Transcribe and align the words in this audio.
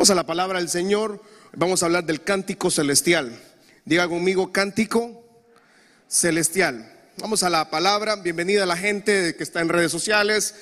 Vamos 0.00 0.08
a 0.08 0.14
la 0.14 0.24
palabra 0.24 0.60
del 0.60 0.70
Señor. 0.70 1.22
Vamos 1.52 1.82
a 1.82 1.84
hablar 1.84 2.06
del 2.06 2.22
cántico 2.22 2.70
celestial. 2.70 3.38
Diga 3.84 4.08
conmigo, 4.08 4.50
cántico 4.50 5.22
celestial. 6.08 6.90
Vamos 7.18 7.42
a 7.42 7.50
la 7.50 7.68
palabra. 7.68 8.16
Bienvenida 8.16 8.62
a 8.62 8.66
la 8.66 8.78
gente 8.78 9.36
que 9.36 9.42
está 9.42 9.60
en 9.60 9.68
redes 9.68 9.92
sociales, 9.92 10.54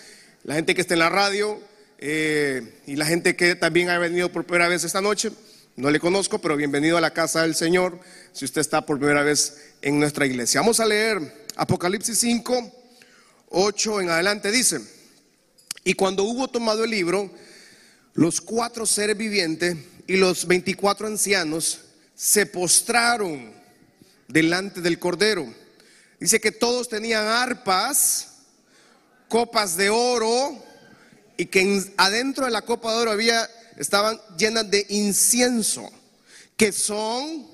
la 0.42 0.56
gente 0.56 0.74
que 0.74 0.80
está 0.80 0.94
en 0.94 0.98
la 0.98 1.08
radio 1.08 1.60
eh, 1.98 2.80
y 2.84 2.96
la 2.96 3.06
gente 3.06 3.36
que 3.36 3.54
también 3.54 3.90
ha 3.90 3.98
venido 3.98 4.32
por 4.32 4.44
primera 4.44 4.66
vez 4.66 4.82
esta 4.82 5.00
noche. 5.00 5.30
No 5.76 5.88
le 5.92 6.00
conozco, 6.00 6.40
pero 6.40 6.56
bienvenido 6.56 6.98
a 6.98 7.00
la 7.00 7.12
casa 7.12 7.42
del 7.42 7.54
Señor 7.54 8.00
si 8.32 8.44
usted 8.44 8.60
está 8.60 8.84
por 8.84 8.98
primera 8.98 9.22
vez 9.22 9.72
en 9.82 10.00
nuestra 10.00 10.26
iglesia. 10.26 10.62
Vamos 10.62 10.80
a 10.80 10.84
leer 10.84 11.46
Apocalipsis 11.54 12.18
5, 12.18 12.72
8 13.50 14.00
en 14.00 14.10
adelante. 14.10 14.50
Dice, 14.50 14.80
y 15.84 15.94
cuando 15.94 16.24
hubo 16.24 16.48
tomado 16.48 16.82
el 16.82 16.90
libro, 16.90 17.30
los 18.18 18.40
cuatro 18.40 18.84
seres 18.84 19.16
vivientes 19.16 19.76
y 20.08 20.16
los 20.16 20.48
veinticuatro 20.48 21.06
ancianos 21.06 21.82
se 22.16 22.46
postraron 22.46 23.52
delante 24.26 24.80
del 24.80 24.98
Cordero. 24.98 25.46
Dice 26.18 26.40
que 26.40 26.50
todos 26.50 26.88
tenían 26.88 27.28
arpas, 27.28 28.40
copas 29.28 29.76
de 29.76 29.90
oro, 29.90 30.64
y 31.36 31.46
que 31.46 31.94
adentro 31.96 32.46
de 32.46 32.50
la 32.50 32.62
copa 32.62 32.90
de 32.90 32.98
oro 32.98 33.12
había, 33.12 33.48
estaban 33.76 34.20
llenas 34.36 34.68
de 34.68 34.84
incienso, 34.88 35.88
que 36.56 36.72
son, 36.72 37.46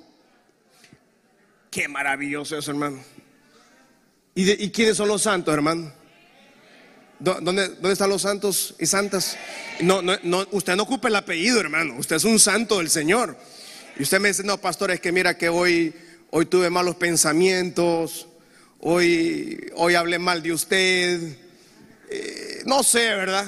qué 1.70 1.88
maravilloso 1.88 2.56
eso, 2.56 2.70
hermano. 2.70 3.04
¿Y, 4.34 4.50
¿Y 4.64 4.70
quiénes 4.70 4.96
son 4.96 5.08
los 5.08 5.20
santos, 5.20 5.52
hermano? 5.52 5.92
¿Dónde, 7.20 7.68
¿Dónde, 7.68 7.92
están 7.92 8.10
los 8.10 8.22
santos 8.22 8.74
y 8.78 8.86
santas? 8.86 9.36
No, 9.80 10.02
no, 10.02 10.14
no, 10.22 10.46
usted 10.50 10.74
no 10.74 10.82
ocupa 10.82 11.08
el 11.08 11.16
apellido, 11.16 11.60
hermano. 11.60 11.94
Usted 11.96 12.16
es 12.16 12.24
un 12.24 12.38
santo 12.38 12.78
del 12.78 12.90
Señor. 12.90 13.36
Y 13.96 14.02
usted 14.02 14.20
me 14.20 14.28
dice, 14.28 14.42
no, 14.42 14.58
pastor, 14.58 14.90
es 14.90 15.00
que 15.00 15.12
mira 15.12 15.38
que 15.38 15.48
hoy, 15.48 15.94
hoy 16.30 16.46
tuve 16.46 16.68
malos 16.70 16.96
pensamientos, 16.96 18.26
hoy, 18.80 19.70
hoy 19.76 19.94
hablé 19.94 20.18
mal 20.18 20.42
de 20.42 20.52
usted. 20.52 21.36
Eh, 22.10 22.62
no 22.66 22.82
sé, 22.82 23.10
¿verdad? 23.14 23.46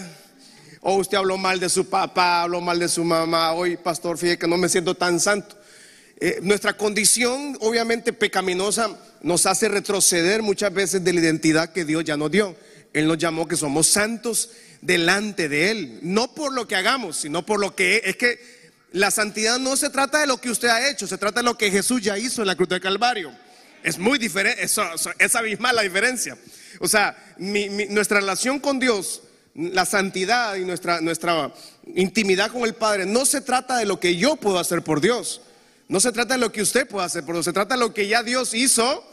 O 0.81 0.95
usted 0.95 1.19
habló 1.19 1.37
mal 1.37 1.59
de 1.59 1.69
su 1.69 1.89
papá, 1.89 2.43
habló 2.43 2.61
mal 2.61 2.79
de 2.79 2.89
su 2.89 3.03
mamá. 3.03 3.53
Hoy, 3.53 3.77
pastor, 3.77 4.17
fíjate 4.17 4.39
que 4.39 4.47
no 4.47 4.57
me 4.57 4.69
siento 4.69 4.95
tan 4.95 5.19
santo. 5.19 5.57
Eh, 6.21 6.39
nuestra 6.43 6.77
condición, 6.77 7.59
obviamente 7.61 8.13
pecaminosa, 8.13 8.97
nos 9.23 9.45
hace 9.47 9.69
retroceder 9.69 10.43
muchas 10.43 10.73
veces 10.73 11.03
de 11.03 11.13
la 11.13 11.21
identidad 11.21 11.73
que 11.73 11.85
Dios 11.85 12.05
ya 12.05 12.17
nos 12.17 12.31
dio. 12.31 12.55
Él 12.97 13.07
nos 13.07 13.19
llamó 13.19 13.47
que 13.47 13.59
somos 13.59 13.89
santos 13.89 14.49
delante 14.81 15.51
de 15.51 15.71
Él. 15.71 15.99
No 16.01 16.35
por 16.35 16.55
lo 16.55 16.67
que 16.67 16.77
hagamos, 16.77 17.19
sino 17.19 17.45
por 17.45 17.61
lo 17.61 17.77
que 17.77 18.01
es 18.03 18.17
que 18.17 18.41
la 18.93 19.11
santidad 19.11 19.59
no 19.59 19.77
se 19.77 19.91
trata 19.91 20.21
de 20.21 20.27
lo 20.27 20.41
que 20.41 20.49
usted 20.49 20.69
ha 20.69 20.89
hecho, 20.89 21.07
se 21.07 21.19
trata 21.19 21.41
de 21.41 21.45
lo 21.45 21.59
que 21.59 21.71
Jesús 21.71 22.01
ya 22.01 22.17
hizo 22.17 22.41
en 22.41 22.47
la 22.47 22.57
cruz 22.57 22.71
del 22.71 22.81
Calvario. 22.81 23.37
Es 23.83 23.99
muy 23.99 24.19
diferente, 24.19 24.63
es 24.65 25.35
abismal 25.37 25.77
la 25.77 25.83
diferencia. 25.83 26.39
O 26.81 26.89
sea, 26.89 27.15
nuestra 27.37 28.21
relación 28.21 28.61
con 28.61 28.81
Dios, 28.81 29.21
la 29.55 29.85
santidad 29.85 30.55
y 30.55 30.65
nuestra, 30.65 31.03
nuestra 31.03 31.53
intimidad 31.95 32.51
con 32.51 32.63
el 32.63 32.75
Padre, 32.75 33.05
no 33.05 33.27
se 33.27 33.43
trata 33.43 33.77
de 33.77 33.85
lo 33.85 34.01
que 34.01 34.17
yo 34.17 34.37
puedo 34.37 34.59
hacer 34.59 34.81
por 34.81 35.03
Dios. 35.03 35.43
No 35.89 36.01
se 36.01 36.13
trata 36.13 36.33
de 36.33 36.41
lo 36.41 36.51
que 36.51 36.63
usted 36.63 36.89
puede 36.89 37.05
hacer 37.05 37.25
por 37.25 37.35
Dios, 37.35 37.45
se 37.45 37.53
trata 37.53 37.75
de 37.75 37.81
lo 37.81 37.93
que 37.93 38.09
ya 38.09 38.23
Dios 38.23 38.55
hizo 38.55 39.07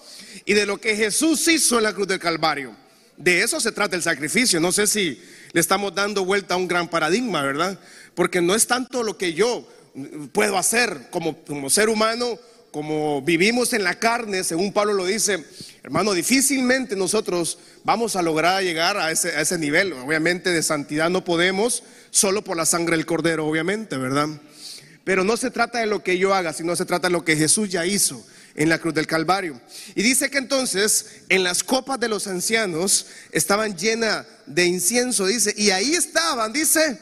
y 0.45 0.53
de 0.53 0.65
lo 0.65 0.79
que 0.79 0.95
Jesús 0.95 1.45
hizo 1.49 1.79
en 1.79 1.83
la 1.83 1.93
cruz 1.93 2.07
del 2.07 2.19
Calvario. 2.19 2.81
De 3.17 3.41
eso 3.43 3.59
se 3.59 3.71
trata 3.71 3.95
el 3.95 4.01
sacrificio. 4.01 4.59
No 4.59 4.71
sé 4.71 4.87
si 4.87 5.21
le 5.51 5.61
estamos 5.61 5.93
dando 5.93 6.25
vuelta 6.25 6.55
a 6.55 6.57
un 6.57 6.67
gran 6.67 6.89
paradigma, 6.89 7.41
¿verdad? 7.41 7.79
Porque 8.15 8.41
no 8.41 8.55
es 8.55 8.67
tanto 8.67 9.03
lo 9.03 9.17
que 9.17 9.33
yo 9.33 9.67
puedo 10.31 10.57
hacer 10.57 11.07
como, 11.11 11.37
como 11.43 11.69
ser 11.69 11.89
humano, 11.89 12.39
como 12.71 13.21
vivimos 13.21 13.71
en 13.73 13.83
la 13.83 13.99
carne, 13.99 14.43
según 14.43 14.73
Pablo 14.73 14.93
lo 14.93 15.05
dice, 15.05 15.45
hermano, 15.83 16.13
difícilmente 16.13 16.95
nosotros 16.95 17.59
vamos 17.83 18.15
a 18.15 18.23
lograr 18.23 18.63
llegar 18.63 18.97
a 18.97 19.11
ese, 19.11 19.29
a 19.29 19.41
ese 19.41 19.59
nivel. 19.59 19.93
Obviamente 19.93 20.49
de 20.49 20.63
santidad 20.63 21.11
no 21.11 21.23
podemos, 21.23 21.83
solo 22.09 22.43
por 22.43 22.57
la 22.57 22.65
sangre 22.65 22.97
del 22.97 23.05
cordero, 23.05 23.45
obviamente, 23.45 23.97
¿verdad? 23.97 24.27
Pero 25.03 25.23
no 25.23 25.37
se 25.37 25.51
trata 25.51 25.79
de 25.79 25.85
lo 25.85 26.01
que 26.01 26.17
yo 26.17 26.33
haga, 26.33 26.51
sino 26.51 26.75
se 26.75 26.85
trata 26.85 27.09
de 27.09 27.13
lo 27.13 27.23
que 27.23 27.35
Jesús 27.35 27.69
ya 27.69 27.85
hizo 27.85 28.25
en 28.55 28.69
la 28.69 28.79
cruz 28.79 28.93
del 28.93 29.07
Calvario. 29.07 29.59
Y 29.95 30.03
dice 30.03 30.29
que 30.29 30.37
entonces 30.37 31.23
en 31.29 31.43
las 31.43 31.63
copas 31.63 31.99
de 31.99 32.09
los 32.09 32.27
ancianos 32.27 33.07
estaban 33.31 33.77
llenas 33.77 34.25
de 34.45 34.65
incienso, 34.65 35.25
dice, 35.25 35.53
y 35.57 35.71
ahí 35.71 35.93
estaban, 35.93 36.53
dice, 36.53 36.99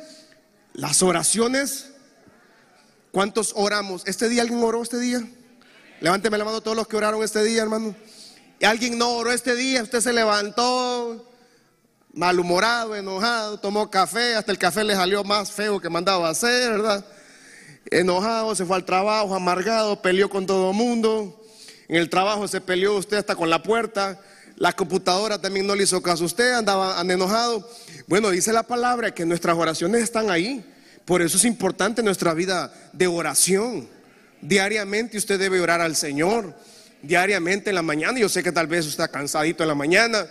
las 0.74 1.02
oraciones. 1.02 1.88
¿Cuántos 3.12 3.52
oramos? 3.56 4.04
¿Este 4.06 4.30
día 4.30 4.42
alguien 4.42 4.64
oró 4.64 4.82
este 4.82 4.98
día? 4.98 5.22
Levánteme 6.00 6.38
la 6.38 6.46
mano 6.46 6.62
todos 6.62 6.78
los 6.78 6.88
que 6.88 6.96
oraron 6.96 7.22
este 7.24 7.44
día, 7.44 7.62
hermano. 7.62 7.94
¿Y 8.60 8.66
alguien 8.66 8.98
no 8.98 9.10
oró 9.12 9.32
este 9.34 9.54
día? 9.56 9.84
Usted 9.84 10.00
se 10.00 10.14
levantó 10.14 11.28
malhumorado, 12.14 12.96
enojado, 12.96 13.60
tomó 13.60 13.90
café, 13.90 14.36
hasta 14.36 14.52
el 14.52 14.58
café 14.58 14.84
le 14.84 14.96
salió 14.96 15.24
más 15.24 15.52
feo 15.52 15.80
que 15.80 15.90
mandaba 15.90 16.30
hacer, 16.30 16.72
¿verdad? 16.72 17.06
Enojado, 17.90 18.56
se 18.56 18.66
fue 18.66 18.76
al 18.76 18.86
trabajo, 18.86 19.36
amargado, 19.36 20.02
peleó 20.02 20.30
con 20.30 20.46
todo 20.46 20.72
el 20.72 20.78
mundo. 20.78 21.41
En 21.92 21.98
el 21.98 22.10
trabajo 22.10 22.48
se 22.48 22.62
peleó 22.62 22.96
usted 22.96 23.18
hasta 23.18 23.36
con 23.36 23.50
la 23.50 23.62
puerta. 23.62 24.18
La 24.56 24.72
computadora 24.72 25.42
también 25.42 25.68
no 25.68 25.76
le 25.76 25.84
hizo 25.84 26.02
caso 26.02 26.24
a 26.24 26.28
usted, 26.28 26.54
andaba 26.54 27.02
enojado. 27.02 27.70
Bueno, 28.08 28.30
dice 28.30 28.54
la 28.54 28.64
palabra 28.64 29.14
que 29.14 29.26
nuestras 29.26 29.58
oraciones 29.58 30.02
están 30.02 30.30
ahí. 30.30 30.64
Por 31.04 31.22
eso 31.22 31.36
es 31.36 31.44
importante 31.44 32.02
nuestra 32.02 32.34
vida 32.34 32.74
de 32.94 33.08
oración. 33.08 33.90
Diariamente 34.40 35.18
usted 35.18 35.38
debe 35.38 35.60
orar 35.60 35.82
al 35.82 35.98
Señor. 35.98 36.56
Diariamente 37.02 37.72
en 37.72 37.76
la 37.76 37.82
mañana. 37.82 38.18
Yo 38.18 38.30
sé 38.30 38.42
que 38.42 38.54
tal 38.54 38.68
vez 38.68 38.86
usted 38.86 39.04
está 39.04 39.12
cansadito 39.12 39.64
en 39.64 39.68
la 39.68 39.76
mañana. 39.76 40.26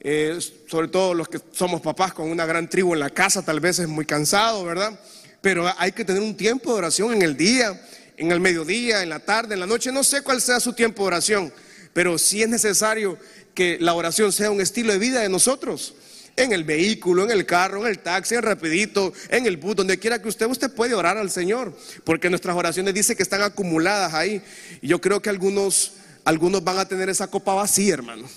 Eh, 0.00 0.36
sobre 0.66 0.88
todo 0.88 1.14
los 1.14 1.28
que 1.28 1.40
somos 1.52 1.80
papás 1.80 2.12
con 2.12 2.28
una 2.28 2.44
gran 2.44 2.68
tribu 2.68 2.92
en 2.92 2.98
la 2.98 3.10
casa, 3.10 3.40
tal 3.40 3.60
vez 3.60 3.78
es 3.78 3.86
muy 3.86 4.04
cansado, 4.04 4.64
¿verdad? 4.64 4.98
Pero 5.40 5.72
hay 5.78 5.92
que 5.92 6.04
tener 6.04 6.22
un 6.22 6.36
tiempo 6.36 6.72
de 6.72 6.78
oración 6.78 7.14
en 7.14 7.22
el 7.22 7.36
día 7.36 7.80
en 8.16 8.32
el 8.32 8.40
mediodía, 8.40 9.02
en 9.02 9.08
la 9.08 9.20
tarde, 9.20 9.54
en 9.54 9.60
la 9.60 9.66
noche, 9.66 9.92
no 9.92 10.04
sé 10.04 10.22
cuál 10.22 10.40
sea 10.40 10.60
su 10.60 10.72
tiempo 10.72 11.02
de 11.02 11.08
oración, 11.08 11.52
pero 11.92 12.18
sí 12.18 12.42
es 12.42 12.48
necesario 12.48 13.18
que 13.54 13.78
la 13.80 13.94
oración 13.94 14.32
sea 14.32 14.50
un 14.50 14.60
estilo 14.60 14.92
de 14.92 14.98
vida 14.98 15.20
de 15.20 15.28
nosotros. 15.28 15.94
En 16.36 16.52
el 16.52 16.64
vehículo, 16.64 17.22
en 17.22 17.30
el 17.30 17.46
carro, 17.46 17.82
en 17.82 17.92
el 17.92 18.00
taxi, 18.00 18.34
en 18.34 18.42
rapidito, 18.42 19.12
en 19.28 19.46
el 19.46 19.56
bus, 19.56 19.76
donde 19.76 19.98
quiera 19.98 20.20
que 20.20 20.28
usted, 20.28 20.46
usted 20.46 20.72
puede 20.72 20.94
orar 20.94 21.16
al 21.16 21.30
Señor, 21.30 21.76
porque 22.02 22.28
nuestras 22.28 22.56
oraciones 22.56 22.92
dice 22.92 23.14
que 23.14 23.22
están 23.22 23.42
acumuladas 23.42 24.14
ahí. 24.14 24.42
Y 24.82 24.88
yo 24.88 25.00
creo 25.00 25.22
que 25.22 25.30
algunos, 25.30 25.92
algunos 26.24 26.64
van 26.64 26.78
a 26.78 26.88
tener 26.88 27.08
esa 27.08 27.28
copa 27.28 27.54
vacía, 27.54 27.94
hermano. 27.94 28.28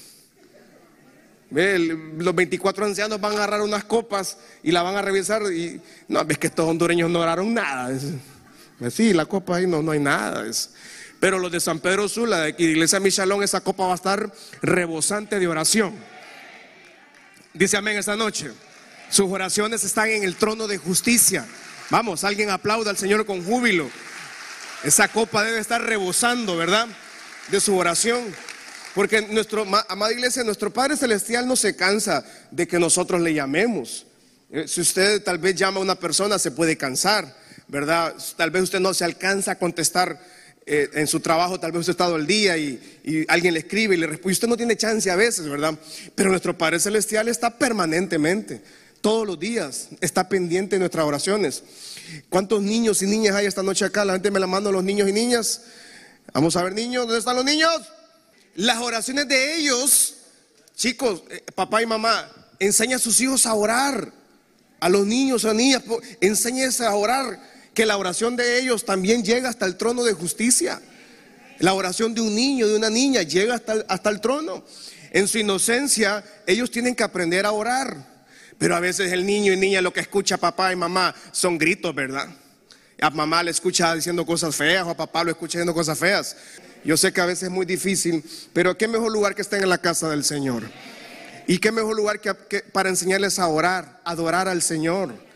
Los 1.49 2.35
24 2.35 2.85
ancianos 2.85 3.19
van 3.19 3.31
a 3.31 3.35
agarrar 3.37 3.61
unas 3.61 3.85
copas 3.85 4.37
y 4.61 4.71
la 4.71 4.83
van 4.83 4.95
a 4.95 5.01
revisar 5.01 5.41
y 5.51 5.81
no, 6.07 6.23
ves 6.23 6.37
que 6.37 6.47
estos 6.47 6.67
hondureños 6.67 7.09
no 7.09 7.21
oraron 7.21 7.51
nada. 7.53 7.97
Pues 8.79 8.93
sí, 8.93 9.13
la 9.13 9.25
copa 9.25 9.57
ahí 9.57 9.67
no, 9.67 9.81
no 9.81 9.91
hay 9.91 9.99
nada. 9.99 10.45
Pero 11.19 11.39
los 11.39 11.51
de 11.51 11.59
San 11.59 11.79
Pedro 11.79 12.07
Sula, 12.07 12.41
de 12.41 12.55
Iglesia 12.57 12.99
Michalón, 12.99 13.43
esa 13.43 13.61
copa 13.61 13.87
va 13.87 13.93
a 13.93 13.95
estar 13.95 14.31
rebosante 14.61 15.39
de 15.39 15.47
oración. 15.47 15.95
Dice 17.53 17.77
amén 17.77 17.97
esta 17.97 18.15
noche. 18.15 18.51
Sus 19.09 19.31
oraciones 19.31 19.83
están 19.83 20.09
en 20.09 20.23
el 20.23 20.35
trono 20.35 20.67
de 20.67 20.77
justicia. 20.77 21.45
Vamos, 21.89 22.23
alguien 22.23 22.49
aplauda 22.49 22.91
al 22.91 22.97
Señor 22.97 23.25
con 23.25 23.43
júbilo. 23.43 23.89
Esa 24.83 25.07
copa 25.07 25.43
debe 25.43 25.59
estar 25.59 25.81
rebosando, 25.81 26.55
¿verdad? 26.55 26.87
De 27.49 27.59
su 27.59 27.75
oración. 27.75 28.21
Porque 28.93 29.21
nuestro, 29.21 29.65
amada 29.89 30.11
iglesia, 30.11 30.43
nuestro 30.43 30.71
Padre 30.71 30.97
Celestial 30.97 31.47
no 31.47 31.55
se 31.55 31.75
cansa 31.75 32.23
de 32.51 32.67
que 32.67 32.77
nosotros 32.77 33.21
le 33.21 33.33
llamemos. 33.33 34.05
Eh, 34.51 34.67
si 34.67 34.81
usted 34.81 35.23
tal 35.23 35.39
vez 35.39 35.55
llama 35.55 35.79
a 35.79 35.83
una 35.83 35.95
persona, 35.95 36.37
se 36.37 36.51
puede 36.51 36.77
cansar. 36.77 37.35
¿Verdad? 37.67 38.15
Tal 38.35 38.51
vez 38.51 38.63
usted 38.63 38.79
no 38.79 38.93
se 38.93 39.03
alcanza 39.03 39.51
a 39.51 39.55
contestar 39.59 40.19
eh, 40.69 40.89
en 40.95 41.07
su 41.07 41.21
trabajo, 41.21 41.59
tal 41.59 41.71
vez 41.71 41.79
usted 41.79 41.91
ha 41.91 41.93
estado 41.93 42.15
el 42.17 42.27
día 42.27 42.57
y, 42.57 43.25
alguien 43.29 43.53
le 43.53 43.61
escribe 43.61 43.95
y 43.95 43.97
le 43.97 44.07
responde. 44.07 44.33
Usted 44.33 44.47
no 44.49 44.57
tiene 44.57 44.75
chance 44.75 45.09
a 45.09 45.15
veces, 45.15 45.47
¿verdad? 45.47 45.77
Pero 46.13 46.29
nuestro 46.29 46.57
Padre 46.57 46.79
Celestial 46.79 47.29
está 47.29 47.57
permanentemente, 47.57 48.61
todos 48.99 49.25
los 49.25 49.39
días, 49.39 49.87
está 50.01 50.27
pendiente 50.27 50.75
de 50.75 50.79
nuestras 50.79 51.05
oraciones. 51.05 51.63
¿Cuántos 52.29 52.61
niños 52.61 53.01
y 53.01 53.07
niñas 53.07 53.35
hay 53.35 53.45
esta 53.45 53.63
noche 53.63 53.85
acá? 53.85 54.03
La 54.03 54.13
gente 54.13 54.29
me 54.29 54.41
la 54.41 54.47
manda 54.47 54.69
a 54.69 54.73
los 54.73 54.83
niños 54.83 55.07
y 55.07 55.13
niñas. 55.13 55.61
Vamos 56.33 56.55
a 56.57 56.63
ver, 56.63 56.73
niños, 56.73 57.05
¿dónde 57.05 57.19
están 57.19 57.37
los 57.37 57.45
niños? 57.45 57.71
Las 58.55 58.79
oraciones 58.79 59.27
de 59.29 59.55
ellos, 59.55 60.15
chicos, 60.75 61.23
eh, 61.29 61.43
papá 61.55 61.81
y 61.81 61.85
mamá, 61.85 62.29
enseña 62.59 62.97
a 62.97 62.99
sus 62.99 63.21
hijos 63.21 63.45
a 63.45 63.53
orar. 63.53 64.11
A 64.79 64.89
los 64.89 65.07
niños, 65.07 65.45
a 65.45 65.53
niñas, 65.53 65.81
enséñese 66.21 66.85
a 66.85 66.93
orar 66.93 67.56
que 67.77 67.85
la 67.85 67.97
oración 67.97 68.35
de 68.35 68.59
ellos 68.59 68.85
también 68.85 69.23
llega 69.23 69.49
hasta 69.49 69.67
el 69.67 69.77
trono 69.77 70.03
de 70.03 70.13
justicia. 70.13 70.81
La 71.59 71.75
oración 71.75 72.15
de 72.15 72.21
un 72.21 72.33
niño, 72.33 72.67
de 72.67 72.75
una 72.75 72.89
niña, 72.89 73.21
llega 73.21 73.53
hasta 73.53 73.73
el, 73.73 73.85
hasta 73.87 74.09
el 74.09 74.19
trono. 74.19 74.65
En 75.11 75.27
su 75.27 75.37
inocencia, 75.37 76.23
ellos 76.47 76.71
tienen 76.71 76.95
que 76.95 77.03
aprender 77.03 77.45
a 77.45 77.51
orar. 77.51 77.95
Pero 78.57 78.75
a 78.75 78.79
veces 78.79 79.11
el 79.11 79.27
niño 79.27 79.53
y 79.53 79.57
niña 79.57 79.79
lo 79.83 79.93
que 79.93 79.99
escucha 79.99 80.37
papá 80.37 80.73
y 80.73 80.75
mamá 80.75 81.13
son 81.31 81.59
gritos, 81.59 81.93
¿verdad? 81.93 82.27
A 82.99 83.11
mamá 83.11 83.43
le 83.43 83.51
escucha 83.51 83.93
diciendo 83.93 84.25
cosas 84.25 84.55
feas 84.55 84.83
o 84.83 84.89
a 84.89 84.97
papá 84.97 85.23
lo 85.23 85.29
escucha 85.29 85.59
diciendo 85.59 85.75
cosas 85.75 85.99
feas. 85.99 86.35
Yo 86.83 86.97
sé 86.97 87.13
que 87.13 87.21
a 87.21 87.27
veces 87.27 87.43
es 87.43 87.51
muy 87.51 87.67
difícil, 87.67 88.23
pero 88.53 88.75
qué 88.75 88.87
mejor 88.87 89.11
lugar 89.11 89.35
que 89.35 89.43
estén 89.43 89.61
en 89.61 89.69
la 89.69 89.77
casa 89.77 90.09
del 90.09 90.23
Señor. 90.23 90.63
Y 91.45 91.59
qué 91.59 91.71
mejor 91.71 91.95
lugar 91.95 92.21
que, 92.21 92.33
para 92.73 92.89
enseñarles 92.89 93.37
a 93.37 93.47
orar, 93.47 94.01
adorar 94.03 94.47
al 94.47 94.63
Señor. 94.63 95.26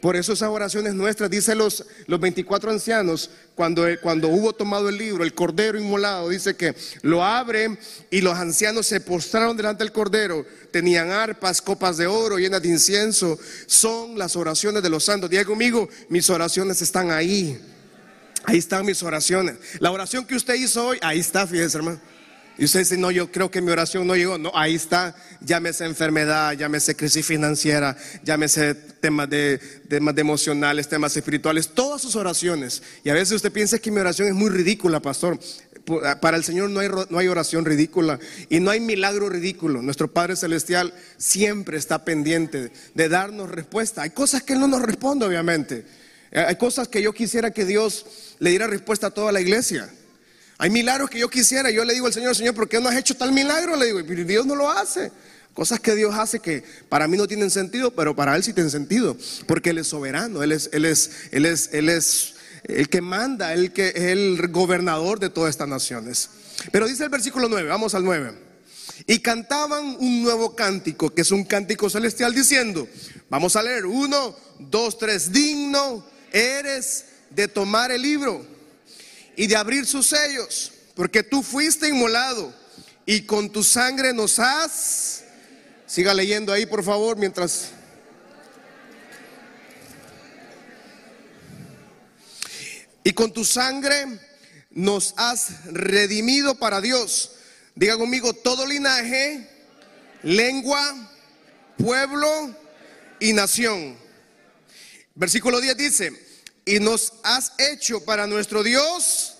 Por 0.00 0.14
eso 0.14 0.32
esas 0.32 0.48
oraciones 0.48 0.94
nuestras, 0.94 1.28
dice 1.28 1.56
los, 1.56 1.84
los 2.06 2.20
24 2.20 2.70
ancianos, 2.70 3.30
cuando, 3.56 3.84
cuando 4.00 4.28
hubo 4.28 4.52
tomado 4.52 4.88
el 4.88 4.96
libro, 4.96 5.24
el 5.24 5.34
cordero 5.34 5.78
inmolado, 5.78 6.28
dice 6.28 6.54
que 6.56 6.76
lo 7.02 7.24
abre 7.24 7.76
y 8.10 8.20
los 8.20 8.36
ancianos 8.38 8.86
se 8.86 9.00
postraron 9.00 9.56
delante 9.56 9.82
del 9.82 9.92
cordero, 9.92 10.46
tenían 10.70 11.10
arpas, 11.10 11.60
copas 11.60 11.96
de 11.96 12.06
oro 12.06 12.38
llenas 12.38 12.62
de 12.62 12.68
incienso. 12.68 13.38
Son 13.66 14.16
las 14.16 14.36
oraciones 14.36 14.82
de 14.84 14.90
los 14.90 15.02
santos. 15.02 15.28
Diga 15.30 15.44
conmigo, 15.44 15.88
mis 16.08 16.30
oraciones 16.30 16.80
están 16.80 17.10
ahí. 17.10 17.60
Ahí 18.44 18.58
están 18.58 18.86
mis 18.86 19.02
oraciones. 19.02 19.56
La 19.80 19.90
oración 19.90 20.24
que 20.24 20.36
usted 20.36 20.54
hizo 20.54 20.86
hoy, 20.86 20.98
ahí 21.02 21.18
está, 21.18 21.46
fíjese 21.46 21.76
hermano. 21.76 22.00
Y 22.58 22.64
usted 22.64 22.80
dice, 22.80 22.98
no, 22.98 23.12
yo 23.12 23.30
creo 23.30 23.52
que 23.52 23.60
mi 23.60 23.70
oración 23.70 24.04
no 24.04 24.16
llegó. 24.16 24.36
No, 24.36 24.50
ahí 24.52 24.74
está, 24.74 25.14
llámese 25.40 25.84
enfermedad, 25.84 26.54
llámese 26.54 26.96
crisis 26.96 27.24
financiera, 27.24 27.96
llámese 28.24 28.74
temas 28.74 29.30
de, 29.30 29.58
temas 29.88 30.18
emocionales, 30.18 30.88
temas 30.88 31.16
espirituales, 31.16 31.68
todas 31.68 32.02
sus 32.02 32.16
oraciones. 32.16 32.82
Y 33.04 33.10
a 33.10 33.14
veces 33.14 33.36
usted 33.36 33.52
piensa 33.52 33.78
que 33.78 33.92
mi 33.92 34.00
oración 34.00 34.26
es 34.26 34.34
muy 34.34 34.50
ridícula, 34.50 34.98
pastor. 34.98 35.38
Para 36.20 36.36
el 36.36 36.42
Señor 36.42 36.68
no 36.68 36.80
hay, 36.80 36.88
no 37.08 37.18
hay 37.18 37.28
oración 37.28 37.64
ridícula 37.64 38.18
y 38.50 38.58
no 38.58 38.72
hay 38.72 38.80
milagro 38.80 39.28
ridículo. 39.28 39.80
Nuestro 39.80 40.12
Padre 40.12 40.34
Celestial 40.34 40.92
siempre 41.16 41.78
está 41.78 42.04
pendiente 42.04 42.72
de 42.92 43.08
darnos 43.08 43.50
respuesta. 43.50 44.02
Hay 44.02 44.10
cosas 44.10 44.42
que 44.42 44.54
Él 44.54 44.60
no 44.60 44.66
nos 44.66 44.82
responde, 44.82 45.24
obviamente. 45.24 45.86
Hay 46.32 46.56
cosas 46.56 46.88
que 46.88 47.00
yo 47.00 47.12
quisiera 47.12 47.52
que 47.52 47.64
Dios 47.64 48.04
le 48.40 48.50
diera 48.50 48.66
respuesta 48.66 49.06
a 49.06 49.10
toda 49.10 49.30
la 49.30 49.40
iglesia. 49.40 49.88
Hay 50.58 50.70
milagros 50.70 51.08
que 51.08 51.20
yo 51.20 51.30
quisiera. 51.30 51.70
Yo 51.70 51.84
le 51.84 51.94
digo 51.94 52.06
al 52.06 52.12
Señor, 52.12 52.34
Señor, 52.34 52.54
¿por 52.54 52.68
qué 52.68 52.80
no 52.80 52.88
has 52.88 52.96
hecho 52.96 53.16
tal 53.16 53.32
milagro? 53.32 53.76
Le 53.76 53.86
digo, 53.86 54.02
Dios 54.02 54.44
no 54.44 54.56
lo 54.56 54.68
hace. 54.68 55.12
Cosas 55.54 55.78
que 55.78 55.94
Dios 55.94 56.14
hace 56.16 56.40
que 56.40 56.64
para 56.88 57.06
mí 57.06 57.16
no 57.16 57.26
tienen 57.26 57.50
sentido, 57.50 57.92
pero 57.92 58.14
para 58.14 58.34
Él 58.36 58.42
sí 58.42 58.52
tienen 58.52 58.70
sentido. 58.70 59.16
Porque 59.46 59.70
Él 59.70 59.78
es 59.78 59.86
soberano, 59.86 60.42
Él 60.42 60.50
es, 60.50 60.68
Él 60.72 60.84
es, 60.84 61.10
Él 61.30 61.46
es, 61.46 61.70
Él 61.72 61.88
es 61.88 62.34
el 62.64 62.88
que 62.88 63.00
manda, 63.00 63.54
el 63.54 63.72
que 63.72 63.88
es 63.88 64.02
el 64.02 64.48
gobernador 64.48 65.20
de 65.20 65.30
todas 65.30 65.50
estas 65.50 65.68
naciones. 65.68 66.28
Pero 66.72 66.88
dice 66.88 67.04
el 67.04 67.10
versículo 67.10 67.48
9, 67.48 67.68
vamos 67.68 67.94
al 67.94 68.04
9. 68.04 68.32
Y 69.06 69.20
cantaban 69.20 69.96
un 70.00 70.22
nuevo 70.22 70.56
cántico, 70.56 71.14
que 71.14 71.22
es 71.22 71.30
un 71.30 71.44
cántico 71.44 71.88
celestial, 71.88 72.34
diciendo, 72.34 72.88
vamos 73.30 73.54
a 73.54 73.62
leer, 73.62 73.86
uno, 73.86 74.36
dos, 74.58 74.98
tres, 74.98 75.30
digno 75.30 76.04
eres 76.32 77.04
de 77.30 77.46
tomar 77.46 77.92
el 77.92 78.02
libro 78.02 78.57
y 79.38 79.46
de 79.46 79.54
abrir 79.54 79.86
sus 79.86 80.08
sellos, 80.08 80.72
porque 80.96 81.22
tú 81.22 81.44
fuiste 81.44 81.88
inmolado 81.88 82.52
y 83.06 83.22
con 83.22 83.50
tu 83.50 83.62
sangre 83.62 84.12
nos 84.12 84.40
has... 84.40 85.22
Siga 85.86 86.12
leyendo 86.12 86.52
ahí, 86.52 86.66
por 86.66 86.82
favor, 86.82 87.16
mientras... 87.16 87.68
Y 93.04 93.12
con 93.12 93.32
tu 93.32 93.44
sangre 93.44 94.06
nos 94.70 95.14
has 95.16 95.66
redimido 95.66 96.56
para 96.56 96.80
Dios. 96.80 97.30
Diga 97.76 97.96
conmigo, 97.96 98.32
todo 98.32 98.66
linaje, 98.66 99.48
lengua, 100.24 101.12
pueblo 101.76 102.56
y 103.20 103.32
nación. 103.34 103.96
Versículo 105.14 105.60
10 105.60 105.76
dice, 105.76 106.27
y 106.68 106.80
nos 106.80 107.14
has 107.22 107.52
hecho 107.56 108.04
para 108.04 108.26
nuestro 108.26 108.62
Dios. 108.62 109.38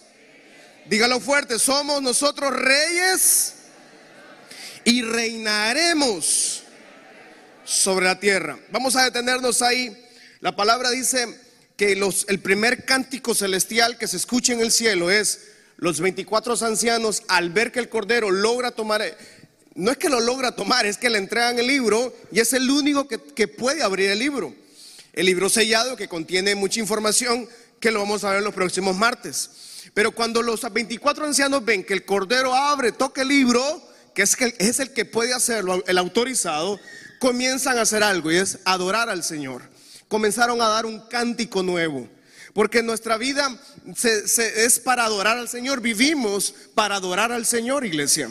Dígalo 0.86 1.20
fuerte, 1.20 1.58
somos 1.58 2.00
nosotros 2.00 2.50
reyes 2.50 3.52
y 4.84 5.02
reinaremos 5.02 6.62
sobre 7.66 8.06
la 8.06 8.19
tierra. 8.19 8.58
Vamos 8.70 8.96
a 8.96 9.04
detenernos 9.04 9.60
ahí. 9.60 9.94
La 10.40 10.56
palabra 10.56 10.88
dice 10.88 11.38
que 11.76 11.94
los, 11.96 12.25
el 12.30 12.40
primer 12.40 12.86
cántico 12.86 13.34
celestial 13.34 13.98
que 13.98 14.08
se 14.08 14.16
escucha 14.16 14.54
en 14.54 14.60
el 14.60 14.72
cielo 14.72 15.10
es 15.10 15.48
los 15.76 16.00
24 16.00 16.56
ancianos 16.64 17.24
al 17.28 17.50
ver 17.50 17.72
que 17.72 17.81
el 17.81 17.90
Cordero 17.90 18.31
logra 18.31 18.70
tomar, 18.70 19.02
no 19.74 19.90
es 19.90 19.98
que 19.98 20.08
lo 20.08 20.20
logra 20.20 20.56
tomar, 20.56 20.86
es 20.86 20.96
que 20.96 21.10
le 21.10 21.19
entregan 21.19 21.58
el 21.58 21.66
libro 21.66 22.16
y 22.32 22.40
es 22.40 22.54
el 22.54 22.70
único 22.70 23.06
que, 23.06 23.19
que 23.20 23.48
puede 23.48 23.82
abrir 23.82 24.10
el 24.12 24.19
libro 24.19 24.54
el 25.19 25.26
libro 25.26 25.49
sellado 25.49 25.97
que 25.97 26.06
contiene 26.06 26.55
mucha 26.55 26.79
información 26.79 27.49
que 27.81 27.91
lo 27.91 27.99
vamos 27.99 28.23
a 28.23 28.31
ver 28.31 28.41
los 28.41 28.55
próximos 28.55 28.97
martes. 28.97 29.50
Pero 29.93 30.12
cuando 30.12 30.43
los 30.43 30.61
24 30.73 31.25
ancianos 31.25 31.65
ven 31.65 31.82
que 31.82 31.93
el 31.93 32.05
Cordero 32.05 32.55
abre, 32.55 32.93
toca 32.93 33.23
el 33.23 33.29
libro, 33.29 33.82
que 34.15 34.23
es, 34.23 34.37
que 34.37 34.55
es 34.61 34.79
el 34.79 34.93
que 34.93 35.05
puede 35.05 35.35
hacerlo, 35.35 35.82
el 35.88 35.99
autorizado, 35.99 36.79
comienzan 37.19 37.79
a 37.79 37.81
hacer 37.81 38.05
algo 38.05 38.31
y 38.31 38.37
es 38.37 38.61
adorar 38.65 39.09
al 39.09 39.25
Señor. 39.25 39.62
Comenzaron 40.06 40.62
a 40.62 40.69
dar 40.69 40.87
un 40.87 41.00
cántico 41.09 41.65
nuevo. 41.65 42.09
Porque 42.53 42.85
nuestra 42.85 43.17
vida 43.17 43.61
es 44.56 44.79
para 44.79 45.05
adorar 45.05 45.37
al 45.37 45.49
Señor. 45.49 45.81
Vivimos 45.81 46.55
para 46.76 46.94
adorar 46.94 47.32
al 47.32 47.44
Señor, 47.44 47.85
iglesia. 47.85 48.31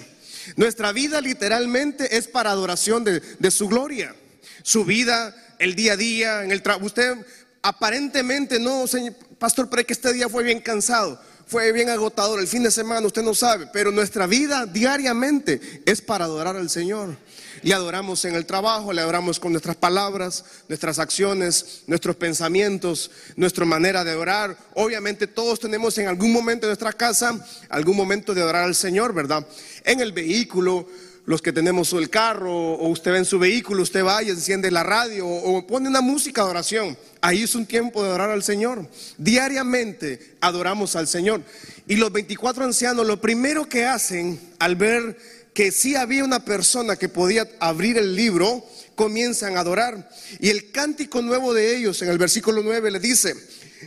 Nuestra 0.55 0.93
vida 0.93 1.19
literalmente 1.19 2.15
es 2.15 2.29
para 2.29 2.51
adoración 2.51 3.03
de, 3.03 3.19
de 3.19 3.51
su 3.51 3.67
gloria. 3.67 4.15
Su 4.63 4.85
vida 4.85 5.35
el 5.59 5.75
día 5.75 5.93
a 5.93 5.97
día, 5.97 6.43
en 6.43 6.51
el 6.51 6.61
trabajo. 6.61 6.85
Usted 6.85 7.15
aparentemente 7.61 8.59
no, 8.59 8.87
señor, 8.87 9.13
pastor, 9.39 9.69
pero 9.69 9.81
es 9.81 9.87
que 9.87 9.93
este 9.93 10.13
día 10.13 10.29
fue 10.29 10.43
bien 10.43 10.59
cansado, 10.59 11.19
fue 11.45 11.71
bien 11.71 11.89
agotador, 11.89 12.39
el 12.39 12.47
fin 12.47 12.63
de 12.63 12.71
semana 12.71 13.05
usted 13.05 13.23
no 13.23 13.33
sabe, 13.33 13.67
pero 13.71 13.91
nuestra 13.91 14.27
vida 14.27 14.65
diariamente 14.65 15.81
es 15.85 16.01
para 16.01 16.25
adorar 16.25 16.55
al 16.57 16.69
Señor. 16.69 17.15
Le 17.63 17.73
adoramos 17.73 18.23
en 18.25 18.35
el 18.35 18.45
trabajo, 18.45 18.93
le 18.93 19.01
adoramos 19.01 19.39
con 19.39 19.51
nuestras 19.51 19.75
palabras, 19.75 20.45
nuestras 20.67 20.99
acciones, 20.99 21.83
nuestros 21.87 22.15
pensamientos, 22.15 23.09
nuestra 23.35 23.65
manera 23.65 24.03
de 24.03 24.15
orar. 24.15 24.57
Obviamente 24.75 25.25
todos 25.25 25.59
tenemos 25.59 25.97
en 25.97 26.07
algún 26.07 26.31
momento 26.31 26.67
de 26.67 26.71
nuestra 26.71 26.93
casa 26.93 27.43
algún 27.69 27.97
momento 27.97 28.33
de 28.33 28.41
adorar 28.41 28.65
al 28.65 28.75
Señor, 28.75 29.13
¿verdad? 29.13 29.47
En 29.83 30.01
el 30.01 30.11
vehículo, 30.11 30.87
los 31.27 31.41
que 31.41 31.51
tenemos 31.51 31.91
el 31.91 32.09
carro 32.09 32.55
o 32.55 32.87
usted 32.87 33.11
ve 33.11 33.17
en 33.17 33.25
su 33.25 33.37
vehículo, 33.37 33.83
usted 33.83 34.01
va 34.01 34.23
y 34.23 34.29
enciende 34.29 34.71
la 34.71 34.81
radio 34.81 35.27
o 35.27 35.67
pone 35.67 35.89
una 35.89 35.99
música 35.99 36.45
de 36.45 36.49
oración. 36.49 36.97
Ahí 37.19 37.43
es 37.43 37.53
un 37.53 37.65
tiempo 37.65 38.01
de 38.01 38.07
adorar 38.07 38.29
al 38.29 38.43
Señor. 38.43 38.89
Diariamente 39.17 40.37
adoramos 40.39 40.95
al 40.95 41.05
Señor. 41.05 41.41
Y 41.85 41.97
los 41.97 42.13
24 42.13 42.63
ancianos 42.63 43.05
lo 43.05 43.19
primero 43.19 43.67
que 43.67 43.83
hacen 43.83 44.39
al 44.57 44.77
ver 44.77 45.17
que 45.53 45.73
sí 45.73 45.97
había 45.97 46.23
una 46.23 46.45
persona 46.45 46.95
que 46.95 47.09
podía 47.09 47.45
abrir 47.59 47.97
el 47.97 48.15
libro, 48.15 48.63
comienzan 48.95 49.57
a 49.57 49.59
adorar. 49.59 50.09
Y 50.39 50.47
el 50.47 50.71
cántico 50.71 51.21
nuevo 51.21 51.53
de 51.53 51.75
ellos 51.75 52.01
en 52.01 52.07
el 52.07 52.17
versículo 52.17 52.63
9 52.63 52.89
le 52.89 52.99
dice, 53.01 53.35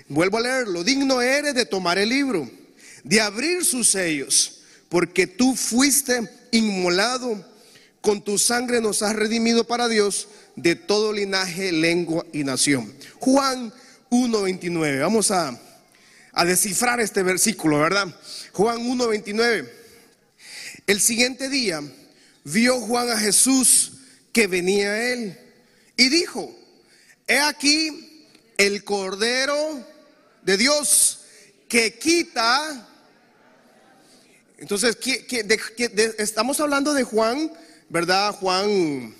vuelvo 0.09 0.37
a 0.37 0.43
leerlo, 0.43 0.85
digno 0.85 1.23
eres 1.23 1.55
de 1.55 1.65
tomar 1.65 1.97
el 1.97 2.11
libro, 2.11 2.51
de 3.03 3.23
abrir 3.23 3.65
sus 3.65 3.93
sellos, 3.93 4.61
porque 4.91 5.27
tú 5.27 5.57
fuiste 5.57 6.29
inmolado, 6.53 7.45
con 8.01 8.23
tu 8.23 8.39
sangre 8.39 8.81
nos 8.81 9.03
has 9.03 9.15
redimido 9.15 9.65
para 9.65 9.89
Dios 9.89 10.29
de 10.57 10.75
todo 10.75 11.13
linaje, 11.13 11.73
lengua 11.73 12.25
y 12.33 12.45
nación. 12.45 12.95
Juan 13.19 13.73
1.29, 14.11 15.01
vamos 15.01 15.31
a, 15.31 15.59
a 16.33 16.45
descifrar 16.45 17.01
este 17.01 17.23
versículo, 17.23 17.79
¿verdad? 17.79 18.09
Juan 18.53 18.79
1.29. 18.79 19.69
El 20.87 21.01
siguiente 21.01 21.49
día 21.49 21.83
vio 22.45 22.81
Juan 22.81 23.11
a 23.11 23.19
Jesús 23.19 23.93
que 24.33 24.47
venía 24.47 24.93
a 24.93 25.13
él 25.13 25.39
y 25.97 26.09
dijo, 26.09 26.57
he 27.27 27.39
aquí 27.39 28.29
el 28.57 28.85
Cordero 28.85 29.87
de 30.43 30.57
Dios 30.57 31.21
que 31.69 31.99
quita 31.99 32.89
entonces, 34.61 34.97
estamos 36.19 36.61
hablando 36.61 36.93
de 36.93 37.03
Juan, 37.03 37.51
¿verdad? 37.89 38.35
Juan, 38.35 39.15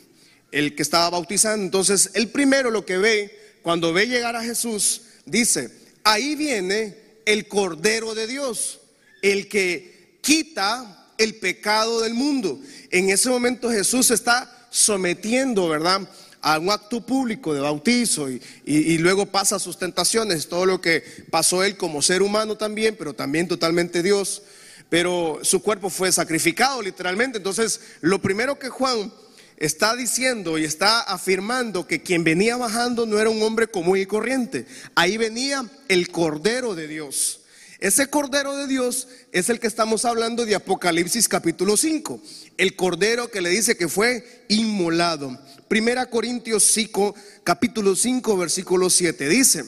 el 0.53 0.75
que 0.75 0.83
estaba 0.83 1.09
bautizando. 1.11 1.65
Entonces, 1.65 2.11
el 2.13 2.29
primero 2.29 2.71
lo 2.71 2.85
que 2.85 2.99
ve, 2.99 3.39
cuando 3.63 3.93
ve 3.95 4.07
llegar 4.07 4.37
a 4.37 4.43
Jesús, 4.43 5.03
dice, 5.25 5.71
ahí 6.05 6.35
viene 6.35 6.95
el 7.25 7.49
Cordero 7.49 8.15
de 8.15 8.27
Dios, 8.27 8.81
el 9.23 9.49
que 9.49 10.19
quita 10.21 11.09
el 11.17 11.37
pecado 11.37 12.03
del 12.03 12.13
mundo. 12.13 12.61
En 12.91 13.09
ese 13.09 13.31
momento 13.31 13.71
Jesús 13.71 14.11
está 14.11 14.69
sometiendo, 14.71 15.69
¿verdad? 15.69 16.09
A 16.43 16.59
un 16.59 16.71
acto 16.71 17.01
público 17.01 17.55
de 17.55 17.61
bautizo 17.61 18.29
y, 18.31 18.99
luego 18.99 19.27
pasa 19.27 19.59
sus 19.59 19.79
tentaciones, 19.79 20.49
todo 20.49 20.67
lo 20.67 20.81
que 20.81 21.03
pasó 21.31 21.63
él 21.65 21.77
como 21.77 22.03
ser 22.03 22.23
humano 22.23 22.57
también, 22.57 22.97
pero 22.99 23.15
también 23.15 23.49
totalmente 23.49 24.03
Dios 24.03 24.43
pero 24.89 25.39
su 25.43 25.63
cuerpo 25.63 25.89
fue 25.89 26.11
sacrificado 26.11 26.83
literalmente. 26.83 27.39
Entonces, 27.39 27.81
lo 28.01 28.21
primero 28.21 28.59
que 28.59 28.69
Juan 28.69 29.13
está 29.57 29.95
diciendo 29.95 30.59
y 30.59 30.65
está 30.65 31.01
afirmando 31.01 31.87
que 31.87 32.03
quien 32.03 32.25
venía 32.25 32.57
bajando 32.57 33.07
no 33.07 33.21
era 33.21 33.31
un 33.31 33.43
hombre 33.43 33.69
común 33.69 33.99
y 33.99 34.07
corriente. 34.07 34.67
Ahí 34.97 35.17
venía 35.17 35.65
el 35.89 36.11
Cordero 36.11 36.75
de 36.75 36.89
Dios. 36.89 37.40
Ese 37.81 38.09
Cordero 38.09 38.55
de 38.59 38.67
Dios 38.67 39.09
es 39.33 39.49
el 39.49 39.59
que 39.59 39.67
estamos 39.67 40.05
hablando 40.05 40.45
de 40.45 40.55
Apocalipsis 40.55 41.29
capítulo 41.29 41.79
5. 41.79 42.21
El 42.59 42.77
Cordero 42.77 43.31
que 43.31 43.41
le 43.41 43.49
dice 43.49 43.75
que 43.75 43.89
fue 43.89 44.45
inmolado. 44.49 45.41
Primera 45.67 46.05
Corintios 46.05 46.65
5, 46.73 47.15
capítulo 47.43 47.97
5, 47.97 48.37
versículo 48.37 48.91
7. 48.91 49.31
Dice, 49.31 49.65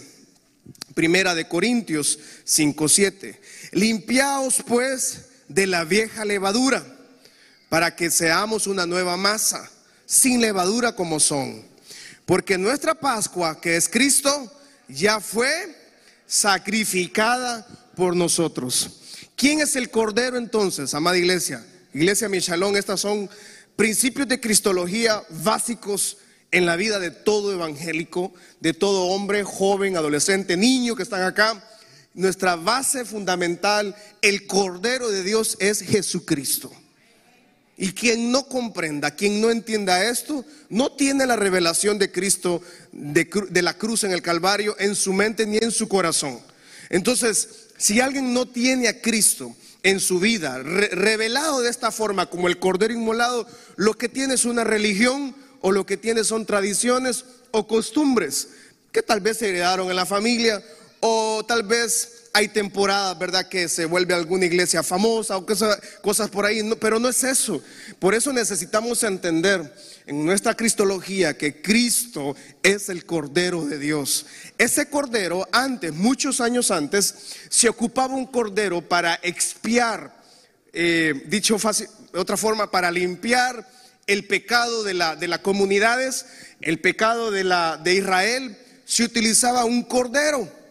Primera 0.94 1.34
de 1.34 1.48
Corintios 1.48 2.18
5, 2.44 2.86
7. 2.86 3.40
Limpiaos 3.72 4.62
pues 4.66 5.28
de 5.48 5.66
la 5.66 5.84
vieja 5.84 6.26
levadura 6.26 6.84
para 7.70 7.96
que 7.96 8.10
seamos 8.10 8.66
una 8.66 8.84
nueva 8.84 9.16
masa 9.16 9.70
sin 10.04 10.42
levadura 10.42 10.94
como 10.94 11.18
son. 11.18 11.64
Porque 12.26 12.58
nuestra 12.58 12.94
Pascua, 12.94 13.58
que 13.58 13.76
es 13.76 13.88
Cristo, 13.88 14.52
ya 14.86 15.18
fue 15.18 15.50
sacrificada 16.26 17.66
por 17.96 18.16
nosotros. 18.16 18.90
¿Quién 19.36 19.60
es 19.60 19.76
el 19.76 19.90
Cordero 19.90 20.36
entonces, 20.36 20.94
amada 20.94 21.18
iglesia? 21.18 21.64
Iglesia 21.94 22.28
Michalón, 22.28 22.76
estas 22.76 23.00
son 23.00 23.28
principios 23.76 24.28
de 24.28 24.40
cristología 24.40 25.22
básicos 25.28 26.18
en 26.50 26.66
la 26.66 26.76
vida 26.76 26.98
de 26.98 27.10
todo 27.10 27.52
evangélico, 27.52 28.32
de 28.60 28.74
todo 28.74 29.06
hombre, 29.06 29.42
joven, 29.42 29.96
adolescente, 29.96 30.56
niño 30.56 30.94
que 30.94 31.02
están 31.02 31.22
acá. 31.22 31.62
Nuestra 32.14 32.56
base 32.56 33.04
fundamental, 33.04 33.96
el 34.20 34.46
Cordero 34.46 35.10
de 35.10 35.22
Dios 35.22 35.56
es 35.60 35.80
Jesucristo. 35.80 36.70
Y 37.76 37.92
quien 37.92 38.30
no 38.30 38.46
comprenda, 38.46 39.16
quien 39.16 39.40
no 39.40 39.50
entienda 39.50 40.04
esto, 40.04 40.44
no 40.68 40.92
tiene 40.92 41.26
la 41.26 41.36
revelación 41.36 41.98
de 41.98 42.12
Cristo, 42.12 42.62
de, 42.92 43.62
la 43.62 43.76
cruz 43.78 44.04
en 44.04 44.12
el 44.12 44.20
Calvario, 44.20 44.76
en 44.78 44.94
su 44.94 45.12
mente 45.14 45.46
ni 45.46 45.56
en 45.56 45.70
su 45.70 45.88
corazón. 45.88 46.38
Entonces, 46.90 47.61
si 47.76 48.00
alguien 48.00 48.32
no 48.32 48.46
tiene 48.46 48.88
a 48.88 49.00
Cristo 49.00 49.54
en 49.82 50.00
su 50.00 50.20
vida, 50.20 50.58
revelado 50.58 51.60
de 51.60 51.70
esta 51.70 51.90
forma 51.90 52.26
como 52.26 52.48
el 52.48 52.58
Cordero 52.58 52.94
Inmolado, 52.94 53.46
lo 53.76 53.94
que 53.94 54.08
tiene 54.08 54.34
es 54.34 54.44
una 54.44 54.64
religión 54.64 55.34
o 55.60 55.72
lo 55.72 55.86
que 55.86 55.96
tiene 55.96 56.24
son 56.24 56.46
tradiciones 56.46 57.24
o 57.50 57.66
costumbres 57.66 58.48
que 58.92 59.02
tal 59.02 59.20
vez 59.20 59.38
se 59.38 59.48
heredaron 59.48 59.90
en 59.90 59.96
la 59.96 60.06
familia 60.06 60.62
o 61.00 61.44
tal 61.46 61.62
vez 61.64 62.21
hay 62.34 62.48
temporadas, 62.48 63.18
¿verdad?, 63.18 63.48
que 63.48 63.68
se 63.68 63.84
vuelve 63.84 64.14
alguna 64.14 64.46
iglesia 64.46 64.82
famosa 64.82 65.36
o 65.36 65.44
cosas, 65.44 65.78
cosas 66.00 66.30
por 66.30 66.46
ahí, 66.46 66.62
pero 66.80 66.98
no 66.98 67.08
es 67.08 67.22
eso. 67.24 67.62
Por 67.98 68.14
eso 68.14 68.32
necesitamos 68.32 69.02
entender 69.02 69.72
en 70.06 70.24
nuestra 70.24 70.54
cristología 70.54 71.36
que 71.36 71.60
Cristo 71.60 72.34
es 72.62 72.88
el 72.88 73.04
Cordero 73.04 73.66
de 73.66 73.78
Dios. 73.78 74.26
Ese 74.56 74.88
Cordero, 74.88 75.46
antes, 75.52 75.92
muchos 75.92 76.40
años 76.40 76.70
antes, 76.70 77.14
se 77.50 77.68
ocupaba 77.68 78.14
un 78.14 78.26
Cordero 78.26 78.80
para 78.80 79.20
expiar, 79.22 80.16
eh, 80.72 81.24
dicho 81.26 81.58
de 82.12 82.18
otra 82.18 82.38
forma, 82.38 82.70
para 82.70 82.90
limpiar 82.90 83.68
el 84.06 84.26
pecado 84.26 84.84
de, 84.84 84.94
la, 84.94 85.16
de 85.16 85.28
las 85.28 85.40
comunidades, 85.40 86.26
el 86.62 86.80
pecado 86.80 87.30
de, 87.30 87.44
la, 87.44 87.76
de 87.76 87.94
Israel, 87.94 88.56
se 88.86 89.04
utilizaba 89.04 89.64
un 89.66 89.82
Cordero. 89.82 90.61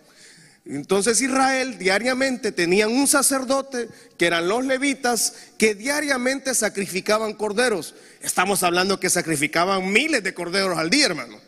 Entonces 0.65 1.19
Israel 1.21 1.77
diariamente 1.79 2.51
tenían 2.51 2.91
un 2.91 3.07
sacerdote, 3.07 3.89
que 4.17 4.27
eran 4.27 4.47
los 4.47 4.63
levitas, 4.63 5.33
que 5.57 5.73
diariamente 5.73 6.53
sacrificaban 6.53 7.33
corderos. 7.33 7.95
Estamos 8.21 8.61
hablando 8.61 8.99
que 8.99 9.09
sacrificaban 9.09 9.91
miles 9.91 10.23
de 10.23 10.33
corderos 10.33 10.77
al 10.77 10.89
día, 10.89 11.07
hermano. 11.07 11.39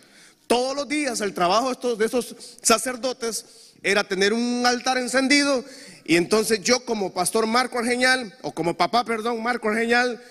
Todos 0.47 0.75
los 0.75 0.87
días 0.87 1.21
el 1.21 1.33
trabajo 1.33 1.67
de 1.67 1.73
estos, 1.73 1.97
de 1.97 2.05
esos 2.05 2.35
sacerdotes 2.61 3.45
era 3.83 4.03
tener 4.03 4.33
un 4.33 4.63
altar 4.65 4.97
encendido 4.97 5.63
y 6.05 6.15
entonces 6.15 6.61
yo 6.61 6.83
como 6.83 7.13
pastor 7.13 7.47
Marco 7.47 7.79
Argeñal, 7.79 8.35
o 8.41 8.53
como 8.53 8.75
papá, 8.75 9.05
perdón, 9.05 9.41
Marco 9.41 9.69
Argeñal, 9.69 10.21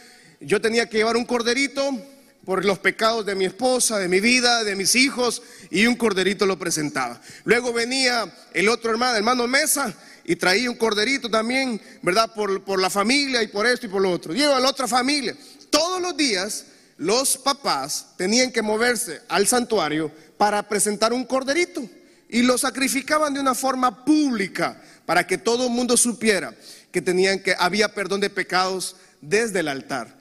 yo 0.40 0.60
tenía 0.60 0.88
que 0.88 0.98
llevar 0.98 1.16
un 1.16 1.24
corderito 1.24 1.98
por 2.44 2.64
los 2.64 2.78
pecados 2.78 3.24
de 3.24 3.34
mi 3.34 3.44
esposa, 3.44 3.98
de 3.98 4.08
mi 4.08 4.20
vida, 4.20 4.64
de 4.64 4.74
mis 4.76 4.94
hijos, 4.94 5.42
y 5.70 5.86
un 5.86 5.94
corderito 5.94 6.44
lo 6.46 6.58
presentaba. 6.58 7.20
Luego 7.44 7.72
venía 7.72 8.32
el 8.52 8.68
otro 8.68 8.90
hermano, 8.90 9.16
hermano 9.16 9.46
Mesa, 9.46 9.94
y 10.24 10.36
traía 10.36 10.70
un 10.70 10.76
corderito 10.76 11.30
también, 11.30 11.80
¿verdad? 12.02 12.32
Por, 12.34 12.62
por 12.64 12.80
la 12.80 12.90
familia 12.90 13.42
y 13.42 13.48
por 13.48 13.66
esto 13.66 13.86
y 13.86 13.88
por 13.88 14.02
lo 14.02 14.10
otro. 14.10 14.34
Lleva 14.34 14.56
a 14.56 14.60
la 14.60 14.68
otra 14.68 14.88
familia. 14.88 15.36
Todos 15.70 16.00
los 16.00 16.16
días 16.16 16.66
los 16.96 17.36
papás 17.36 18.08
tenían 18.16 18.52
que 18.52 18.62
moverse 18.62 19.22
al 19.28 19.46
santuario 19.46 20.10
para 20.36 20.68
presentar 20.68 21.12
un 21.12 21.24
corderito 21.24 21.82
y 22.28 22.42
lo 22.42 22.56
sacrificaban 22.56 23.34
de 23.34 23.40
una 23.40 23.54
forma 23.54 24.04
pública 24.04 24.80
para 25.04 25.26
que 25.26 25.38
todo 25.38 25.66
el 25.66 25.70
mundo 25.70 25.96
supiera 25.96 26.54
que 26.90 27.02
tenían 27.02 27.40
que 27.40 27.54
había 27.58 27.94
perdón 27.94 28.20
de 28.20 28.30
pecados 28.30 28.96
desde 29.20 29.60
el 29.60 29.68
altar. 29.68 30.16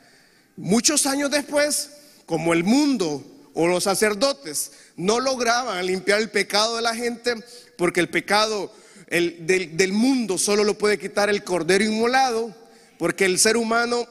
Muchos 0.56 1.06
años 1.06 1.30
después, 1.32 1.90
como 2.32 2.54
el 2.54 2.64
mundo 2.64 3.22
o 3.54 3.68
los 3.68 3.84
sacerdotes 3.84 4.72
no 4.96 5.20
lograban 5.20 5.86
limpiar 5.86 6.22
el 6.22 6.30
pecado 6.30 6.78
de 6.78 6.82
la 6.82 6.96
gente, 6.96 7.36
porque 7.76 8.00
el 8.00 8.08
pecado 8.08 8.72
del, 9.10 9.92
mundo 9.92 10.38
solo 10.38 10.64
lo 10.64 10.78
puede 10.78 10.98
quitar 10.98 11.30
el 11.30 11.44
cordero 11.44 11.84
inmolado, 11.84 12.56
porque 12.98 13.26
el 13.26 13.38
ser 13.38 13.58
humano 13.58 14.08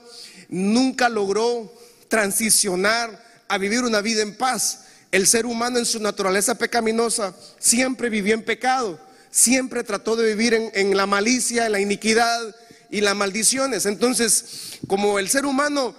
nunca 0.51 1.09
logró 1.09 1.73
transicionar 2.09 3.25
a 3.49 3.57
vivir 3.57 3.85
una 3.85 4.03
vida 4.03 4.21
en 4.21 4.37
paz. 4.37 4.81
El 5.13 5.27
ser 5.27 5.47
humano 5.47 5.79
en 5.79 5.87
su 5.87 5.99
naturaleza 5.99 6.57
pecaminosa 6.57 7.35
siempre 7.59 8.11
vivió 8.11 8.35
en 8.35 8.45
pecado, 8.45 9.01
siempre 9.31 9.83
trató 9.83 10.15
de 10.15 10.29
vivir 10.29 10.53
en, 10.53 10.71
en, 10.75 10.95
la 10.95 11.07
malicia, 11.07 11.65
en 11.65 11.73
la 11.73 11.81
iniquidad 11.81 12.55
y 12.91 13.01
las 13.01 13.17
maldiciones. 13.17 13.87
Entonces, 13.87 14.79
como 14.87 15.19
el 15.19 15.31
ser 15.31 15.47
humano 15.47 15.95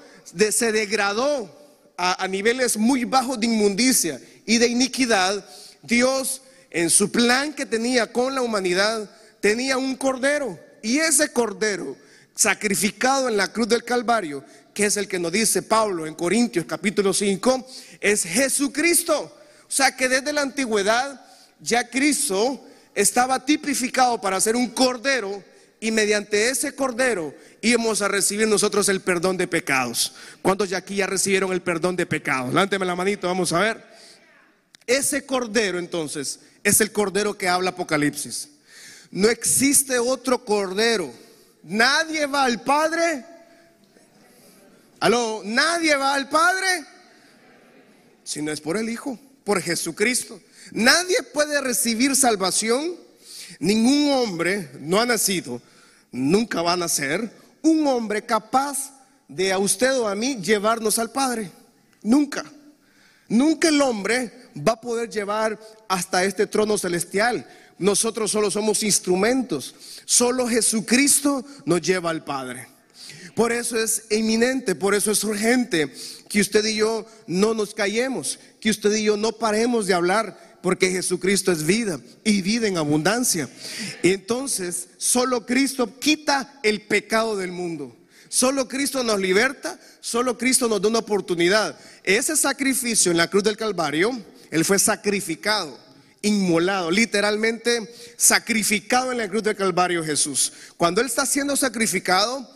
se 0.52 0.72
degradó 0.72 1.61
a, 2.04 2.28
niveles 2.28 2.78
muy 2.78 3.06
bajos 3.06 3.40
de 3.40 3.46
inmundicia 3.46 4.20
y 4.48 4.58
de 4.58 4.68
iniquidad, 4.68 5.46
Dios 5.84 6.42
en 6.72 6.90
su 6.90 7.12
plan 7.12 7.54
que 7.54 7.68
tenía 7.68 8.12
con 8.12 8.34
la 8.34 8.42
humanidad 8.42 9.08
tenía 9.40 9.78
un 9.78 9.96
cordero. 9.96 10.60
Y 10.82 10.98
ese 10.98 11.32
cordero 11.32 11.96
sacrificado 12.34 13.30
en 13.30 13.38
la 13.38 13.54
cruz 13.54 13.68
del 13.68 13.84
Calvario, 13.84 14.44
que 14.74 14.86
es 14.86 14.98
el 14.98 15.08
que 15.08 15.20
nos 15.20 15.32
dice 15.32 15.62
Pablo 15.62 16.08
en 16.08 16.16
Corintios 16.16 16.66
capítulo 16.66 17.14
5, 17.14 17.68
es 18.00 18.24
Jesucristo. 18.24 19.38
O 19.68 19.72
sea 19.72 19.96
que 19.96 20.10
desde 20.10 20.34
la 20.34 20.42
antigüedad 20.42 21.24
ya 21.60 21.88
Cristo 21.88 22.66
estaba 22.96 23.46
tipificado 23.46 24.20
para 24.20 24.42
ser 24.42 24.56
un 24.56 24.70
cordero 24.70 25.44
y 25.84 25.92
mediante 25.92 26.50
ese 26.50 26.76
cordero 26.76 27.36
íbamos 27.60 28.04
a 28.04 28.08
recibir 28.08 28.48
nosotros 28.48 28.88
el 28.88 29.02
perdón 29.02 29.36
de 29.36 29.48
pecados. 29.48 30.14
¿Cuántos 30.44 30.70
ya 30.70 30.78
aquí 30.78 30.98
ya 30.98 31.08
recibieron 31.08 31.52
el 31.52 31.64
perdón 31.64 31.96
de 31.96 32.06
pecados? 32.06 32.54
Lánteme 32.54 32.86
la 32.86 32.96
manito, 32.96 33.28
vamos 33.28 33.52
a 33.52 33.60
ver. 33.60 33.84
Ese 34.86 35.26
cordero 35.26 35.80
entonces 35.80 36.40
es 36.64 36.80
el 36.82 36.92
cordero 36.92 37.36
que 37.36 37.50
habla 37.50 37.72
Apocalipsis. 37.72 38.50
No 39.10 39.28
existe 39.28 39.98
otro 39.98 40.46
cordero. 40.46 41.12
Nadie 41.64 42.28
va 42.28 42.44
al 42.44 42.62
Padre. 42.62 43.26
Aló, 45.00 45.42
nadie 45.44 45.96
va 45.96 46.14
al 46.14 46.30
Padre 46.30 46.86
si 48.24 48.44
no 48.44 48.52
es 48.52 48.62
por 48.62 48.78
el 48.78 48.88
Hijo, 48.88 49.20
por 49.44 49.60
Jesucristo. 49.60 50.40
Nadie 50.74 51.24
puede 51.34 51.60
recibir 51.60 52.16
salvación. 52.16 52.96
Ningún 53.60 54.12
hombre 54.14 54.70
no 54.80 55.02
ha 55.02 55.08
nacido 55.08 55.60
nunca 56.12 56.62
van 56.62 56.84
a 56.84 56.90
ser 56.90 57.32
un 57.62 57.86
hombre 57.88 58.26
capaz 58.26 58.92
de 59.28 59.52
a 59.52 59.60
usted 59.60 59.98
o 59.98 60.08
a 60.08 60.16
mí 60.16 60.36
llevarnos 60.36 61.00
al 61.00 61.12
Padre. 61.12 61.52
Nunca. 62.04 62.44
Nunca 63.30 63.70
el 63.70 63.82
hombre 63.82 64.50
va 64.58 64.74
a 64.74 64.82
poder 64.82 65.10
llevar 65.10 65.58
hasta 65.88 66.24
este 66.26 66.48
trono 66.48 66.78
celestial. 66.78 67.48
Nosotros 67.78 68.32
solo 68.32 68.52
somos 68.52 68.84
instrumentos. 68.84 69.74
Solo 70.06 70.48
Jesucristo 70.48 71.46
nos 71.66 71.82
lleva 71.82 72.10
al 72.10 72.24
Padre. 72.24 72.68
Por 73.36 73.52
eso 73.52 73.78
es 73.78 74.04
inminente, 74.12 74.76
por 74.76 74.94
eso 74.94 75.12
es 75.12 75.24
urgente 75.24 75.94
que 76.28 76.42
usted 76.42 76.66
y 76.66 76.76
yo 76.76 77.06
no 77.28 77.54
nos 77.54 77.74
callemos, 77.74 78.40
que 78.60 78.70
usted 78.70 78.94
y 78.94 79.04
yo 79.04 79.18
no 79.18 79.34
paremos 79.34 79.88
de 79.88 79.94
hablar, 79.94 80.51
porque 80.62 80.92
Jesucristo 80.92 81.52
es 81.52 81.66
vida 81.66 82.00
y 82.24 82.42
vida 82.42 82.68
en 82.68 82.78
abundancia. 82.78 83.50
Entonces, 84.04 84.90
solo 84.98 85.46
Cristo 85.46 86.00
quita 86.00 86.60
el 86.64 86.82
pecado 86.82 87.36
del 87.38 87.52
mundo. 87.52 87.96
Solo 88.30 88.68
Cristo 88.68 89.04
nos 89.04 89.20
liberta, 89.20 89.78
solo 90.00 90.38
Cristo 90.38 90.70
nos 90.70 90.82
da 90.82 90.88
una 90.88 91.00
oportunidad. 91.00 91.78
Ese 92.04 92.38
sacrificio 92.38 93.12
en 93.12 93.18
la 93.18 93.30
cruz 93.30 93.44
del 93.44 93.58
Calvario, 93.58 94.18
Él 94.52 94.64
fue 94.64 94.80
sacrificado, 94.80 95.78
inmolado, 96.22 96.92
literalmente 96.92 97.94
sacrificado 98.16 99.12
en 99.12 99.18
la 99.18 99.28
cruz 99.28 99.44
del 99.44 99.58
Calvario 99.58 100.04
Jesús. 100.04 100.54
Cuando 100.78 101.02
Él 101.02 101.08
está 101.08 101.26
siendo 101.26 101.58
sacrificado, 101.58 102.50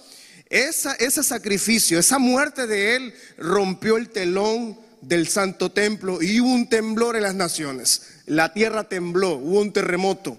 Esa, 0.49 0.93
ese 0.93 1.23
sacrificio, 1.23 1.97
esa 1.99 2.19
muerte 2.19 2.67
de 2.67 2.95
Él 2.95 3.13
rompió 3.37 3.97
el 3.97 4.09
telón 4.09 4.79
del 5.07 5.27
santo 5.27 5.71
templo 5.71 6.21
y 6.21 6.39
hubo 6.41 6.49
un 6.49 6.67
temblor 6.67 7.15
en 7.15 7.23
las 7.23 7.35
naciones. 7.35 8.01
La 8.25 8.53
tierra 8.53 8.85
tembló, 8.85 9.33
hubo 9.33 9.61
un 9.61 9.71
terremoto. 9.71 10.37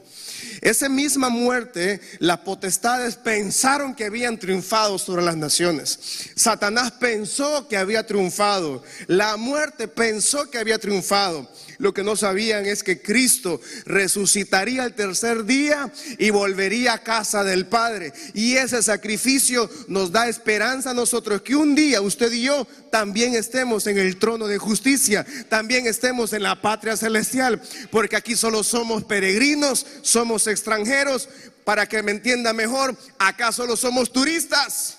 Esa 0.60 0.88
misma 0.88 1.28
muerte, 1.28 2.00
las 2.18 2.38
potestades 2.38 3.16
pensaron 3.16 3.94
que 3.94 4.04
habían 4.04 4.38
triunfado 4.38 4.98
sobre 4.98 5.22
las 5.22 5.36
naciones. 5.36 5.98
Satanás 6.34 6.92
pensó 6.92 7.68
que 7.68 7.76
había 7.76 8.06
triunfado. 8.06 8.82
La 9.06 9.36
muerte 9.36 9.88
pensó 9.88 10.50
que 10.50 10.58
había 10.58 10.78
triunfado. 10.78 11.48
Lo 11.78 11.92
que 11.92 12.02
no 12.02 12.16
sabían 12.16 12.66
es 12.66 12.82
que 12.82 13.02
Cristo 13.02 13.60
resucitaría 13.84 14.84
el 14.84 14.94
tercer 14.94 15.44
día 15.44 15.92
y 16.18 16.30
volvería 16.30 16.94
a 16.94 17.02
casa 17.02 17.44
del 17.44 17.66
Padre. 17.66 18.12
Y 18.34 18.56
ese 18.56 18.82
sacrificio 18.82 19.68
nos 19.88 20.10
da 20.12 20.28
esperanza 20.28 20.90
a 20.90 20.94
nosotros 20.94 21.42
que 21.42 21.56
un 21.56 21.75
día 21.75 22.00
usted 22.00 22.32
y 22.32 22.42
yo 22.42 22.66
también 22.90 23.34
estemos 23.34 23.86
en 23.86 23.98
el 23.98 24.16
trono 24.16 24.46
de 24.46 24.58
justicia, 24.58 25.26
también 25.48 25.86
estemos 25.86 26.32
en 26.32 26.42
la 26.42 26.62
patria 26.62 26.96
celestial, 26.96 27.60
porque 27.90 28.16
aquí 28.16 28.36
solo 28.36 28.64
somos 28.64 29.04
peregrinos, 29.04 29.86
somos 30.02 30.46
extranjeros. 30.47 31.29
Para 31.65 31.87
que 31.87 32.03
me 32.03 32.12
entienda 32.12 32.53
mejor, 32.53 32.97
acá 33.19 33.53
solo 33.53 33.76
somos 33.76 34.12
turistas. 34.12 34.99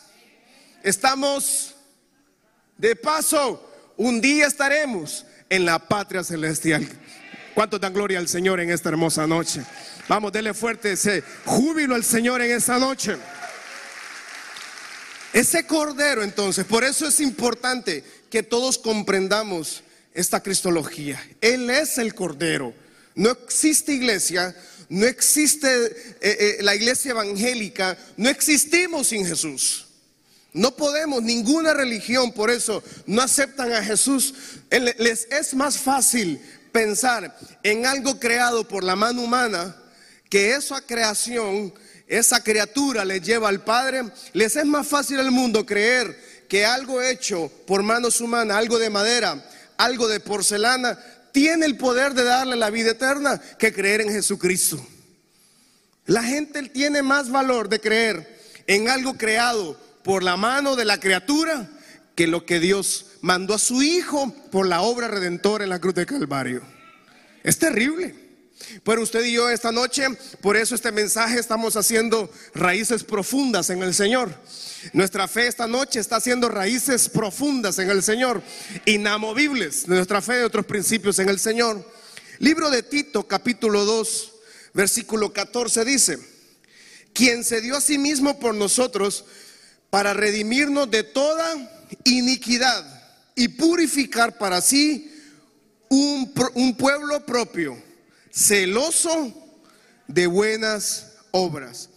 Estamos 0.83 1.75
de 2.77 2.95
paso. 2.95 3.63
Un 3.95 4.21
día 4.21 4.47
estaremos 4.47 5.25
en 5.49 5.65
la 5.65 5.79
patria 5.79 6.23
celestial. 6.23 6.87
¿Cuánto 7.55 7.79
dan 7.79 7.93
gloria 7.93 8.19
al 8.19 8.27
Señor 8.27 8.59
en 8.59 8.69
esta 8.69 8.89
hermosa 8.89 9.25
noche? 9.25 9.63
Vamos, 10.07 10.31
denle 10.31 10.53
fuerte 10.53 10.91
ese 10.91 11.23
júbilo 11.45 11.95
al 11.95 12.03
Señor 12.03 12.41
en 12.41 12.51
esta 12.51 12.77
noche. 12.77 13.17
Ese 15.33 15.65
cordero 15.65 16.23
entonces, 16.23 16.65
por 16.65 16.83
eso 16.83 17.07
es 17.07 17.19
importante 17.19 18.03
que 18.29 18.43
todos 18.43 18.77
comprendamos 18.77 19.83
esta 20.13 20.41
cristología. 20.41 21.21
Él 21.41 21.69
es 21.69 21.97
el 21.97 22.13
cordero. 22.15 22.73
No 23.15 23.31
existe 23.31 23.93
iglesia, 23.93 24.55
no 24.89 25.05
existe 25.05 25.67
eh, 25.67 26.17
eh, 26.21 26.57
la 26.61 26.75
iglesia 26.75 27.11
evangélica, 27.11 27.97
no 28.15 28.29
existimos 28.29 29.07
sin 29.07 29.25
Jesús. 29.25 29.85
No 30.53 30.75
podemos, 30.75 31.21
ninguna 31.21 31.73
religión, 31.73 32.31
por 32.31 32.49
eso 32.49 32.81
no 33.05 33.21
aceptan 33.21 33.71
a 33.73 33.83
Jesús. 33.83 34.33
Les 34.71 35.27
es 35.29 35.53
más 35.53 35.77
fácil 35.77 36.41
pensar 36.71 37.37
en 37.63 37.85
algo 37.85 38.19
creado 38.19 38.67
por 38.67 38.83
la 38.83 38.95
mano 38.95 39.21
humana, 39.21 39.75
que 40.29 40.51
esa 40.55 40.81
creación, 40.81 41.73
esa 42.07 42.43
criatura 42.43 43.05
les 43.05 43.21
lleva 43.21 43.49
al 43.49 43.63
Padre. 43.63 44.03
Les 44.33 44.55
es 44.55 44.65
más 44.65 44.87
fácil 44.87 45.19
al 45.19 45.31
mundo 45.31 45.65
creer 45.65 46.17
que 46.47 46.65
algo 46.65 47.01
hecho 47.01 47.51
por 47.67 47.83
manos 47.83 48.21
humanas, 48.21 48.57
algo 48.57 48.79
de 48.79 48.89
madera, 48.89 49.43
algo 49.77 50.07
de 50.07 50.19
porcelana, 50.19 50.97
tiene 51.37 51.67
el 51.67 51.77
poder 51.77 52.15
de 52.15 52.23
darle 52.23 52.55
la 52.55 52.71
vida 52.71 52.89
eterna 52.89 53.39
que 53.59 53.71
creer 53.71 54.01
en 54.01 54.09
Jesucristo. 54.09 54.83
La 56.07 56.23
gente 56.23 56.63
tiene 56.63 57.03
más 57.03 57.29
valor 57.29 57.69
de 57.69 57.79
creer 57.79 58.39
en 58.65 58.89
algo 58.89 59.19
creado 59.19 59.79
por 60.03 60.23
la 60.23 60.35
mano 60.35 60.75
de 60.75 60.85
la 60.85 60.99
criatura 60.99 61.69
que 62.15 62.25
lo 62.25 62.43
que 62.43 62.59
Dios 62.59 63.05
mandó 63.21 63.53
a 63.53 63.59
su 63.59 63.83
Hijo 63.83 64.33
por 64.49 64.65
la 64.65 64.81
obra 64.81 65.09
redentora 65.09 65.63
en 65.63 65.69
la 65.69 65.77
cruz 65.77 65.93
de 65.93 66.07
Calvario. 66.07 66.63
Es 67.43 67.59
terrible. 67.59 68.15
Pero 68.83 69.01
usted 69.01 69.23
y 69.23 69.33
yo 69.33 69.49
esta 69.49 69.71
noche, 69.71 70.07
por 70.41 70.57
eso 70.57 70.75
este 70.75 70.91
mensaje 70.91 71.39
estamos 71.39 71.75
haciendo 71.75 72.31
raíces 72.53 73.03
profundas 73.03 73.69
en 73.69 73.83
el 73.83 73.93
Señor. 73.93 74.33
Nuestra 74.93 75.27
fe 75.27 75.47
esta 75.47 75.67
noche 75.67 75.99
está 75.99 76.17
haciendo 76.17 76.49
raíces 76.49 77.09
profundas 77.09 77.79
en 77.79 77.89
el 77.89 78.03
Señor, 78.03 78.41
inamovibles, 78.85 79.87
nuestra 79.87 80.21
fe 80.21 80.35
de 80.35 80.45
otros 80.45 80.65
principios 80.65 81.19
en 81.19 81.29
el 81.29 81.39
Señor. 81.39 81.83
Libro 82.39 82.69
de 82.69 82.83
Tito, 82.83 83.27
capítulo 83.27 83.85
2, 83.85 84.33
versículo 84.73 85.33
14 85.33 85.85
dice, 85.85 86.19
quien 87.13 87.43
se 87.43 87.61
dio 87.61 87.77
a 87.77 87.81
sí 87.81 87.97
mismo 87.97 88.39
por 88.39 88.53
nosotros 88.53 89.25
para 89.89 90.13
redimirnos 90.13 90.89
de 90.91 91.03
toda 91.03 91.55
iniquidad 92.03 92.85
y 93.35 93.47
purificar 93.49 94.37
para 94.37 94.61
sí 94.61 95.13
un, 95.89 96.75
pueblo 96.77 97.25
propio, 97.25 97.81
celoso 98.31 99.33
de 100.07 100.27
buenas 100.27 101.13
obras. 101.31 101.89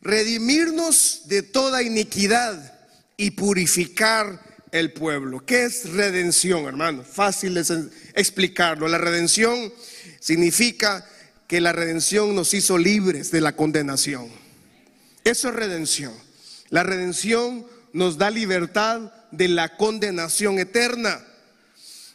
Redimirnos 0.00 1.22
de 1.26 1.42
toda 1.42 1.82
iniquidad 1.82 2.74
y 3.16 3.32
purificar 3.32 4.40
el 4.72 4.92
pueblo. 4.92 5.44
¿Qué 5.46 5.64
es 5.64 5.90
redención, 5.90 6.66
hermano? 6.66 7.04
Fácil 7.04 7.54
de 7.54 7.90
explicarlo. 8.14 8.88
La 8.88 8.98
redención 8.98 9.72
significa 10.20 11.06
que 11.46 11.60
la 11.60 11.72
redención 11.72 12.34
nos 12.34 12.54
hizo 12.54 12.76
libres 12.76 13.30
de 13.30 13.40
la 13.40 13.54
condenación. 13.54 14.28
Eso 15.22 15.48
es 15.48 15.54
redención. 15.54 16.12
La 16.70 16.82
redención 16.82 17.66
nos 17.92 18.18
da 18.18 18.30
libertad 18.30 19.12
de 19.30 19.48
la 19.48 19.76
condenación 19.76 20.58
eterna. 20.58 21.24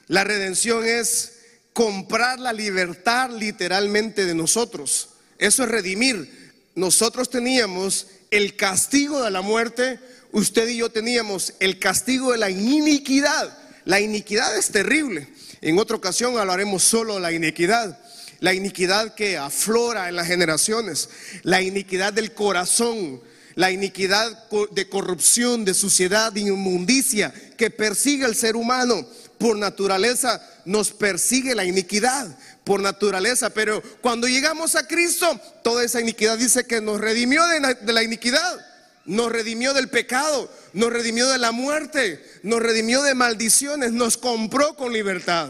La 0.07 0.23
redención 0.23 0.83
es 0.85 1.38
comprar 1.73 2.39
la 2.39 2.53
libertad 2.53 3.29
literalmente 3.31 4.25
de 4.25 4.35
nosotros. 4.35 5.09
Eso 5.37 5.63
es 5.63 5.69
redimir. 5.69 6.51
Nosotros 6.75 7.29
teníamos 7.29 8.07
el 8.31 8.55
castigo 8.55 9.23
de 9.23 9.31
la 9.31 9.41
muerte, 9.41 9.99
usted 10.31 10.67
y 10.67 10.77
yo 10.77 10.89
teníamos 10.89 11.53
el 11.59 11.79
castigo 11.79 12.31
de 12.31 12.37
la 12.37 12.49
iniquidad. 12.49 13.57
La 13.85 13.99
iniquidad 13.99 14.55
es 14.57 14.69
terrible. 14.69 15.27
En 15.61 15.79
otra 15.79 15.97
ocasión 15.97 16.37
hablaremos 16.37 16.83
solo 16.83 17.15
de 17.15 17.21
la 17.21 17.31
iniquidad. 17.31 17.99
La 18.39 18.53
iniquidad 18.53 19.15
que 19.15 19.37
aflora 19.37 20.07
en 20.07 20.15
las 20.15 20.27
generaciones, 20.27 21.09
la 21.43 21.61
iniquidad 21.61 22.13
del 22.13 22.33
corazón, 22.33 23.21
la 23.55 23.71
iniquidad 23.71 24.47
de 24.71 24.87
corrupción, 24.87 25.65
de 25.65 25.73
suciedad, 25.73 26.31
de 26.31 26.41
inmundicia 26.41 27.33
que 27.57 27.69
persigue 27.69 28.23
al 28.23 28.35
ser 28.35 28.55
humano. 28.55 29.05
Por 29.39 29.57
naturaleza 29.57 30.39
nos 30.65 30.91
persigue 30.91 31.55
la 31.55 31.65
iniquidad, 31.65 32.27
por 32.63 32.79
naturaleza. 32.79 33.49
Pero 33.49 33.81
cuando 34.01 34.27
llegamos 34.27 34.75
a 34.75 34.85
Cristo, 34.85 35.39
toda 35.63 35.83
esa 35.83 35.99
iniquidad 35.99 36.37
dice 36.37 36.67
que 36.67 36.81
nos 36.81 37.01
redimió 37.01 37.43
de 37.47 37.93
la, 37.93 38.03
iniquidad, 38.03 38.59
nos 39.05 39.31
redimió 39.31 39.73
del 39.73 39.89
pecado, 39.89 40.51
nos 40.73 40.93
redimió 40.93 41.27
de 41.29 41.39
la 41.39 41.51
muerte, 41.51 42.23
nos 42.43 42.61
redimió 42.61 43.01
de 43.01 43.15
maldiciones, 43.15 43.93
nos 43.93 44.17
compró 44.17 44.75
con 44.75 44.93
libertad. 44.93 45.49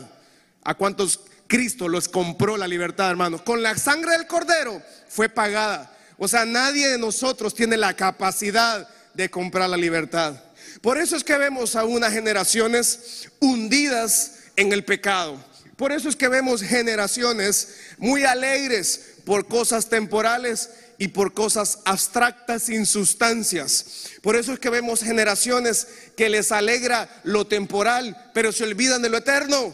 ¿A 0.63 0.75
cuántos 0.75 1.19
Cristo 1.47 1.89
los 1.89 2.07
compró 2.07 2.55
la 2.55 2.67
libertad, 2.67 3.09
hermanos? 3.09 3.41
Con 3.41 3.61
la 3.61 3.77
sangre 3.77 4.11
del 4.13 4.27
cordero 4.27 4.81
fue 5.09 5.27
pagada 5.27 5.95
o 6.21 6.27
sea, 6.27 6.45
nadie 6.45 6.89
de 6.89 6.97
nosotros 6.97 7.55
tiene 7.55 7.77
la 7.77 7.93
capacidad 7.93 8.87
de 9.13 9.29
comprar 9.29 9.69
la 9.69 9.77
libertad. 9.77 10.35
Por 10.81 10.97
eso 10.97 11.15
es 11.15 11.23
que 11.23 11.37
vemos 11.37 11.75
a 11.75 11.83
unas 11.83 12.13
generaciones 12.13 13.29
hundidas 13.39 14.33
en 14.55 14.71
el 14.71 14.85
pecado. 14.85 15.43
Por 15.75 15.91
eso 15.91 16.09
es 16.09 16.15
que 16.15 16.27
vemos 16.27 16.61
generaciones 16.61 17.75
muy 17.97 18.23
alegres 18.23 19.01
por 19.25 19.47
cosas 19.47 19.87
temporales 19.89 20.69
y 20.97 21.09
por 21.09 21.33
cosas 21.33 21.79
abstractas 21.85 22.63
sin 22.63 22.85
sustancias. 22.85 24.09
Por 24.21 24.35
eso 24.35 24.53
es 24.53 24.59
que 24.59 24.69
vemos 24.69 25.01
generaciones 25.01 25.87
que 26.17 26.29
les 26.29 26.51
alegra 26.51 27.09
lo 27.23 27.47
temporal, 27.47 28.31
pero 28.33 28.51
se 28.51 28.65
olvidan 28.65 29.01
de 29.01 29.09
lo 29.09 29.17
eterno. 29.17 29.73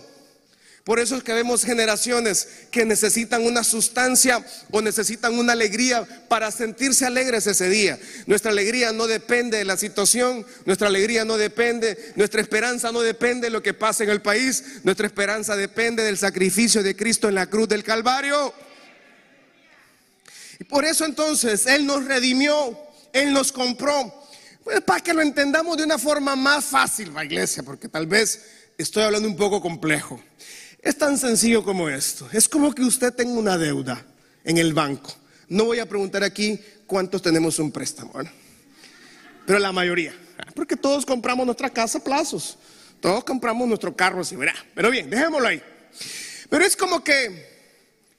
Por 0.85 0.99
eso 0.99 1.15
es 1.15 1.23
que 1.23 1.33
vemos 1.33 1.63
generaciones 1.63 2.47
que 2.69 2.85
necesitan 2.85 3.43
una 3.43 3.63
sustancia 3.63 4.45
o 4.69 4.83
necesitan 4.83 5.33
una 5.33 5.53
alegría 5.53 6.05
para 6.27 6.51
sentirse 6.51 7.07
alegres 7.07 7.47
ese 7.47 7.67
día. 7.69 7.97
Nuestra 8.27 8.51
alegría 8.51 8.91
no 8.91 9.07
depende 9.07 9.57
de 9.57 9.65
la 9.65 9.77
situación, 9.77 10.45
nuestra 10.63 10.87
alegría 10.87 11.25
no 11.25 11.37
depende, 11.37 12.13
nuestra 12.15 12.39
esperanza 12.39 12.91
no 12.91 13.01
depende 13.01 13.47
de 13.47 13.51
lo 13.51 13.63
que 13.63 13.73
pasa 13.73 14.03
en 14.03 14.11
el 14.11 14.21
país, 14.21 14.63
nuestra 14.83 15.07
esperanza 15.07 15.55
depende 15.55 16.03
del 16.03 16.19
sacrificio 16.19 16.83
de 16.83 16.95
Cristo 16.95 17.27
en 17.29 17.33
la 17.33 17.47
cruz 17.47 17.67
del 17.67 17.83
Calvario. 17.83 18.53
Y 20.59 20.65
por 20.65 20.85
eso 20.85 21.03
entonces 21.03 21.65
Él 21.65 21.87
nos 21.87 22.05
redimió, 22.05 22.77
Él 23.11 23.33
nos 23.33 23.51
compró. 23.51 24.13
Pues 24.63 24.81
para 24.81 24.99
que 24.99 25.15
lo 25.15 25.23
entendamos 25.23 25.77
de 25.77 25.83
una 25.83 25.97
forma 25.97 26.35
más 26.35 26.63
fácil, 26.63 27.11
la 27.11 27.25
iglesia, 27.25 27.63
porque 27.63 27.89
tal 27.89 28.05
vez 28.05 28.45
estoy 28.77 29.01
hablando 29.01 29.27
un 29.27 29.35
poco 29.35 29.59
complejo. 29.59 30.21
Es 30.85 30.95
tan 30.99 31.17
sencillo 31.17 31.63
como 31.63 31.89
esto. 31.89 32.29
Es 32.31 32.47
como 32.47 32.71
que 32.71 32.83
usted 32.83 33.11
tenga 33.11 33.33
una 33.33 33.57
deuda 33.57 34.05
en 34.43 34.59
el 34.59 34.71
banco. 34.71 35.11
No 35.49 35.65
voy 35.65 35.79
a 35.79 35.89
preguntar 35.89 36.23
aquí 36.23 36.61
cuántos 36.85 37.23
tenemos 37.23 37.57
un 37.57 37.71
préstamo, 37.71 38.13
pero 39.47 39.57
la 39.57 39.71
mayoría. 39.71 40.13
Porque 40.53 40.75
todos 40.77 41.03
compramos 41.03 41.43
nuestra 41.43 41.71
casa 41.71 41.97
a 41.97 42.03
plazos. 42.03 42.59
Todos 43.01 43.23
compramos 43.23 43.67
nuestro 43.67 43.95
carro 43.95 44.21
así. 44.21 44.37
Pero 44.75 44.91
bien, 44.91 45.09
dejémoslo 45.09 45.47
ahí. 45.47 45.61
Pero 46.51 46.63
es 46.63 46.75
como 46.75 47.03
que 47.03 47.49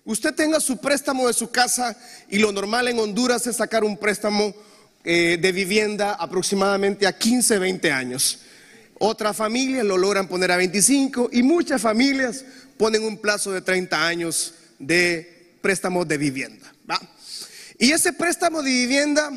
usted 0.05 0.35
tenga 0.35 0.59
su 0.59 0.79
préstamo 0.79 1.29
de 1.29 1.35
su 1.35 1.49
casa 1.53 1.97
y 2.29 2.41
lo 2.41 2.51
normal 2.51 2.89
en 2.89 2.99
Honduras 2.99 3.47
es 3.47 3.59
sacar 3.59 3.85
un 3.85 3.97
préstamo 3.97 4.53
eh, 5.05 5.39
de 5.41 5.53
vivienda 5.53 6.15
aproximadamente 6.15 7.07
a 7.07 7.17
15, 7.17 7.61
20 7.61 7.93
años. 7.93 8.41
Otras 8.99 9.37
familias 9.37 9.85
lo 9.85 9.99
logran 9.99 10.29
poner 10.29 10.51
a 10.53 10.57
25 10.57 11.31
y 11.33 11.43
muchas 11.43 11.83
familias 11.83 12.45
ponen 12.79 13.05
un 13.05 13.19
plazo 13.19 13.53
de 13.53 13.61
30 13.61 14.07
años 14.07 14.55
de 14.79 15.57
préstamo 15.61 16.05
de 16.05 16.19
vivienda. 16.19 16.73
Y 17.79 17.93
ese 17.93 18.13
préstamo 18.15 18.63
de 18.63 18.71
vivienda, 18.71 19.31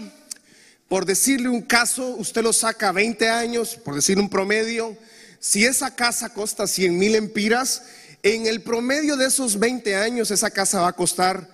por 0.87 1.05
decirle 1.05 1.49
un 1.49 1.61
caso, 1.61 2.15
usted 2.15 2.41
lo 2.41 2.53
saca 2.53 2.89
a 2.89 2.93
20 2.93 3.27
años, 3.27 3.75
por 3.75 3.95
decirle 3.95 4.23
un 4.23 4.29
promedio, 4.29 4.95
si 5.39 5.65
esa 5.65 5.93
casa 5.93 6.29
cuesta 6.29 6.67
100 6.67 6.97
mil 6.97 7.15
empiras, 7.15 7.83
en 8.23 8.47
el 8.47 8.61
promedio 8.61 9.17
de 9.17 9.27
esos 9.27 9.59
20 9.59 9.95
años 9.95 10.31
esa 10.31 10.51
casa 10.51 10.81
va 10.81 10.89
a 10.89 10.93
costar 10.93 11.47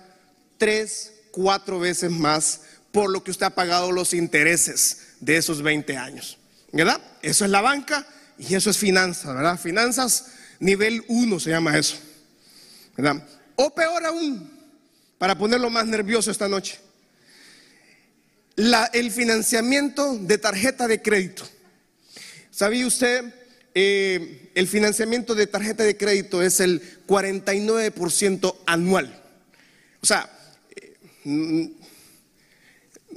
3, 0.58 1.12
4 1.32 1.78
veces 1.78 2.10
más 2.10 2.60
por 2.92 3.10
lo 3.10 3.22
que 3.22 3.30
usted 3.30 3.46
ha 3.46 3.54
pagado 3.54 3.92
los 3.92 4.14
intereses 4.14 4.98
de 5.20 5.36
esos 5.36 5.62
20 5.62 5.96
años. 5.96 6.35
¿Verdad? 6.76 7.00
Eso 7.22 7.44
es 7.44 7.50
la 7.50 7.60
banca 7.60 8.06
y 8.38 8.54
eso 8.54 8.70
es 8.70 8.78
finanzas, 8.78 9.34
¿verdad? 9.34 9.58
Finanzas 9.58 10.26
nivel 10.60 11.04
1 11.08 11.40
se 11.40 11.50
llama 11.50 11.76
eso. 11.78 11.96
¿Verdad? 12.96 13.26
O 13.56 13.74
peor 13.74 14.04
aún, 14.04 14.50
para 15.18 15.36
ponerlo 15.36 15.70
más 15.70 15.86
nervioso 15.86 16.30
esta 16.30 16.48
noche, 16.48 16.78
el 18.92 19.10
financiamiento 19.10 20.18
de 20.18 20.38
tarjeta 20.38 20.86
de 20.86 21.02
crédito. 21.02 21.44
¿Sabía 22.50 22.86
usted? 22.86 23.24
Eh, 23.74 24.50
el 24.54 24.66
financiamiento 24.66 25.34
de 25.34 25.46
tarjeta 25.46 25.82
de 25.82 25.96
crédito 25.96 26.42
es 26.42 26.60
el 26.60 26.80
49% 27.06 28.56
anual. 28.64 29.22
O 30.00 30.06
sea, 30.06 30.30
eh, 30.74 31.72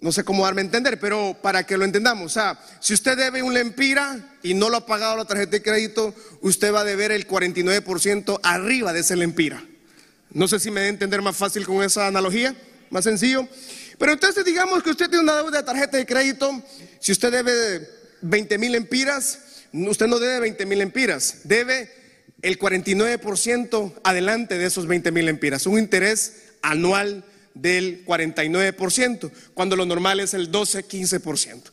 no 0.01 0.11
sé 0.11 0.23
cómo 0.23 0.45
darme 0.45 0.61
a 0.61 0.65
entender, 0.65 0.99
pero 0.99 1.37
para 1.41 1.65
que 1.65 1.77
lo 1.77 1.83
entendamos, 1.83 2.25
o 2.25 2.33
sea, 2.33 2.59
si 2.79 2.93
usted 2.93 3.17
debe 3.17 3.43
un 3.43 3.53
lempira 3.53 4.37
y 4.41 4.53
no 4.53 4.69
lo 4.69 4.77
ha 4.77 4.85
pagado 4.85 5.17
la 5.17 5.25
tarjeta 5.25 5.51
de 5.51 5.61
crédito, 5.61 6.13
usted 6.41 6.73
va 6.73 6.81
a 6.81 6.85
deber 6.85 7.11
el 7.11 7.27
49% 7.27 8.39
arriba 8.43 8.93
de 8.93 9.01
ese 9.01 9.15
lempira. 9.17 9.61
No 10.31 10.47
sé 10.47 10.59
si 10.59 10.71
me 10.71 10.81
debe 10.81 10.89
entender 10.89 11.21
más 11.21 11.35
fácil 11.35 11.65
con 11.65 11.83
esa 11.83 12.07
analogía, 12.07 12.55
más 12.89 13.03
sencillo. 13.03 13.47
Pero 13.97 14.13
entonces 14.13 14.45
digamos 14.45 14.83
que 14.83 14.91
usted 14.91 15.09
tiene 15.09 15.23
una 15.23 15.35
deuda 15.35 15.57
de 15.57 15.63
tarjeta 15.63 15.97
de 15.97 16.05
crédito, 16.05 16.63
si 16.99 17.11
usted 17.11 17.31
debe 17.31 17.89
20 18.21 18.57
mil 18.57 18.75
empiras, 18.75 19.39
usted 19.73 20.07
no 20.07 20.19
debe 20.19 20.39
20 20.39 20.65
mil 20.65 20.81
empiras, 20.81 21.41
debe 21.43 21.91
el 22.41 22.57
49% 22.57 23.93
adelante 24.03 24.57
de 24.57 24.65
esos 24.65 24.87
20 24.87 25.11
mil 25.11 25.27
empiras, 25.27 25.65
un 25.65 25.77
interés 25.77 26.43
anual 26.61 27.25
del 27.61 28.05
49%, 28.05 29.31
cuando 29.53 29.75
lo 29.75 29.85
normal 29.85 30.19
es 30.19 30.33
el 30.33 30.51
12-15%. 30.51 31.63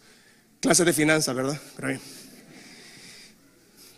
Clase 0.61 0.85
de 0.85 0.93
finanzas, 0.93 1.35
¿verdad? 1.35 1.61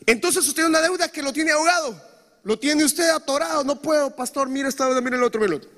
Entonces 0.07 0.42
usted 0.42 0.55
tiene 0.55 0.70
una 0.70 0.81
deuda 0.81 1.09
que 1.09 1.22
lo 1.22 1.33
tiene 1.33 1.53
ahogado, 1.53 2.03
lo 2.42 2.59
tiene 2.59 2.85
usted 2.85 3.09
atorado, 3.11 3.64
no 3.64 3.81
puedo, 3.81 4.14
pastor, 4.14 4.48
mire 4.48 4.68
esta 4.68 4.87
deuda, 4.87 5.01
mire 5.01 5.16
el 5.16 5.22
otro, 5.22 5.40
mire 5.40 5.55
el 5.55 5.61
otro. 5.61 5.70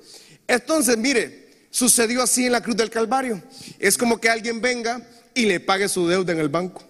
Entonces, 0.47 0.97
mire, 0.97 1.67
sucedió 1.69 2.21
así 2.21 2.45
en 2.45 2.53
la 2.53 2.61
cruz 2.61 2.75
del 2.75 2.89
Calvario. 2.89 3.41
Es 3.79 3.97
como 3.97 4.19
que 4.19 4.29
alguien 4.29 4.61
venga 4.61 5.01
y 5.33 5.45
le 5.45 5.59
pague 5.59 5.87
su 5.87 6.07
deuda 6.07 6.33
en 6.33 6.39
el 6.39 6.49
banco. 6.49 6.83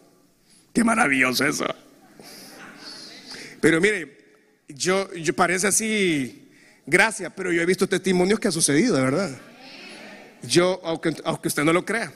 Qué 0.73 0.83
maravilloso 0.83 1.45
eso. 1.45 1.65
Pero 3.59 3.79
mire, 3.79 4.17
yo, 4.67 5.13
yo 5.13 5.35
parece 5.35 5.67
así 5.67 6.40
Gracias, 6.85 7.31
pero 7.35 7.51
yo 7.51 7.61
he 7.61 7.65
visto 7.65 7.87
testimonios 7.87 8.39
que 8.39 8.47
ha 8.47 8.51
sucedido, 8.51 8.95
de 8.95 9.03
verdad. 9.03 9.29
Yo, 10.43 10.81
aunque, 10.83 11.15
usted 11.43 11.63
no 11.63 11.73
lo 11.73 11.85
crea, 11.85 12.13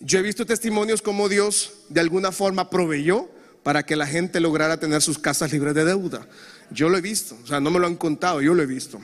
yo 0.00 0.18
he 0.18 0.22
visto 0.22 0.44
testimonios 0.44 1.00
como 1.00 1.28
Dios 1.28 1.72
de 1.88 2.00
alguna 2.00 2.32
forma 2.32 2.68
proveyó 2.70 3.30
para 3.62 3.84
que 3.84 3.96
la 3.96 4.06
gente 4.06 4.40
lograra 4.40 4.78
tener 4.78 5.02
sus 5.02 5.18
casas 5.18 5.52
libres 5.52 5.74
de 5.74 5.84
deuda. 5.84 6.26
Yo 6.70 6.88
lo 6.88 6.98
he 6.98 7.00
visto, 7.00 7.38
o 7.42 7.46
sea, 7.46 7.60
no 7.60 7.70
me 7.70 7.78
lo 7.78 7.86
han 7.86 7.96
contado, 7.96 8.40
yo 8.40 8.54
lo 8.54 8.62
he 8.62 8.66
visto. 8.66 9.00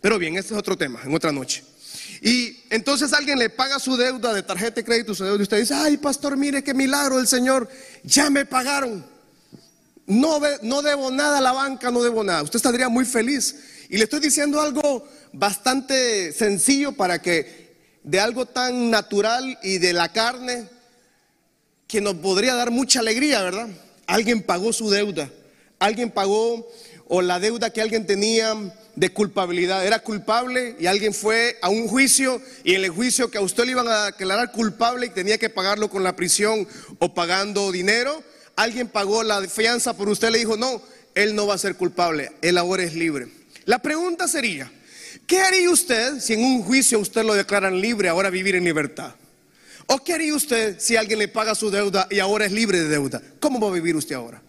Pero 0.00 0.18
bien, 0.18 0.36
este 0.36 0.54
es 0.54 0.58
otro 0.58 0.76
tema, 0.76 1.00
en 1.04 1.14
otra 1.14 1.32
noche. 1.32 1.64
Y 2.20 2.64
entonces 2.70 3.12
alguien 3.12 3.38
le 3.38 3.50
paga 3.50 3.78
su 3.78 3.96
deuda 3.96 4.32
de 4.34 4.42
tarjeta 4.42 4.76
de 4.76 4.84
crédito, 4.84 5.14
su 5.14 5.24
deuda, 5.24 5.38
y 5.38 5.42
usted 5.42 5.58
dice, 5.58 5.74
ay 5.74 5.96
pastor, 5.96 6.36
mire 6.36 6.62
qué 6.62 6.74
milagro 6.74 7.18
del 7.18 7.28
Señor, 7.28 7.68
ya 8.02 8.30
me 8.30 8.44
pagaron. 8.44 9.04
No, 10.08 10.40
no 10.62 10.80
debo 10.80 11.10
nada 11.10 11.36
a 11.36 11.42
la 11.42 11.52
banca, 11.52 11.90
no 11.90 12.02
debo 12.02 12.24
nada. 12.24 12.42
Usted 12.42 12.56
estaría 12.56 12.88
muy 12.88 13.04
feliz. 13.04 13.56
Y 13.90 13.98
le 13.98 14.04
estoy 14.04 14.20
diciendo 14.20 14.58
algo 14.58 15.06
bastante 15.34 16.32
sencillo 16.32 16.92
para 16.92 17.20
que 17.20 17.76
de 18.02 18.18
algo 18.18 18.46
tan 18.46 18.88
natural 18.88 19.58
y 19.62 19.76
de 19.76 19.92
la 19.92 20.10
carne 20.10 20.66
que 21.86 22.00
nos 22.00 22.14
podría 22.14 22.54
dar 22.54 22.70
mucha 22.70 23.00
alegría, 23.00 23.42
¿verdad? 23.42 23.68
Alguien 24.06 24.42
pagó 24.42 24.72
su 24.72 24.88
deuda. 24.88 25.30
Alguien 25.78 26.10
pagó 26.10 26.66
o 27.06 27.20
la 27.20 27.38
deuda 27.38 27.70
que 27.70 27.82
alguien 27.82 28.06
tenía 28.06 28.54
de 28.96 29.12
culpabilidad. 29.12 29.86
Era 29.86 29.98
culpable 29.98 30.74
y 30.80 30.86
alguien 30.86 31.12
fue 31.12 31.58
a 31.60 31.68
un 31.68 31.86
juicio 31.86 32.40
y 32.64 32.76
en 32.76 32.84
el 32.84 32.90
juicio 32.90 33.30
que 33.30 33.36
a 33.36 33.42
usted 33.42 33.66
le 33.66 33.72
iban 33.72 33.88
a 33.88 34.06
declarar 34.06 34.52
culpable 34.52 35.04
y 35.04 35.10
tenía 35.10 35.36
que 35.36 35.50
pagarlo 35.50 35.90
con 35.90 36.02
la 36.02 36.16
prisión 36.16 36.66
o 36.98 37.12
pagando 37.12 37.70
dinero 37.70 38.24
alguien 38.58 38.88
pagó 38.88 39.22
la 39.22 39.40
fianza 39.48 39.96
por 39.96 40.08
usted, 40.08 40.30
le 40.30 40.38
dijo, 40.38 40.56
no, 40.56 40.82
él 41.14 41.36
no 41.36 41.46
va 41.46 41.54
a 41.54 41.58
ser 41.58 41.76
culpable, 41.76 42.32
él 42.42 42.58
ahora 42.58 42.82
es 42.82 42.92
libre. 42.92 43.28
La 43.66 43.78
pregunta 43.78 44.26
sería, 44.26 44.68
¿qué 45.28 45.40
haría 45.40 45.70
usted 45.70 46.18
si 46.18 46.32
en 46.32 46.42
un 46.42 46.64
juicio 46.64 46.98
usted 46.98 47.24
lo 47.24 47.34
declaran 47.34 47.80
libre, 47.80 48.08
ahora 48.08 48.30
vivir 48.30 48.56
en 48.56 48.64
libertad? 48.64 49.14
¿O 49.86 50.02
qué 50.02 50.14
haría 50.14 50.34
usted 50.34 50.76
si 50.80 50.96
alguien 50.96 51.20
le 51.20 51.28
paga 51.28 51.54
su 51.54 51.70
deuda 51.70 52.08
y 52.10 52.18
ahora 52.18 52.46
es 52.46 52.52
libre 52.52 52.80
de 52.80 52.88
deuda? 52.88 53.22
¿Cómo 53.38 53.60
va 53.60 53.68
a 53.68 53.72
vivir 53.72 53.94
usted 53.94 54.16
ahora? 54.16 54.42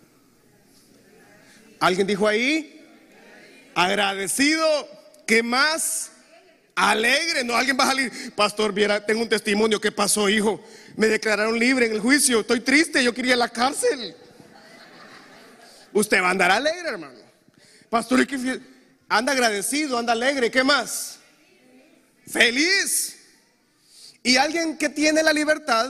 ¿Alguien 1.80 2.08
dijo 2.08 2.28
ahí? 2.28 2.84
Agradecido. 3.76 4.65
¿Qué 5.28 5.43
más? 5.43 6.12
Alegre. 6.76 7.43
No, 7.43 7.56
alguien 7.56 7.78
va 7.80 7.84
a 7.84 7.88
salir. 7.88 8.12
Pastor, 8.36 8.74
viera, 8.74 9.06
tengo 9.06 9.22
un 9.22 9.30
testimonio. 9.30 9.80
¿Qué 9.80 9.91
pasó, 9.91 10.28
hijo? 10.28 10.62
Me 10.99 11.07
declararon 11.07 11.57
libre 11.57 11.85
en 11.85 11.93
el 11.93 12.01
juicio. 12.01 12.41
Estoy 12.41 12.59
triste, 12.59 13.01
yo 13.01 13.13
quería 13.13 13.38
la 13.38 13.47
cárcel. 13.47 14.13
Usted 15.93 16.21
va 16.21 16.27
a 16.27 16.31
andar 16.31 16.51
alegre, 16.51 16.89
hermano. 16.89 17.17
Pastor, 17.89 18.27
anda 19.07 19.31
agradecido, 19.31 19.97
anda 19.97 20.12
alegre. 20.12 20.51
¿Qué 20.51 20.62
más? 20.62 21.19
Feliz. 22.27 23.15
Y 24.23 24.35
alguien 24.35 24.77
que 24.77 24.89
tiene 24.89 25.23
la 25.23 25.31
libertad 25.31 25.89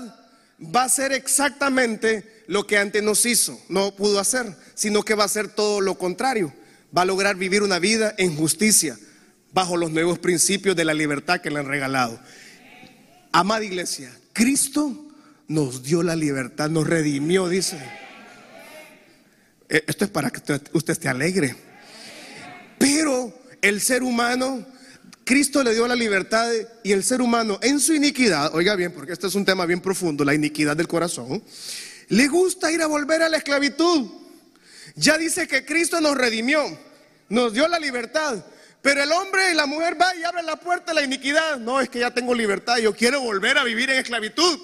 va 0.64 0.84
a 0.84 0.86
hacer 0.86 1.12
exactamente 1.12 2.44
lo 2.46 2.68
que 2.68 2.78
antes 2.78 3.02
nos 3.02 3.26
hizo, 3.26 3.60
no 3.68 3.96
pudo 3.96 4.20
hacer, 4.20 4.56
sino 4.76 5.02
que 5.02 5.16
va 5.16 5.24
a 5.24 5.26
hacer 5.26 5.48
todo 5.48 5.82
lo 5.82 5.98
contrario. 5.98 6.54
Va 6.96 7.02
a 7.02 7.06
lograr 7.06 7.36
vivir 7.36 7.64
una 7.64 7.80
vida 7.80 8.14
en 8.20 8.36
justicia, 8.36 8.96
bajo 9.54 9.76
los 9.76 9.90
nuevos 9.90 10.20
principios 10.20 10.76
de 10.76 10.86
la 10.86 10.94
libertad 10.94 11.42
que 11.42 11.50
le 11.50 11.58
han 11.58 11.68
regalado. 11.68 12.20
Amada 13.32 13.66
iglesia, 13.66 14.16
Cristo 14.34 15.08
nos 15.48 15.84
dio 15.84 16.04
la 16.04 16.16
libertad, 16.16 16.70
nos 16.70 16.88
redimió, 16.88 17.50
dice. 17.50 17.78
Eh, 19.68 19.84
esto 19.88 20.06
es 20.06 20.12
para 20.12 20.32
que 20.32 20.40
usted 20.74 20.94
esté 20.94 21.10
alegre. 21.10 21.56
Pero 22.78 23.34
el 23.62 23.82
ser 23.82 24.04
humano, 24.04 24.66
Cristo 25.24 25.64
le 25.64 25.74
dio 25.74 25.88
la 25.88 25.96
libertad 25.96 26.50
y 26.84 26.92
el 26.92 27.04
ser 27.04 27.22
humano 27.22 27.60
en 27.62 27.80
su 27.80 27.94
iniquidad, 27.94 28.56
oiga 28.56 28.76
bien, 28.76 28.92
porque 28.92 29.14
este 29.14 29.28
es 29.28 29.36
un 29.36 29.46
tema 29.46 29.66
bien 29.66 29.82
profundo, 29.82 30.24
la 30.24 30.34
iniquidad 30.34 30.78
del 30.78 30.88
corazón, 30.88 31.44
le 32.08 32.28
gusta 32.28 32.72
ir 32.72 32.82
a 32.82 32.88
volver 32.88 33.22
a 33.22 33.30
la 33.30 33.38
esclavitud. 33.38 34.10
Ya 34.96 35.18
dice 35.18 35.48
que 35.48 35.66
Cristo 35.66 36.02
nos 36.02 36.18
redimió, 36.18 36.64
nos 37.30 37.54
dio 37.54 37.68
la 37.68 37.80
libertad, 37.80 38.44
pero 38.82 39.04
el 39.04 39.12
hombre 39.12 39.52
y 39.52 39.56
la 39.56 39.66
mujer 39.66 40.00
va 40.00 40.16
y 40.16 40.24
abren 40.24 40.46
la 40.46 40.56
puerta 40.56 40.92
de 40.92 40.96
la 40.96 41.04
iniquidad. 41.04 41.58
No, 41.58 41.82
es 41.82 41.90
que 41.90 42.00
ya 42.00 42.12
tengo 42.12 42.34
libertad, 42.34 42.78
yo 42.78 42.96
quiero 42.96 43.22
volver 43.22 43.58
a 43.58 43.64
vivir 43.64 43.90
en 43.90 44.00
esclavitud. 44.00 44.60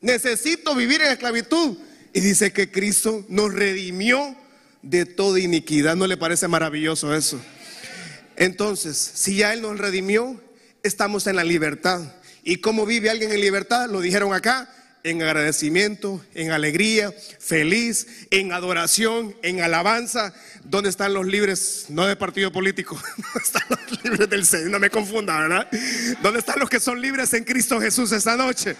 Necesito 0.00 0.74
vivir 0.74 1.00
en 1.00 1.12
esclavitud. 1.12 1.78
Y 2.12 2.20
dice 2.20 2.52
que 2.52 2.70
Cristo 2.70 3.24
nos 3.28 3.52
redimió 3.52 4.36
de 4.82 5.06
toda 5.06 5.40
iniquidad. 5.40 5.96
¿No 5.96 6.06
le 6.06 6.16
parece 6.16 6.48
maravilloso 6.48 7.14
eso? 7.14 7.40
Entonces, 8.36 8.96
si 8.96 9.36
ya 9.36 9.52
Él 9.52 9.62
nos 9.62 9.78
redimió, 9.78 10.40
estamos 10.82 11.26
en 11.26 11.36
la 11.36 11.44
libertad. 11.44 12.00
¿Y 12.44 12.56
cómo 12.56 12.86
vive 12.86 13.10
alguien 13.10 13.32
en 13.32 13.40
libertad? 13.40 13.88
Lo 13.90 14.00
dijeron 14.00 14.32
acá 14.32 14.70
en 15.08 15.22
agradecimiento, 15.22 16.24
en 16.34 16.50
alegría, 16.50 17.12
feliz, 17.38 18.06
en 18.30 18.52
adoración, 18.52 19.34
en 19.42 19.60
alabanza. 19.60 20.34
¿Dónde 20.64 20.90
están 20.90 21.14
los 21.14 21.26
libres? 21.26 21.86
No 21.88 22.06
de 22.06 22.16
partido 22.16 22.52
político, 22.52 23.00
¿dónde 23.16 23.40
están 23.42 23.62
los 23.68 24.04
libres 24.04 24.30
del 24.30 24.46
Señor? 24.46 24.70
No 24.70 24.78
me 24.78 24.90
confunda, 24.90 25.40
¿verdad? 25.40 25.68
¿Dónde 26.22 26.40
están 26.40 26.58
los 26.58 26.68
que 26.68 26.80
son 26.80 27.00
libres 27.00 27.32
en 27.34 27.44
Cristo 27.44 27.80
Jesús 27.80 28.12
esta 28.12 28.36
noche? 28.36 28.76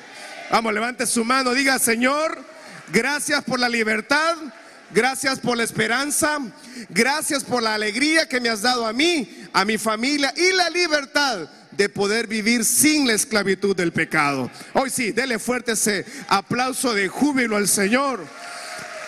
Vamos, 0.51 0.73
levante 0.73 1.07
su 1.07 1.25
mano, 1.25 1.53
diga, 1.53 1.79
Señor, 1.79 2.39
gracias 2.93 3.43
por 3.45 3.59
la 3.59 3.69
libertad, 3.69 4.37
gracias 4.91 5.39
por 5.41 5.57
la 5.57 5.65
esperanza, 5.65 6.39
gracias 6.89 7.45
por 7.45 7.63
la 7.63 7.75
alegría 7.75 8.29
que 8.29 8.41
me 8.41 8.49
has 8.49 8.63
dado 8.63 8.87
a 8.87 8.93
mí, 8.93 9.47
a 9.53 9.65
mi 9.65 9.79
familia 9.79 10.33
y 10.37 10.53
la 10.55 10.71
libertad 10.71 11.49
de 11.73 11.89
poder 11.89 12.27
vivir 12.27 12.65
sin 12.65 13.07
la 13.07 13.15
esclavitud 13.15 13.77
del 13.77 13.93
pecado. 13.93 14.51
Hoy 14.75 14.91
sí, 14.91 15.13
dele 15.13 15.39
fuerte 15.39 15.73
ese 15.73 16.05
aplauso 16.29 16.95
de 16.95 17.09
júbilo 17.09 17.57
al 17.57 17.69
Señor. 17.69 18.27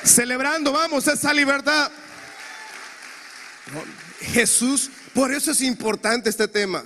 Celebrando, 0.04 0.72
vamos, 0.72 1.06
esa 1.06 1.32
libertad. 1.32 1.90
Jesús, 4.20 4.90
por 5.14 5.32
eso 5.32 5.50
es 5.50 5.60
importante 5.62 6.30
este 6.30 6.48
tema. 6.48 6.84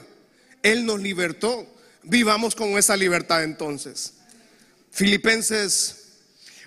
Él 0.62 0.84
nos 0.84 1.00
libertó. 1.00 1.66
Vivamos 2.02 2.54
con 2.54 2.70
esa 2.78 2.96
libertad 2.96 3.44
entonces. 3.44 4.14
Filipenses 4.90 6.04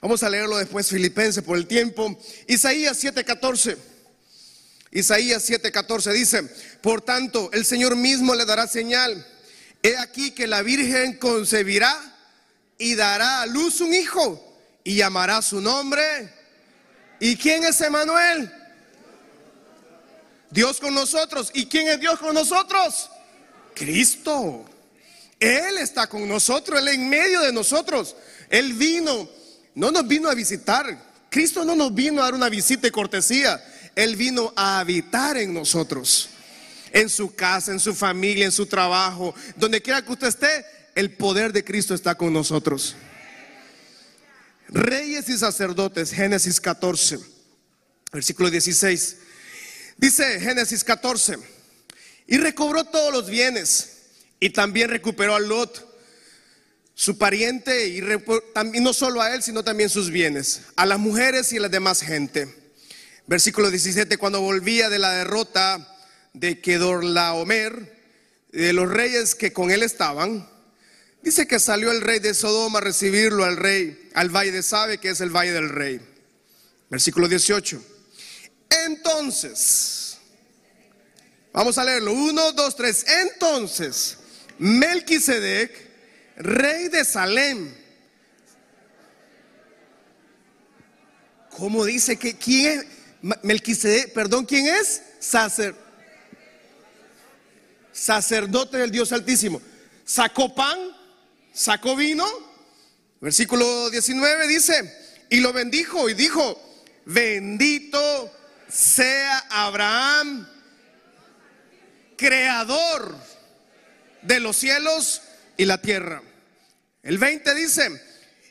Vamos 0.01 0.21
a 0.21 0.29
leerlo 0.29 0.57
después, 0.57 0.87
Filipenses, 0.89 1.43
por 1.43 1.57
el 1.57 1.65
tiempo. 1.65 2.17
Isaías 2.47 2.97
7:14. 3.03 3.77
Isaías 4.97 5.47
7:14 5.47 6.11
dice, 6.11 6.43
por 6.81 7.01
tanto, 7.01 7.49
el 7.53 7.65
Señor 7.65 7.95
mismo 7.95 8.33
le 8.33 8.45
dará 8.45 8.67
señal. 8.67 9.25
He 9.83 9.95
aquí 9.97 10.31
que 10.31 10.47
la 10.47 10.63
Virgen 10.63 11.17
concebirá 11.17 11.95
y 12.77 12.95
dará 12.95 13.41
a 13.41 13.45
luz 13.45 13.79
un 13.81 13.93
hijo 13.93 14.43
y 14.83 14.95
llamará 14.95 15.41
su 15.41 15.61
nombre. 15.61 16.01
¿Y 17.19 17.35
quién 17.35 17.63
es 17.63 17.79
Emanuel? 17.81 18.51
Dios 20.49 20.79
con 20.79 20.95
nosotros. 20.95 21.51
¿Y 21.53 21.67
quién 21.67 21.87
es 21.89 21.99
Dios 21.99 22.17
con 22.19 22.33
nosotros? 22.33 23.09
Cristo. 23.75 24.65
Él 25.39 25.77
está 25.77 26.07
con 26.07 26.27
nosotros, 26.27 26.79
Él 26.79 26.87
en 26.87 27.07
medio 27.07 27.41
de 27.41 27.53
nosotros. 27.53 28.15
Él 28.49 28.73
vino 28.73 29.29
no 29.77 29.91
nos 29.91 30.07
vino 30.07 30.27
a 30.27 30.33
visitar. 30.33 30.97
Cristo 31.29 31.63
no 31.63 31.75
nos 31.75 31.93
vino 31.93 32.19
a 32.19 32.25
dar 32.25 32.33
una 32.33 32.49
visita 32.49 32.87
y 32.87 32.91
cortesía. 32.91 33.63
Él 33.97 34.15
vino 34.15 34.53
a 34.55 34.79
habitar 34.79 35.37
en 35.37 35.55
nosotros. 35.55 36.29
En 36.93 37.09
su 37.09 37.33
casa, 37.33 37.71
en 37.71 37.79
su 37.79 37.95
familia, 37.95 38.45
en 38.45 38.51
su 38.51 38.67
trabajo. 38.67 39.33
Donde 39.55 39.81
quiera 39.81 40.03
que 40.03 40.11
usted 40.11 40.27
esté, 40.27 40.65
el 40.93 41.11
poder 41.11 41.51
de 41.51 41.63
Cristo 41.63 41.95
está 41.95 42.13
con 42.13 42.31
nosotros. 42.31 42.95
Reyes 44.69 45.27
y 45.29 45.37
sacerdotes, 45.39 46.11
Génesis 46.11 46.61
14, 46.61 47.17
versículo 48.11 48.51
16. 48.51 49.17
Dice 49.97 50.39
Génesis 50.41 50.83
14, 50.83 51.37
y 52.27 52.37
recobró 52.37 52.83
todos 52.83 53.11
los 53.11 53.27
bienes 53.27 53.93
y 54.39 54.51
también 54.51 54.91
recuperó 54.91 55.33
a 55.33 55.39
Lot 55.39 55.87
su 56.93 57.17
pariente 57.17 57.87
y, 57.87 58.01
no 58.79 58.93
solo 58.93 59.21
a 59.23 59.33
él, 59.33 59.41
sino 59.41 59.63
también 59.63 59.89
sus 59.89 60.11
bienes, 60.11 60.61
a 60.75 60.85
las 60.85 60.99
mujeres 60.99 61.51
y 61.51 61.57
a 61.57 61.61
la 61.61 61.69
demás 61.69 62.01
gente. 62.01 62.66
Versículo 63.27 63.69
17, 63.69 64.17
cuando 64.17 64.39
volvía 64.39 64.89
de 64.89 64.99
la 64.99 65.11
derrota 65.11 65.85
de 66.31 66.61
Kedorlaomer, 66.61 67.97
de 68.53 68.71
los 68.71 68.89
reyes 68.89 69.35
que 69.35 69.51
con 69.51 69.69
él 69.69 69.83
estaban, 69.83 70.49
dice 71.21 71.45
que 71.45 71.59
salió 71.59 71.91
el 71.91 71.99
rey 71.99 72.19
de 72.19 72.33
Sodoma 72.33 72.79
a 72.79 72.81
recibirlo 72.81 73.43
al 73.43 73.57
rey, 73.57 74.09
al 74.13 74.29
valle 74.29 74.53
de 74.53 74.63
Sabe, 74.63 74.99
que 74.99 75.09
es 75.09 75.19
el 75.19 75.35
valle 75.35 75.51
del 75.51 75.67
rey. 75.67 75.99
Versículo 76.89 77.27
18. 77.27 77.83
Entonces, 78.85 80.19
vamos 81.51 81.77
a 81.77 81.83
leerlo, 81.83 82.13
uno, 82.13 82.53
dos, 82.53 82.77
tres. 82.77 83.05
Entonces, 83.23 84.19
Melquisedec, 84.57 85.71
rey 86.37 86.87
de 86.87 87.03
Salem. 87.03 87.75
¿Cómo 91.49 91.83
dice 91.83 92.15
que 92.15 92.37
quién 92.37 92.79
es? 92.79 92.96
Melquisedec, 93.21 94.13
perdón, 94.13 94.45
¿quién 94.45 94.67
es? 94.67 95.01
Sacer, 95.19 95.75
sacerdote 97.91 98.77
del 98.77 98.91
Dios 98.91 99.11
Altísimo. 99.11 99.61
Sacó 100.05 100.53
pan, 100.53 100.77
sacó 101.53 101.95
vino. 101.95 102.25
Versículo 103.19 103.89
19 103.89 104.47
dice, 104.47 104.93
y 105.29 105.39
lo 105.39 105.51
bendijo 105.51 106.07
y 106.09 106.13
dijo, 106.13 106.61
bendito 107.05 108.31
sea 108.69 109.39
Abraham, 109.49 110.47
creador 112.15 113.17
de 114.21 114.39
los 114.39 114.55
cielos 114.55 115.21
y 115.57 115.65
la 115.65 115.81
tierra. 115.81 116.21
El 117.01 117.17
20 117.17 117.55
dice, 117.55 118.01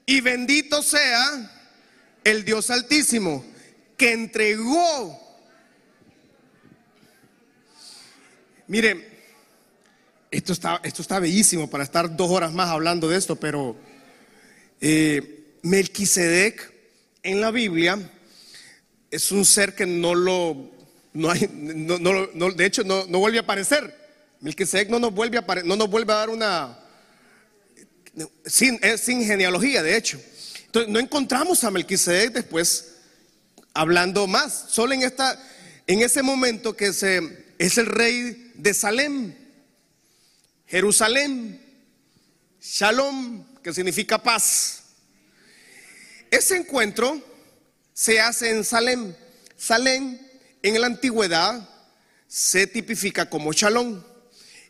y 0.05 0.21
bendito 0.21 0.83
sea 0.83 1.53
el 2.25 2.45
Dios 2.45 2.71
altísimo 2.71 3.45
que 3.97 4.13
entregó. 4.13 5.21
Mire, 8.67 9.17
esto 10.31 10.53
está, 10.53 10.81
esto 10.83 11.03
está 11.03 11.19
bellísimo 11.21 11.71
para 11.71 11.85
estar 11.85 12.15
dos 12.17 12.31
horas 12.31 12.53
más 12.53 12.69
hablando 12.69 13.09
de 13.09 13.17
esto, 13.17 13.37
pero 13.37 13.77
eh, 14.81 15.55
Melquisedec 15.63 16.73
en 17.23 17.41
la 17.41 17.51
Biblia 17.51 17.99
es 19.11 19.31
un 19.31 19.45
ser 19.45 19.75
que 19.75 19.87
no 19.87 20.15
lo, 20.15 20.71
no 21.13 21.31
hay, 21.31 21.49
no, 21.53 22.51
de 22.53 22.67
hecho 22.67 22.85
no, 22.85 23.07
no, 23.07 23.19
vuelve 23.19 23.39
a 23.39 23.43
aparecer. 23.43 24.07
Melquisedec 24.41 24.89
no 24.91 24.99
nos 24.99 25.15
vuelve 25.15 25.39
a, 25.39 25.45
no 25.65 25.77
nos 25.77 25.89
vuelve 25.89 26.13
a 26.13 26.17
dar 26.17 26.29
una, 26.29 26.79
sin, 28.45 28.79
es 28.83 29.01
sin 29.01 29.25
genealogía, 29.25 29.83
de 29.83 29.97
hecho. 29.97 30.21
Entonces, 30.67 30.93
no 30.93 30.99
encontramos 30.99 31.63
a 31.65 31.71
Melquisedec 31.71 32.33
después 32.33 32.96
hablando 33.77 34.27
más. 34.27 34.67
Solo 34.69 34.95
en, 34.95 35.03
esta, 35.03 35.41
en 35.87 36.03
ese 36.03 36.23
momento 36.23 36.77
que 36.77 36.93
se, 36.93 37.45
es 37.59 37.79
el 37.79 37.87
rey 37.87 38.53
de 38.55 38.75
Salem, 38.75 39.35
Jerusalén, 40.67 41.61
Shalom, 42.61 43.45
que 43.63 43.73
significa 43.73 44.23
paz. 44.23 44.83
Ese 46.31 46.57
encuentro 46.57 47.23
se 47.93 48.21
hace 48.21 48.51
en 48.51 48.65
Salem. 48.65 49.15
Salem 49.57 50.19
en 50.63 50.81
la 50.81 50.87
antigüedad 50.87 51.69
se 52.27 52.67
tipifica 52.67 53.31
como 53.31 53.53
Shalom. 53.53 54.03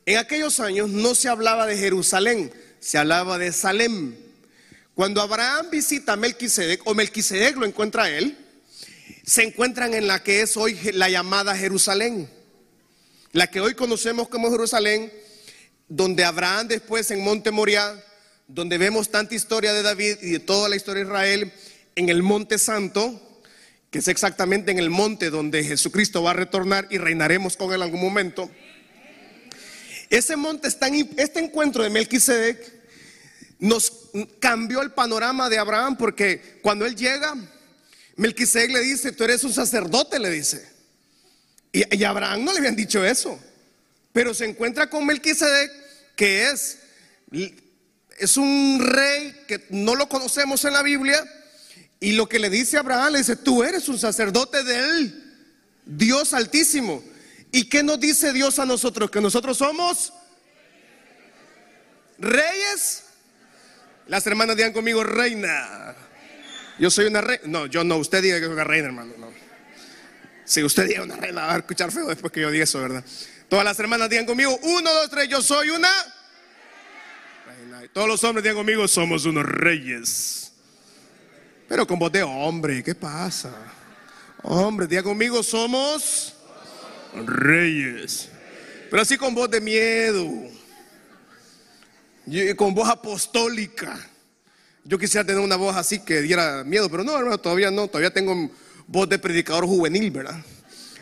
En 0.05 0.19
aquellos 0.19 0.61
años 0.61 0.91
no 0.91 1.15
se 1.15 1.29
hablaba 1.29 1.67
de 1.67 1.77
Jerusalén, 1.77 2.53
se 2.79 2.99
hablaba 2.99 3.39
de 3.39 3.53
Salem. 3.53 4.15
Cuando 4.95 5.21
Abraham 5.21 5.71
visita 5.71 6.13
a 6.13 6.17
Melquisedec, 6.17 6.87
o 6.87 6.95
Melquisedec 6.95 7.57
lo 7.57 7.67
encuentra 7.67 8.05
a 8.05 8.11
él, 8.11 8.37
se 9.27 9.43
encuentran 9.43 9.93
en 9.93 10.07
la 10.07 10.23
que 10.23 10.41
es 10.41 10.57
hoy 10.57 10.79
la 10.93 11.09
llamada 11.09 11.57
Jerusalén. 11.57 12.31
La 13.33 13.49
que 13.49 13.61
hoy 13.61 13.75
conocemos 13.75 14.29
como 14.29 14.53
Jerusalén, 14.53 15.13
donde 15.89 16.25
Abraham 16.25 16.69
después 16.69 17.11
en 17.11 17.25
Monte 17.25 17.51
Moriah, 17.51 18.03
donde 18.47 18.79
vemos 18.79 19.11
tanta 19.11 19.35
historia 19.35 19.73
de 19.73 19.83
David 19.83 20.19
y 20.23 20.31
de 20.31 20.39
toda 20.39 20.69
la 20.69 20.77
historia 20.77 21.03
de 21.03 21.11
Israel, 21.11 21.53
en 21.97 22.09
el 22.09 22.23
Monte 22.23 22.57
Santo, 22.57 23.21
que 23.91 23.99
es 23.99 24.07
exactamente 24.07 24.71
en 24.71 24.79
el 24.79 24.91
monte 24.91 25.31
donde 25.31 25.65
Jesucristo 25.65 26.23
va 26.23 26.31
a 26.31 26.35
retornar 26.35 26.87
y 26.91 26.99
reinaremos 26.99 27.57
con 27.57 27.71
él 27.71 27.77
en 27.77 27.83
algún 27.83 28.01
momento. 28.01 28.49
Ese 30.09 30.37
monte 30.37 30.69
está 30.69 30.87
en 30.87 31.11
este 31.17 31.41
encuentro 31.41 31.83
de 31.83 31.91
Melquisedec 31.91 32.77
nos 33.59 34.11
cambió 34.39 34.83
el 34.83 34.93
panorama 34.93 35.49
de 35.49 35.59
Abraham 35.59 35.97
porque 35.97 36.61
cuando 36.63 36.87
él 36.87 36.95
llega, 36.95 37.35
Melquisedec 38.17 38.71
le 38.71 38.81
dice, 38.81 39.13
tú 39.13 39.25
eres 39.25 39.45
un 39.45 39.53
sacerdote, 39.53 40.19
le 40.19 40.31
dice. 40.31 40.67
Y, 41.73 42.05
Abraham 42.05 42.45
no 42.45 42.53
le 42.53 42.59
habían 42.59 42.77
dicho 42.77 43.05
eso, 43.05 43.39
pero 44.13 44.33
se 44.33 44.47
encuentra 44.47 44.89
con 44.89 45.05
Melquisedec, 45.05 45.71
que 46.17 46.49
es, 46.49 46.79
es 48.19 48.37
un 48.37 48.79
rey 48.81 49.45
que 49.47 49.67
no 49.71 49.95
lo 49.95 50.09
conocemos 50.09 50.65
en 50.65 50.73
la 50.73 50.83
Biblia, 50.83 51.23
y 52.01 52.13
lo 52.13 52.29
que 52.29 52.39
le 52.39 52.49
dice 52.49 52.77
a 52.77 52.81
Abraham, 52.81 53.13
le 53.13 53.19
dice, 53.19 53.37
tú 53.37 53.63
eres 53.63 53.89
un 53.89 53.99
sacerdote 53.99 54.63
de 54.65 54.79
él, 54.79 55.35
Dios 55.85 56.33
altísimo. 56.33 57.03
¿Y 57.53 57.69
qué 57.69 57.83
nos 57.83 58.01
dice 58.01 58.33
Dios 58.33 58.59
a 58.59 58.67
nosotros? 58.67 59.11
Que 59.11 59.21
nosotros 59.21 59.59
somos 59.59 60.13
reyes 62.19 63.03
las 64.07 64.25
hermanas 64.27 64.57
digan 64.57 64.73
conmigo, 64.73 65.03
reina. 65.03 65.95
Yo 66.79 66.91
soy 66.91 67.07
una 67.07 67.21
reina. 67.21 67.43
No, 67.47 67.67
yo 67.67 67.85
no. 67.85 67.97
Usted 67.97 68.23
diga 68.23 68.39
que 68.39 68.45
soy 68.45 68.53
una 68.55 68.65
reina, 68.65 68.87
hermano. 68.87 69.13
No. 69.19 69.31
Si 70.45 70.63
usted 70.63 70.87
diga 70.87 71.03
una 71.03 71.17
reina, 71.17 71.47
va 71.47 71.55
a 71.55 71.59
escuchar 71.59 71.91
feo 71.91 72.07
después 72.07 72.33
que 72.33 72.41
yo 72.41 72.51
diga 72.51 72.65
eso, 72.65 72.81
¿verdad? 72.81 73.05
Todas 73.49 73.65
las 73.65 73.79
hermanas 73.79 74.09
digan 74.09 74.27
conmigo, 74.27 74.57
uno, 74.63 74.93
dos, 74.93 75.11
tres, 75.11 75.29
yo 75.29 75.43
soy 75.43 75.71
una 75.71 75.91
reina. 77.47 77.83
todos 77.93 78.09
los 78.09 78.23
hombres 78.25 78.45
digan 78.45 78.57
conmigo, 78.57 78.87
somos 78.87 79.25
unos 79.25 79.45
reyes. 79.45 80.53
Pero 81.69 81.87
con 81.87 81.99
voz 81.99 82.13
de 82.13 82.23
hombre, 82.23 82.83
¿qué 82.83 82.95
pasa? 82.95 83.53
Hombre, 84.43 84.87
digan 84.87 85.05
conmigo, 85.05 85.43
somos 85.43 86.35
reyes. 87.15 88.29
Pero 88.89 89.03
así 89.03 89.17
con 89.17 89.35
voz 89.35 89.51
de 89.51 89.61
miedo 89.61 90.57
con 92.57 92.75
voz 92.75 92.89
apostólica. 92.89 93.99
Yo 94.89 94.99
quisiera 94.99 95.27
tener 95.27 95.41
una 95.41 95.57
voz 95.57 95.75
así 95.75 95.99
que 95.99 96.23
diera 96.23 96.63
miedo, 96.63 96.89
pero 96.89 97.03
no, 97.03 97.19
hermano, 97.19 97.39
todavía 97.39 97.73
no, 97.73 97.89
todavía 97.89 98.13
tengo 98.13 98.51
voz 98.87 99.09
de 99.09 99.19
predicador 99.19 99.67
juvenil, 99.67 100.13
¿verdad? 100.13 100.37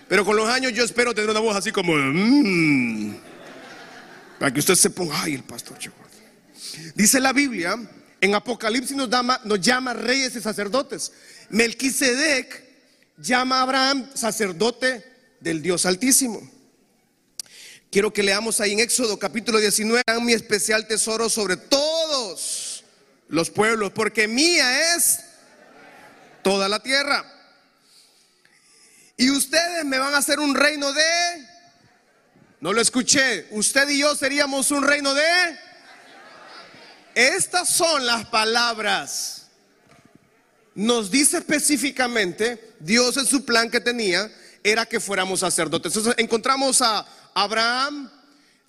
Pero 0.08 0.24
con 0.24 0.36
los 0.36 0.48
años 0.48 0.72
yo 0.72 0.84
espero 0.84 1.14
tener 1.14 1.28
una 1.28 1.40
voz 1.40 1.54
así 1.54 1.70
como... 1.70 1.94
Mm". 1.94 3.14
Para 4.38 4.52
que 4.52 4.60
usted 4.60 4.74
se 4.74 4.88
ponga, 4.88 5.22
ay, 5.22 5.34
el 5.34 5.42
pastor 5.42 5.76
Dice 6.94 7.20
la 7.20 7.34
Biblia, 7.34 7.78
en 8.20 8.34
Apocalipsis 8.34 8.96
nos 8.96 9.60
llama 9.60 9.92
reyes 9.92 10.34
y 10.34 10.40
sacerdotes. 10.40 11.12
Melquisedec 11.50 12.64
llama 13.18 13.58
a 13.58 13.62
Abraham 13.62 14.08
sacerdote 14.14 15.04
del 15.40 15.60
Dios 15.60 15.84
Altísimo. 15.84 16.50
Quiero 17.90 18.12
que 18.12 18.22
leamos 18.22 18.60
ahí 18.60 18.72
en 18.72 18.80
Éxodo 18.80 19.18
capítulo 19.18 19.58
19, 19.58 20.02
mi 20.22 20.32
especial 20.32 20.86
tesoro 20.88 21.28
sobre 21.28 21.56
todos 21.58 22.53
los 23.28 23.50
pueblos, 23.50 23.92
porque 23.92 24.28
mía 24.28 24.94
es 24.94 25.20
toda 26.42 26.68
la 26.68 26.80
tierra. 26.80 27.24
Y 29.16 29.30
ustedes 29.30 29.84
me 29.84 29.98
van 29.98 30.14
a 30.14 30.18
hacer 30.18 30.40
un 30.40 30.54
reino 30.54 30.92
de... 30.92 31.48
No 32.60 32.72
lo 32.72 32.80
escuché. 32.80 33.46
Usted 33.50 33.88
y 33.90 33.98
yo 33.98 34.14
seríamos 34.16 34.70
un 34.70 34.84
reino 34.84 35.14
de... 35.14 35.24
Estas 37.14 37.68
son 37.68 38.04
las 38.06 38.26
palabras. 38.26 39.46
Nos 40.74 41.10
dice 41.10 41.38
específicamente, 41.38 42.74
Dios 42.80 43.16
en 43.16 43.26
su 43.26 43.44
plan 43.44 43.70
que 43.70 43.80
tenía, 43.80 44.28
era 44.64 44.86
que 44.86 44.98
fuéramos 44.98 45.40
sacerdotes. 45.40 45.94
Entonces 45.94 46.14
encontramos 46.18 46.82
a 46.82 47.06
Abraham, 47.32 48.10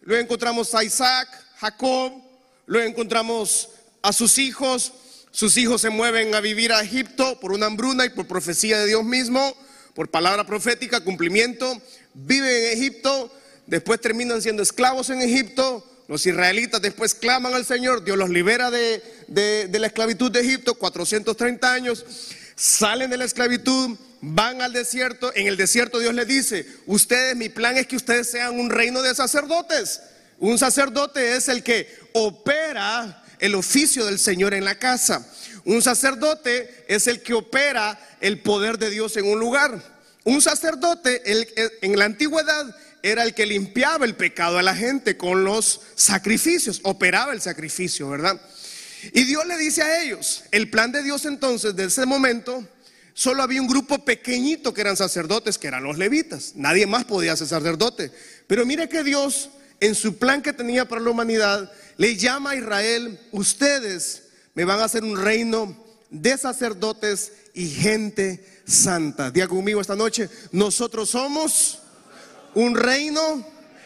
luego 0.01 0.21
encontramos 0.21 0.75
a 0.75 0.83
Isaac, 0.83 1.27
Jacob, 1.57 2.13
luego 2.67 2.87
encontramos 2.87 3.69
a 4.05 4.13
sus 4.13 4.37
hijos. 4.37 4.93
Sus 5.31 5.57
hijos 5.57 5.81
se 5.81 5.89
mueven 5.89 6.33
a 6.35 6.39
vivir 6.39 6.71
a 6.71 6.81
Egipto 6.81 7.39
por 7.39 7.51
una 7.51 7.65
hambruna 7.65 8.05
y 8.05 8.09
por 8.09 8.27
profecía 8.27 8.79
de 8.79 8.85
Dios 8.85 9.03
mismo, 9.03 9.53
por 9.93 10.09
palabra 10.09 10.45
profética, 10.45 11.01
cumplimiento. 11.01 11.81
Viven 12.13 12.49
en 12.49 12.77
Egipto, 12.77 13.33
después 13.65 13.99
terminan 13.99 14.41
siendo 14.41 14.63
esclavos 14.63 15.09
en 15.09 15.21
Egipto. 15.21 15.83
Los 16.07 16.25
israelitas 16.25 16.81
después 16.81 17.15
claman 17.15 17.55
al 17.55 17.65
Señor, 17.65 18.05
Dios 18.05 18.17
los 18.17 18.29
libera 18.29 18.69
de, 18.69 19.01
de 19.27 19.79
la 19.79 19.87
esclavitud 19.87 20.31
de 20.31 20.41
Egipto, 20.41 20.75
430 20.75 21.73
años, 21.73 22.05
salen 22.55 23.09
de 23.09 23.17
la 23.17 23.25
esclavitud, 23.25 23.97
van 24.21 24.61
al 24.61 24.71
desierto, 24.71 25.31
en 25.35 25.47
el 25.47 25.57
desierto 25.57 25.97
Dios 25.97 26.13
les 26.13 26.27
dice, 26.27 26.67
ustedes, 26.85 27.35
mi 27.35 27.49
plan 27.49 27.75
es 27.75 27.87
que 27.87 27.95
ustedes 27.95 28.29
sean 28.29 28.59
un 28.59 28.69
reino 28.69 29.01
de 29.01 29.15
sacerdotes. 29.15 29.99
Un 30.37 30.59
sacerdote 30.59 31.35
es 31.35 31.49
el 31.49 31.63
que 31.63 31.89
opera 32.13 33.23
el 33.39 33.55
oficio 33.55 34.05
del 34.05 34.19
Señor 34.19 34.53
en 34.53 34.65
la 34.65 34.79
casa. 34.79 35.27
Un 35.63 35.81
sacerdote 35.81 36.85
es 36.87 37.07
el 37.07 37.21
que 37.21 37.33
opera 37.33 37.99
el 38.21 38.39
poder 38.39 38.77
de 38.77 38.89
Dios 38.89 39.17
en 39.17 39.25
un 39.25 39.39
lugar. 39.39 39.81
Un 40.23 40.41
sacerdote 40.41 41.21
en 41.81 41.99
la 41.99 42.05
antigüedad 42.05 42.75
era 43.05 43.23
el 43.23 43.35
que 43.35 43.45
limpiaba 43.45 44.03
el 44.05 44.15
pecado 44.15 44.57
a 44.57 44.63
la 44.63 44.75
gente 44.75 45.15
con 45.15 45.43
los 45.43 45.81
sacrificios, 45.93 46.79
operaba 46.83 47.33
el 47.33 47.41
sacrificio, 47.41 48.09
¿verdad? 48.09 48.41
Y 49.13 49.25
Dios 49.25 49.45
le 49.45 49.57
dice 49.59 49.83
a 49.83 50.01
ellos, 50.01 50.43
el 50.49 50.71
plan 50.71 50.91
de 50.91 51.03
Dios 51.03 51.25
entonces 51.25 51.75
de 51.75 51.85
ese 51.85 52.07
momento 52.07 52.67
solo 53.13 53.43
había 53.43 53.61
un 53.61 53.67
grupo 53.67 54.03
pequeñito 54.03 54.73
que 54.73 54.81
eran 54.81 54.97
sacerdotes, 54.97 55.59
que 55.59 55.67
eran 55.67 55.83
los 55.83 55.99
levitas. 55.99 56.53
Nadie 56.55 56.87
más 56.87 57.05
podía 57.05 57.35
ser 57.35 57.47
sacerdote. 57.47 58.11
Pero 58.47 58.65
mire 58.65 58.89
que 58.89 59.03
Dios, 59.03 59.49
en 59.85 59.95
su 59.95 60.17
plan 60.17 60.41
que 60.41 60.53
tenía 60.53 60.87
para 60.87 61.01
la 61.01 61.09
humanidad, 61.09 61.71
le 61.97 62.15
llama 62.15 62.51
a 62.51 62.55
Israel, 62.55 63.19
ustedes 63.31 64.23
me 64.53 64.65
van 64.65 64.79
a 64.79 64.85
hacer 64.85 65.03
un 65.03 65.21
reino 65.21 65.75
de 66.09 66.37
sacerdotes 66.37 67.31
y 67.53 67.69
gente 67.69 68.61
santa. 68.65 69.31
Diga 69.31 69.47
conmigo 69.47 69.81
esta 69.81 69.95
noche, 69.95 70.29
nosotros 70.51 71.09
somos 71.09 71.79
un 72.53 72.75
reino 72.75 73.45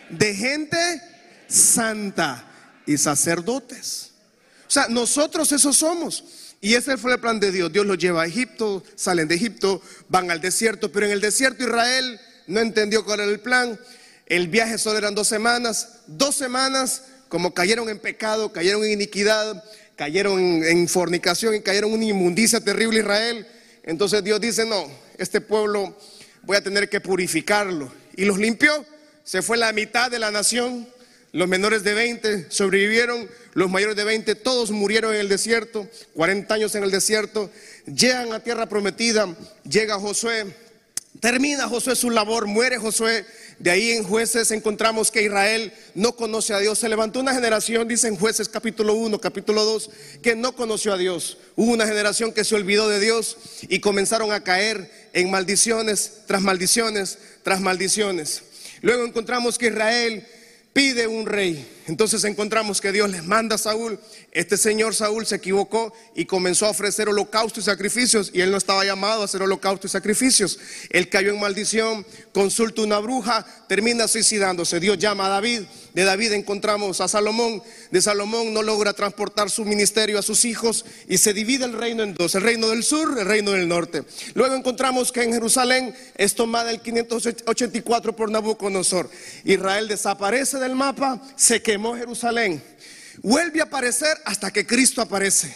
de 0.10 0.36
gente 0.36 1.02
santa 1.48 2.46
y 2.86 2.98
sacerdotes. 2.98 4.12
O 4.68 4.72
sea, 4.72 4.88
nosotros 4.88 5.52
esos 5.52 5.78
somos. 5.78 6.24
Y 6.62 6.76
ese 6.76 6.98
fue 6.98 7.14
el 7.14 7.20
plan 7.20 7.40
de 7.40 7.52
Dios. 7.52 7.72
Dios 7.72 7.86
los 7.86 7.98
lleva 7.98 8.24
a 8.24 8.28
Egipto, 8.28 8.84
salen 8.96 9.28
de 9.28 9.36
Egipto, 9.36 9.82
van 10.10 10.30
al 10.30 10.42
desierto, 10.42 10.92
pero 10.92 11.06
en 11.06 11.14
el 11.14 11.22
desierto 11.22 11.64
Israel 11.64 12.20
no 12.48 12.60
entendió 12.60 13.06
cuál 13.06 13.22
era 13.22 13.32
el 13.32 13.40
plan. 13.40 13.80
El 14.30 14.48
viaje 14.48 14.78
solo 14.78 14.98
eran 14.98 15.16
dos 15.16 15.28
semanas. 15.28 16.02
Dos 16.08 16.36
semanas, 16.36 17.04
como 17.28 17.54
cayeron 17.54 17.90
en 17.90 18.00
pecado, 18.00 18.54
cayeron 18.54 18.84
en 18.86 18.92
iniquidad, 18.92 19.64
cayeron 19.96 20.40
en, 20.40 20.88
fornicación 20.88 21.56
y 21.56 21.62
cayeron 21.62 21.90
en 21.92 21.98
una 21.98 22.06
inmundicia 22.06 22.62
terrible 22.62 23.00
Israel. 23.00 23.46
Entonces 23.84 24.24
Dios 24.24 24.40
dice, 24.40 24.66
no, 24.66 24.88
este 25.18 25.42
pueblo 25.42 25.98
voy 26.44 26.56
a 26.56 26.64
tener 26.64 26.88
que 26.88 27.02
purificarlo. 27.02 27.92
Y 28.16 28.26
los 28.26 28.38
limpió. 28.38 28.86
Se 29.24 29.42
fue 29.42 29.58
la 29.58 29.74
mitad 29.74 30.10
de 30.10 30.20
la 30.20 30.32
nación 30.32 30.88
los 31.32 31.48
menores 31.48 31.84
de 31.84 31.94
20 31.94 32.50
sobrevivieron, 32.50 33.30
los 33.54 33.70
mayores 33.70 33.96
de 33.96 34.04
20 34.04 34.34
todos 34.36 34.72
murieron 34.72 35.14
en 35.14 35.20
el 35.20 35.30
desierto, 35.30 35.88
40 36.16 36.54
años 36.54 36.74
en 36.74 36.84
el 36.84 36.92
desierto, 36.92 37.52
llegan 37.86 38.34
a 38.34 38.40
tierra 38.40 38.68
prometida, 38.68 39.28
llega 39.64 40.00
Josué, 40.00 40.46
termina 41.20 41.68
Josué 41.68 41.96
su 41.96 42.10
labor, 42.10 42.48
muere 42.48 42.78
Josué, 42.78 43.26
de 43.60 43.72
ahí 43.72 43.92
en 43.92 44.04
jueces 44.04 44.52
encontramos 44.52 45.12
que 45.12 45.24
Israel 45.24 45.74
no 45.96 46.16
conoce 46.16 46.54
a 46.54 46.60
Dios, 46.60 46.80
se 46.80 46.90
levantó 46.90 47.20
una 47.20 47.34
generación, 47.34 47.88
dice 47.88 48.08
en 48.08 48.16
jueces 48.16 48.48
capítulo 48.48 48.94
1, 48.94 49.20
capítulo 49.20 49.66
2, 49.66 49.90
que 50.22 50.36
no 50.36 50.56
conoció 50.56 50.94
a 50.94 50.98
Dios, 50.98 51.38
hubo 51.56 51.72
una 51.72 51.88
generación 51.88 52.32
que 52.32 52.44
se 52.44 52.56
olvidó 52.56 52.88
de 52.88 53.00
Dios 53.00 53.38
y 53.64 53.80
comenzaron 53.80 54.32
a 54.32 54.44
caer 54.44 54.92
en 55.14 55.30
maldiciones 55.30 56.22
tras 56.28 56.42
maldiciones 56.42 57.18
tras 57.44 57.62
maldiciones. 57.62 58.44
Luego 58.82 59.06
encontramos 59.06 59.58
que 59.58 59.68
Israel 59.68 60.26
pide 60.74 61.08
un 61.08 61.26
rey. 61.26 61.68
Entonces 61.90 62.24
encontramos 62.24 62.82
que 62.82 62.92
Dios 62.92 63.10
les 63.10 63.26
manda 63.26 63.56
a 63.56 63.58
Saúl. 63.58 64.00
Este 64.32 64.58
señor 64.58 64.94
Saúl 64.94 65.26
se 65.26 65.38
equivocó 65.38 65.92
y 66.14 66.26
comenzó 66.26 66.68
a 66.68 66.70
ofrecer 66.70 67.10
holocausto 67.10 67.60
y 67.60 67.64
sacrificios 67.64 68.30
y 68.32 68.42
él 68.42 68.52
no 68.52 68.58
estaba 68.58 68.86
llamado 68.86 69.24
a 69.24 69.26
hacer 69.26 69.42
holocausto 69.42 69.88
y 69.88 69.90
sacrificios. 69.90 70.60
Él 70.92 71.10
cayó 71.10 71.32
en 71.32 71.40
maldición, 71.40 72.06
consulta 72.32 72.84
una 72.84 73.00
bruja, 73.00 73.44
termina 73.68 74.08
suicidándose. 74.08 74.80
Dios 74.80 75.00
llama 75.00 75.26
a 75.26 75.30
David. 75.30 75.64
De 75.96 76.04
David 76.04 76.34
encontramos 76.34 77.02
a 77.02 77.08
Salomón. 77.08 77.64
De 77.90 78.02
Salomón 78.04 78.54
no 78.54 78.62
logra 78.62 78.94
transportar 78.94 79.50
su 79.50 79.66
ministerio 79.66 80.20
a 80.20 80.22
sus 80.22 80.46
hijos 80.46 80.86
y 81.08 81.18
se 81.18 81.34
divide 81.34 81.66
el 81.66 81.74
reino 81.74 82.04
en 82.04 82.14
dos, 82.14 82.36
el 82.36 82.44
reino 82.44 82.70
del 82.70 82.84
sur, 82.84 83.18
el 83.18 83.26
reino 83.26 83.54
del 83.54 83.68
norte. 83.68 84.04
Luego 84.36 84.54
encontramos 84.54 85.12
que 85.12 85.24
en 85.24 85.34
Jerusalén 85.34 85.96
es 86.16 86.36
tomada 86.36 86.70
el 86.70 86.82
584 86.82 88.16
por 88.16 88.30
Nabucodonosor. 88.30 89.10
Israel 89.44 89.88
desaparece 89.88 90.60
del 90.60 90.76
mapa, 90.76 91.20
se 91.36 91.64
quema 91.64 91.79
Jerusalén, 91.96 92.62
vuelve 93.22 93.62
a 93.62 93.66
aparecer 93.66 94.18
hasta 94.26 94.52
que 94.52 94.66
Cristo 94.66 95.02
aparece. 95.02 95.56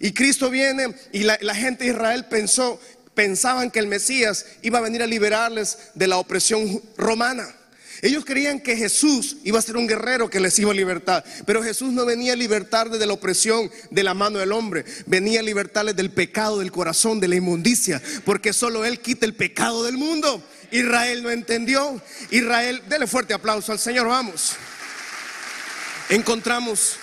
Y 0.00 0.12
Cristo 0.12 0.50
viene 0.50 0.94
y 1.12 1.24
la, 1.24 1.54
gente 1.54 1.84
de 1.84 1.90
Israel 1.90 2.24
pensó, 2.26 2.80
pensaban 3.14 3.70
que 3.70 3.78
el 3.78 3.86
Mesías 3.86 4.46
iba 4.62 4.78
a 4.78 4.82
venir 4.82 5.02
a 5.02 5.06
liberarles 5.06 5.78
de 5.94 6.06
la 6.06 6.16
opresión 6.16 6.82
romana. 6.96 7.54
Ellos 8.00 8.24
creían 8.24 8.58
que 8.58 8.76
Jesús 8.76 9.36
iba 9.44 9.60
a 9.60 9.62
ser 9.62 9.76
un 9.76 9.86
guerrero 9.86 10.28
que 10.28 10.40
les 10.40 10.58
iba 10.58 10.72
a 10.72 10.74
libertar, 10.74 11.22
pero 11.46 11.62
Jesús 11.62 11.92
no 11.92 12.04
venía 12.04 12.32
a 12.32 12.36
libertarles 12.36 12.98
de 12.98 13.06
la 13.06 13.12
opresión 13.12 13.70
de 13.90 14.02
la 14.02 14.12
mano 14.12 14.40
del 14.40 14.50
hombre, 14.50 14.84
venía 15.06 15.38
a 15.38 15.44
libertarles 15.44 15.94
del 15.94 16.10
pecado 16.10 16.58
del 16.58 16.72
corazón, 16.72 17.20
de 17.20 17.28
la 17.28 17.36
inmundicia, 17.36 18.02
porque 18.24 18.52
solo 18.52 18.84
Él 18.84 18.98
quita 18.98 19.24
el 19.24 19.34
pecado 19.34 19.84
del 19.84 19.98
mundo. 19.98 20.42
Israel 20.72 21.22
no 21.22 21.30
entendió. 21.30 22.00
Israel, 22.30 22.82
dele 22.88 23.06
fuerte 23.06 23.34
aplauso 23.34 23.70
al 23.70 23.78
Señor, 23.78 24.08
vamos 24.08 24.56
encontramos 26.14 26.98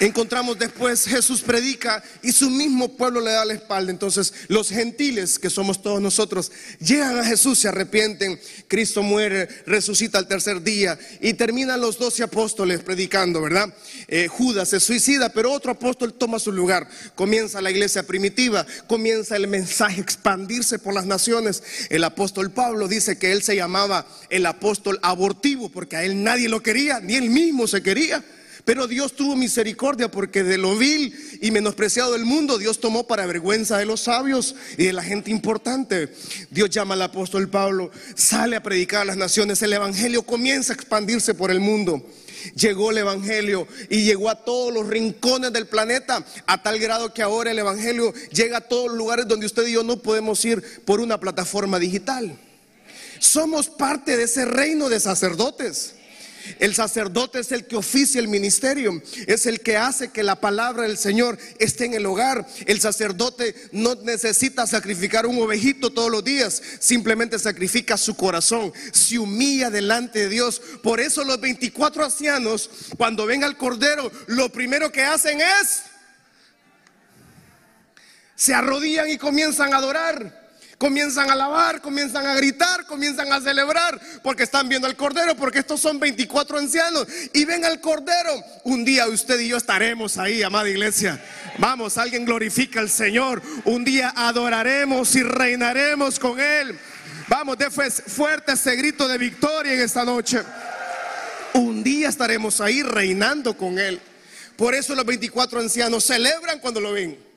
Encontramos 0.00 0.56
después 0.56 1.06
Jesús 1.06 1.40
predica 1.40 2.02
y 2.22 2.30
su 2.30 2.50
mismo 2.50 2.96
pueblo 2.96 3.20
le 3.20 3.32
da 3.32 3.44
la 3.44 3.54
espalda. 3.54 3.90
Entonces 3.90 4.32
los 4.46 4.68
gentiles, 4.68 5.40
que 5.40 5.50
somos 5.50 5.82
todos 5.82 6.00
nosotros, 6.00 6.52
llegan 6.78 7.18
a 7.18 7.24
Jesús, 7.24 7.58
se 7.58 7.68
arrepienten. 7.68 8.38
Cristo 8.68 9.02
muere, 9.02 9.48
resucita 9.66 10.18
al 10.18 10.28
tercer 10.28 10.62
día 10.62 10.96
y 11.20 11.34
terminan 11.34 11.80
los 11.80 11.98
doce 11.98 12.22
apóstoles 12.22 12.80
predicando, 12.80 13.42
¿verdad? 13.42 13.74
Eh, 14.06 14.28
Judas 14.28 14.68
se 14.68 14.78
suicida, 14.78 15.30
pero 15.30 15.52
otro 15.52 15.72
apóstol 15.72 16.14
toma 16.14 16.38
su 16.38 16.52
lugar. 16.52 16.88
Comienza 17.16 17.60
la 17.60 17.72
iglesia 17.72 18.04
primitiva, 18.04 18.64
comienza 18.86 19.34
el 19.34 19.48
mensaje 19.48 20.00
expandirse 20.00 20.78
por 20.78 20.94
las 20.94 21.06
naciones. 21.06 21.62
El 21.90 22.04
apóstol 22.04 22.52
Pablo 22.52 22.86
dice 22.86 23.18
que 23.18 23.32
él 23.32 23.42
se 23.42 23.56
llamaba 23.56 24.06
el 24.30 24.46
apóstol 24.46 25.00
abortivo 25.02 25.70
porque 25.70 25.96
a 25.96 26.04
él 26.04 26.22
nadie 26.22 26.48
lo 26.48 26.62
quería, 26.62 27.00
ni 27.00 27.16
él 27.16 27.30
mismo 27.30 27.66
se 27.66 27.82
quería. 27.82 28.24
Pero 28.68 28.86
Dios 28.86 29.14
tuvo 29.14 29.34
misericordia 29.34 30.10
porque 30.10 30.44
de 30.44 30.58
lo 30.58 30.76
vil 30.76 31.14
y 31.40 31.50
menospreciado 31.50 32.12
del 32.12 32.26
mundo 32.26 32.58
Dios 32.58 32.80
tomó 32.80 33.06
para 33.06 33.24
vergüenza 33.24 33.78
de 33.78 33.86
los 33.86 34.02
sabios 34.02 34.54
y 34.76 34.84
de 34.84 34.92
la 34.92 35.02
gente 35.02 35.30
importante. 35.30 36.12
Dios 36.50 36.68
llama 36.68 36.92
al 36.92 37.00
apóstol 37.00 37.48
Pablo, 37.48 37.90
sale 38.14 38.56
a 38.56 38.62
predicar 38.62 39.00
a 39.00 39.04
las 39.06 39.16
naciones, 39.16 39.62
el 39.62 39.72
Evangelio 39.72 40.22
comienza 40.22 40.74
a 40.74 40.76
expandirse 40.76 41.32
por 41.32 41.50
el 41.50 41.60
mundo. 41.60 42.06
Llegó 42.56 42.90
el 42.90 42.98
Evangelio 42.98 43.66
y 43.88 44.04
llegó 44.04 44.28
a 44.28 44.44
todos 44.44 44.70
los 44.70 44.86
rincones 44.86 45.50
del 45.50 45.66
planeta, 45.66 46.22
a 46.44 46.62
tal 46.62 46.78
grado 46.78 47.14
que 47.14 47.22
ahora 47.22 47.52
el 47.52 47.58
Evangelio 47.58 48.12
llega 48.32 48.58
a 48.58 48.68
todos 48.68 48.88
los 48.88 48.98
lugares 48.98 49.26
donde 49.26 49.46
usted 49.46 49.66
y 49.66 49.72
yo 49.72 49.82
no 49.82 50.02
podemos 50.02 50.44
ir 50.44 50.62
por 50.84 51.00
una 51.00 51.18
plataforma 51.18 51.78
digital. 51.78 52.38
Somos 53.18 53.70
parte 53.70 54.18
de 54.18 54.24
ese 54.24 54.44
reino 54.44 54.90
de 54.90 55.00
sacerdotes. 55.00 55.94
El 56.58 56.74
sacerdote 56.74 57.40
es 57.40 57.52
el 57.52 57.66
que 57.66 57.76
oficia 57.76 58.20
el 58.20 58.28
ministerio, 58.28 59.02
es 59.26 59.46
el 59.46 59.60
que 59.60 59.76
hace 59.76 60.08
que 60.08 60.22
la 60.22 60.40
palabra 60.40 60.84
del 60.84 60.98
Señor 60.98 61.38
esté 61.58 61.86
en 61.86 61.94
el 61.94 62.06
hogar. 62.06 62.46
El 62.66 62.80
sacerdote 62.80 63.54
no 63.72 63.94
necesita 63.96 64.66
sacrificar 64.66 65.26
un 65.26 65.40
ovejito 65.40 65.90
todos 65.90 66.10
los 66.10 66.24
días, 66.24 66.62
simplemente 66.80 67.38
sacrifica 67.38 67.96
su 67.96 68.16
corazón, 68.16 68.72
se 68.92 69.18
humilla 69.18 69.70
delante 69.70 70.20
de 70.20 70.28
Dios. 70.28 70.60
Por 70.82 71.00
eso 71.00 71.24
los 71.24 71.40
24 71.40 72.04
ancianos, 72.04 72.70
cuando 72.96 73.26
ven 73.26 73.44
al 73.44 73.56
Cordero, 73.56 74.10
lo 74.26 74.50
primero 74.50 74.90
que 74.92 75.02
hacen 75.02 75.40
es, 75.40 75.82
se 78.34 78.54
arrodillan 78.54 79.10
y 79.10 79.18
comienzan 79.18 79.74
a 79.74 79.78
adorar 79.78 80.37
comienzan 80.78 81.28
a 81.28 81.32
alabar, 81.32 81.82
comienzan 81.82 82.26
a 82.26 82.34
gritar, 82.36 82.86
comienzan 82.86 83.32
a 83.32 83.40
celebrar, 83.40 84.00
porque 84.22 84.44
están 84.44 84.68
viendo 84.68 84.86
al 84.86 84.96
Cordero, 84.96 85.36
porque 85.36 85.58
estos 85.58 85.80
son 85.80 85.98
24 85.98 86.58
ancianos 86.58 87.06
y 87.32 87.44
ven 87.44 87.64
al 87.64 87.80
Cordero. 87.80 88.42
Un 88.62 88.84
día 88.84 89.08
usted 89.08 89.38
y 89.40 89.48
yo 89.48 89.56
estaremos 89.56 90.16
ahí, 90.16 90.42
amada 90.42 90.68
iglesia. 90.68 91.22
Vamos, 91.58 91.98
alguien 91.98 92.24
glorifica 92.24 92.80
al 92.80 92.88
Señor. 92.88 93.42
Un 93.64 93.84
día 93.84 94.12
adoraremos 94.16 95.14
y 95.16 95.22
reinaremos 95.24 96.18
con 96.18 96.38
Él. 96.38 96.78
Vamos, 97.26 97.58
de 97.58 97.70
fuerte 97.70 98.52
ese 98.52 98.76
grito 98.76 99.08
de 99.08 99.18
victoria 99.18 99.74
en 99.74 99.80
esta 99.80 100.04
noche. 100.04 100.42
Un 101.54 101.82
día 101.82 102.08
estaremos 102.08 102.60
ahí 102.60 102.82
reinando 102.82 103.56
con 103.56 103.78
Él. 103.78 104.00
Por 104.56 104.74
eso 104.74 104.94
los 104.94 105.04
24 105.04 105.60
ancianos 105.60 106.04
celebran 106.04 106.60
cuando 106.60 106.80
lo 106.80 106.92
ven. 106.92 107.27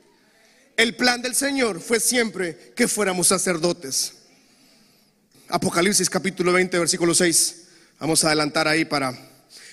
El 0.82 0.96
plan 0.96 1.22
del 1.22 1.36
Señor 1.36 1.80
fue 1.80 2.00
siempre 2.00 2.72
que 2.74 2.88
fuéramos 2.88 3.28
sacerdotes. 3.28 4.14
Apocalipsis 5.46 6.10
capítulo 6.10 6.52
20, 6.52 6.76
versículo 6.76 7.14
6. 7.14 7.62
Vamos 8.00 8.24
a 8.24 8.26
adelantar 8.26 8.66
ahí 8.66 8.84
para 8.84 9.16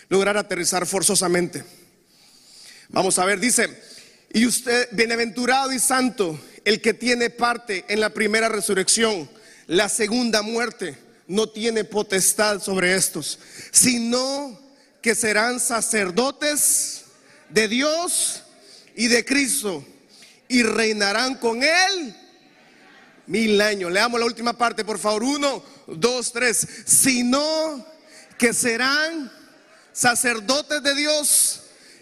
lograr 0.07 0.38
aterrizar 0.38 0.86
forzosamente. 0.86 1.64
Vamos 2.89 3.18
a 3.18 3.26
ver, 3.26 3.39
dice, 3.39 3.76
y 4.32 4.45
usted, 4.45 4.88
bienaventurado 4.91 5.74
y 5.74 5.80
santo, 5.80 6.39
el 6.64 6.80
que 6.80 6.93
tiene 6.93 7.32
parte 7.32 7.86
en 7.88 8.01
la 8.01 8.12
primera 8.12 8.47
resurrección, 8.47 9.28
la 9.66 9.89
segunda 9.89 10.43
muerte, 10.43 10.95
no 11.26 11.49
tiene 11.49 11.86
potestad 11.86 12.62
sobre 12.62 12.93
estos, 12.93 13.39
sino 13.72 14.62
que 15.01 15.16
serán 15.16 15.60
sacerdotes 15.60 17.05
de 17.49 17.68
Dios 17.68 18.43
y 18.95 19.07
de 19.07 19.26
Cristo 19.26 19.84
y 20.50 20.64
reinarán 20.64 21.36
con 21.36 21.64
él 21.64 22.16
mil 23.28 23.62
años. 23.62 23.91
Leamos 23.91 24.20
la 24.20 24.26
última 24.26 24.58
parte, 24.58 24.84
por 24.84 25.00
favor. 25.00 25.24
Uno, 25.24 25.64
dos, 25.88 26.34
tres. 26.34 26.68
Sino 26.86 27.86
que 28.38 28.54
serán 28.54 29.32
sacerdotes 29.93 30.84
de 30.84 30.95
Dios 30.95 31.62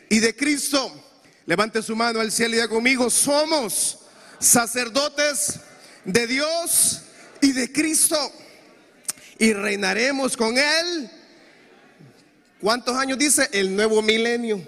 y 0.09 0.19
de 0.19 0.35
Cristo. 0.35 1.03
Levante 1.45 1.83
su 1.83 1.95
mano 1.95 2.19
al 2.19 2.31
cielo 2.31 2.53
y 2.53 2.57
diga 2.57 2.67
conmigo, 2.67 3.09
somos 3.09 3.99
sacerdotes 4.39 5.59
de 6.05 6.25
Dios 6.25 7.01
y 7.41 7.51
de 7.51 7.71
Cristo. 7.71 8.17
Y 9.37 9.53
reinaremos 9.53 10.35
con 10.35 10.57
Él. 10.57 11.11
¿Cuántos 12.61 12.95
años 12.95 13.17
dice? 13.17 13.49
El 13.51 13.75
nuevo 13.75 14.01
milenio. 14.01 14.61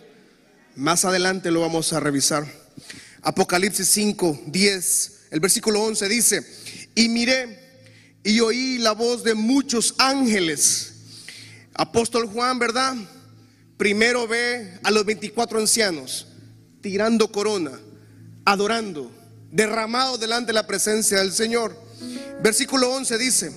Más 0.75 1.05
adelante 1.05 1.49
lo 1.49 1.61
vamos 1.61 1.91
a 1.93 1.99
revisar. 1.99 2.45
Apocalipsis 3.21 3.89
5, 3.89 4.43
10, 4.47 5.19
el 5.31 5.39
versículo 5.39 5.83
11 5.83 6.09
dice, 6.09 6.45
y 6.95 7.09
miré 7.09 7.59
y 8.23 8.39
oí 8.39 8.77
la 8.77 8.93
voz 8.93 9.23
de 9.23 9.33
muchos 9.33 9.95
ángeles. 9.97 10.93
Apóstol 11.73 12.27
Juan, 12.27 12.59
¿verdad? 12.59 12.95
Primero 13.77 14.27
ve 14.27 14.79
a 14.83 14.91
los 14.91 15.05
24 15.05 15.59
ancianos 15.59 16.27
tirando 16.81 17.31
corona, 17.31 17.79
adorando, 18.45 19.11
derramado 19.51 20.17
delante 20.17 20.47
de 20.47 20.53
la 20.53 20.67
presencia 20.67 21.19
del 21.19 21.33
Señor. 21.33 21.77
Versículo 22.41 22.91
11 22.91 23.17
dice, 23.17 23.51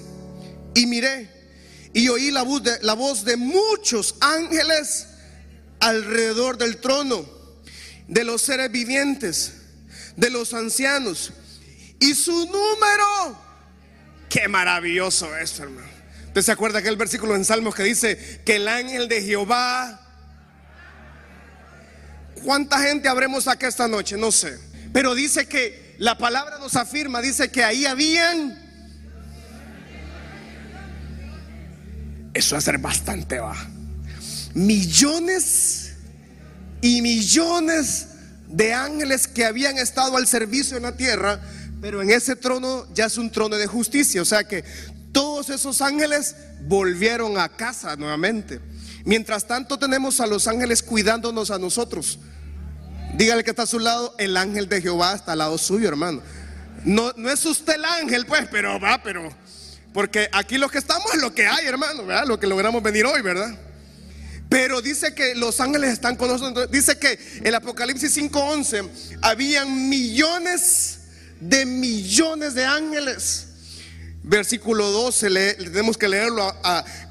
y 0.75 0.87
miré 0.87 1.31
y 1.93 2.09
oí 2.09 2.31
la 2.31 2.43
voz 2.43 2.63
de, 2.63 2.81
la 2.83 2.95
voz 2.95 3.25
de 3.25 3.37
muchos 3.37 4.17
ángeles 4.21 5.07
alrededor 5.81 6.59
del 6.59 6.79
trono 6.79 7.42
de 8.09 8.25
los 8.25 8.43
seres 8.43 8.71
vivientes, 8.71 9.53
de 10.17 10.31
los 10.31 10.55
ancianos. 10.55 11.33
Y 12.01 12.15
su 12.15 12.33
número, 12.33 13.39
qué 14.29 14.49
maravilloso 14.49 15.37
es, 15.37 15.59
hermano. 15.61 15.89
¿Usted 16.27 16.43
se 16.43 16.53
acuerda 16.53 16.79
aquel 16.79 16.97
versículo 16.97 17.37
en 17.37 17.45
Salmos 17.45 17.75
que 17.75 17.83
dice 17.83 18.41
que 18.45 18.57
el 18.57 18.69
ángel 18.69 19.09
de 19.09 19.23
Jehová... 19.23 19.99
¿Cuánta 22.43 22.81
gente 22.81 23.09
habremos 23.09 23.47
acá 23.47 23.69
esta 23.69 23.87
noche? 23.87 24.17
No 24.17 24.33
sé. 24.33 24.59
Pero 24.93 25.15
dice 25.15 25.47
que 25.47 25.95
la 25.99 26.19
palabra 26.19 26.59
nos 26.59 26.75
afirma, 26.75 27.21
dice 27.21 27.51
que 27.51 27.63
ahí 27.63 27.87
habían... 27.87 28.59
Eso 32.35 32.55
va 32.55 32.59
a 32.59 32.63
ser 32.63 32.79
bastante 32.79 33.39
va. 33.39 33.55
Millones 34.55 35.92
y 36.83 37.01
millones 37.01 38.09
de 38.49 38.75
ángeles 38.75 39.27
que 39.27 39.47
habían 39.47 39.79
estado 39.79 40.19
al 40.19 40.27
servicio 40.27 40.77
en 40.77 40.83
la 40.83 40.97
tierra, 40.97 41.41
pero 41.81 42.03
en 42.03 42.11
ese 42.11 42.37
trono 42.37 42.87
ya 42.93 43.07
es 43.07 43.17
un 43.17 43.31
trono 43.31 43.57
de 43.57 43.67
justicia, 43.67 44.21
o 44.21 44.27
sea 44.27 44.45
que 44.45 44.65
todos 45.13 45.49
esos 45.49 45.81
ángeles 45.81 46.37
volvieron 46.67 47.39
a 47.39 47.49
casa 47.49 47.97
nuevamente. 47.97 48.61
Mientras 49.05 49.47
tanto 49.47 49.79
tenemos 49.79 50.21
a 50.21 50.27
los 50.27 50.47
ángeles 50.47 50.83
cuidándonos 50.83 51.51
a 51.51 51.59
nosotros. 51.59 52.19
Dígale 53.15 53.45
que 53.45 53.51
está 53.51 53.63
a 53.63 53.67
su 53.67 53.79
lado, 53.79 54.15
el 54.19 54.37
ángel 54.37 54.69
de 54.69 54.81
Jehová 54.81 55.15
está 55.15 55.33
al 55.33 55.39
lado 55.39 55.59
suyo, 55.59 55.89
hermano. 55.89 56.23
No, 56.85 57.13
no 57.17 57.31
es 57.31 57.45
usted 57.45 57.75
el 57.75 57.85
ángel, 57.85 58.27
pues, 58.27 58.49
pero 58.51 58.81
va, 58.81 59.03
pero... 59.03 59.31
Porque 59.93 60.29
aquí 60.33 60.57
lo 60.57 60.71
que 60.71 60.79
estamos 60.79 61.13
es 61.15 61.21
lo 61.21 61.35
que 61.35 61.47
hay, 61.47 61.67
hermano. 61.67 62.05
Lo 62.25 62.41
que 62.41 62.47
logramos 62.47 62.83
venir 62.83 63.05
hoy, 63.05 63.21
¿verdad? 63.21 63.55
Pero 64.53 64.83
dice 64.83 65.15
que 65.15 65.35
los 65.35 65.61
ángeles 65.61 65.95
están 65.95 66.15
con 66.15 66.29
nosotros. 66.29 66.71
Dice 66.71 66.99
que 66.99 67.19
el 67.43 67.55
Apocalipsis 67.55 68.15
5:11 68.15 68.87
habían 69.23 69.89
millones 69.89 70.99
de 71.41 71.65
millones 71.65 72.53
de 72.53 72.67
ángeles. 72.67 73.47
Versículo 74.23 74.91
12, 74.91 75.55
tenemos 75.55 75.97
que 75.97 76.07
leerlo 76.07 76.55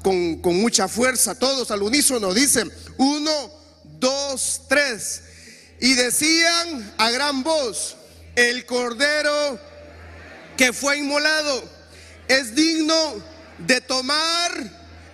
con, 0.04 0.40
con, 0.40 0.54
mucha 0.54 0.86
fuerza, 0.86 1.34
todos 1.34 1.72
al 1.72 1.82
unísono. 1.82 2.32
Dice, 2.32 2.64
uno, 2.96 3.50
dos, 3.98 4.62
tres. 4.68 5.22
Y 5.80 5.94
decían 5.94 6.94
a 6.96 7.10
gran 7.10 7.42
voz, 7.42 7.96
el 8.36 8.64
cordero 8.66 9.58
que 10.56 10.72
fue 10.72 10.98
inmolado 10.98 11.64
es 12.28 12.54
digno 12.54 13.20
de 13.58 13.80
tomar 13.80 14.52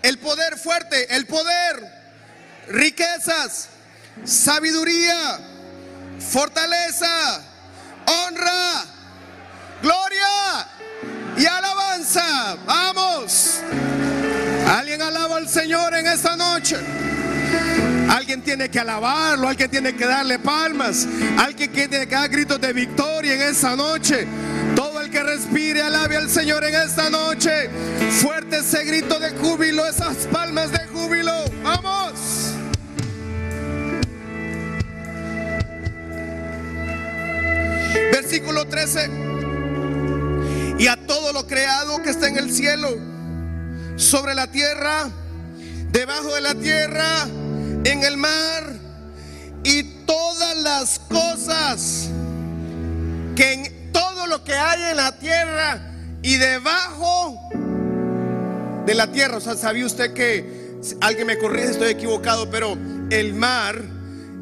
el 0.02 0.18
poder 0.18 0.58
fuerte, 0.58 1.16
el 1.16 1.26
poder 1.26 1.97
riquezas, 2.68 3.68
sabiduría, 4.24 5.40
fortaleza, 6.18 7.42
honra, 8.06 8.84
gloria 9.82 10.68
y 11.36 11.46
alabanza. 11.46 12.56
Vamos. 12.66 13.60
Alguien 14.68 15.00
alaba 15.00 15.36
al 15.36 15.48
Señor 15.48 15.94
en 15.94 16.06
esta 16.06 16.36
noche. 16.36 16.76
Alguien 18.08 18.42
tiene 18.42 18.70
que 18.70 18.80
alabarlo, 18.80 19.48
alguien 19.48 19.70
tiene 19.70 19.94
que 19.94 20.06
darle 20.06 20.38
palmas, 20.38 21.06
alguien 21.36 21.70
tiene 21.70 22.06
que 22.06 22.14
dar 22.14 22.28
gritos 22.28 22.60
de 22.60 22.72
victoria 22.72 23.34
en 23.34 23.42
esta 23.42 23.76
noche. 23.76 24.26
Todo 24.74 25.00
el 25.00 25.10
que 25.10 25.22
respire, 25.22 25.82
alabe 25.82 26.16
al 26.16 26.30
Señor 26.30 26.64
en 26.64 26.74
esta 26.74 27.10
noche. 27.10 27.68
Fuerte 28.22 28.58
ese 28.58 28.84
grito 28.84 29.18
de 29.18 29.30
júbilo, 29.30 29.86
esas 29.86 30.16
palmas 30.32 30.72
de 30.72 30.86
júbilo. 30.86 31.32
Vamos. 31.62 32.37
Versículo 38.12 38.66
13. 38.66 39.10
Y 40.78 40.86
a 40.86 40.96
todo 41.06 41.32
lo 41.32 41.46
creado 41.46 42.02
que 42.02 42.10
está 42.10 42.28
en 42.28 42.38
el 42.38 42.52
cielo, 42.52 42.88
sobre 43.96 44.34
la 44.34 44.50
tierra, 44.50 45.10
debajo 45.90 46.34
de 46.34 46.40
la 46.40 46.54
tierra, 46.54 47.24
en 47.84 48.04
el 48.04 48.16
mar, 48.16 48.74
y 49.64 49.82
todas 50.06 50.56
las 50.58 50.98
cosas 51.00 52.08
que 53.34 53.52
en 53.52 53.92
todo 53.92 54.26
lo 54.26 54.44
que 54.44 54.54
hay 54.54 54.90
en 54.90 54.96
la 54.96 55.18
tierra 55.18 55.92
y 56.22 56.36
debajo 56.36 57.50
de 58.86 58.94
la 58.94 59.10
tierra. 59.10 59.36
O 59.36 59.40
sea, 59.40 59.56
¿sabía 59.56 59.84
usted 59.84 60.14
que 60.14 60.78
alguien 61.00 61.26
me 61.26 61.38
corrige, 61.38 61.70
estoy 61.70 61.90
equivocado, 61.90 62.50
pero 62.50 62.76
el 63.10 63.34
mar 63.34 63.97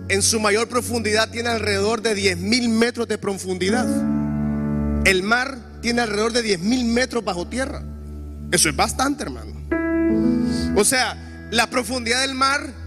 en 0.08 0.22
su 0.22 0.38
mayor 0.40 0.68
profundidad 0.68 1.30
tiene 1.30 1.48
alrededor 1.48 2.00
de 2.02 2.14
10 2.14 2.38
mil 2.38 2.68
metros 2.68 3.08
de 3.08 3.18
profundidad. 3.18 3.86
El 5.04 5.22
mar 5.22 5.58
tiene 5.82 6.02
alrededor 6.02 6.32
de 6.32 6.42
10 6.42 6.60
mil 6.60 6.84
metros 6.84 7.24
bajo 7.24 7.46
tierra. 7.46 7.82
Eso 8.52 8.68
es 8.68 8.76
bastante, 8.76 9.24
hermano. 9.24 9.52
O 10.76 10.84
sea, 10.84 11.48
la 11.50 11.68
profundidad 11.68 12.20
del 12.20 12.34
mar. 12.34 12.86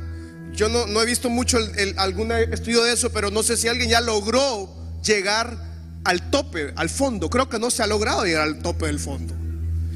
Yo 0.53 0.67
no, 0.67 1.01
he 1.01 1.05
visto 1.05 1.29
mucho 1.29 1.57
algún 1.97 2.31
estudio 2.31 2.83
de 2.83 2.93
eso, 2.93 3.11
pero 3.11 3.31
no 3.31 3.43
sé 3.43 3.55
si 3.55 3.67
alguien 3.67 3.89
ya 3.89 4.01
logró 4.01 4.69
llegar 5.05 5.57
al 6.03 6.29
tope, 6.31 6.73
al 6.75 6.89
fondo. 6.89 7.29
Creo 7.29 7.47
que 7.47 7.59
no 7.59 7.69
se 7.69 7.83
ha 7.83 7.87
logrado 7.87 8.25
llegar 8.25 8.43
al 8.43 8.59
tope 8.59 8.87
del 8.87 8.99
fondo. 8.99 9.33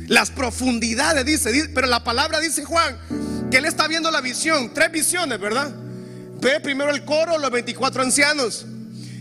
Las 0.07 0.32
profundidades, 0.32 1.26
dice 1.26 1.69
pero 1.74 1.88
la 1.88 2.03
palabra 2.03 2.39
dice 2.39 2.63
Juan, 2.63 2.97
que 3.49 3.57
él 3.57 3.65
está 3.65 3.88
viendo 3.88 4.11
la 4.11 4.21
visión, 4.21 4.74
tres 4.74 4.91
visiones, 4.91 5.39
¿verdad? 5.39 5.74
Ve 6.43 6.59
primero 6.59 6.91
el 6.91 7.05
coro, 7.05 7.37
los 7.37 7.49
24 7.51 8.03
ancianos. 8.03 8.65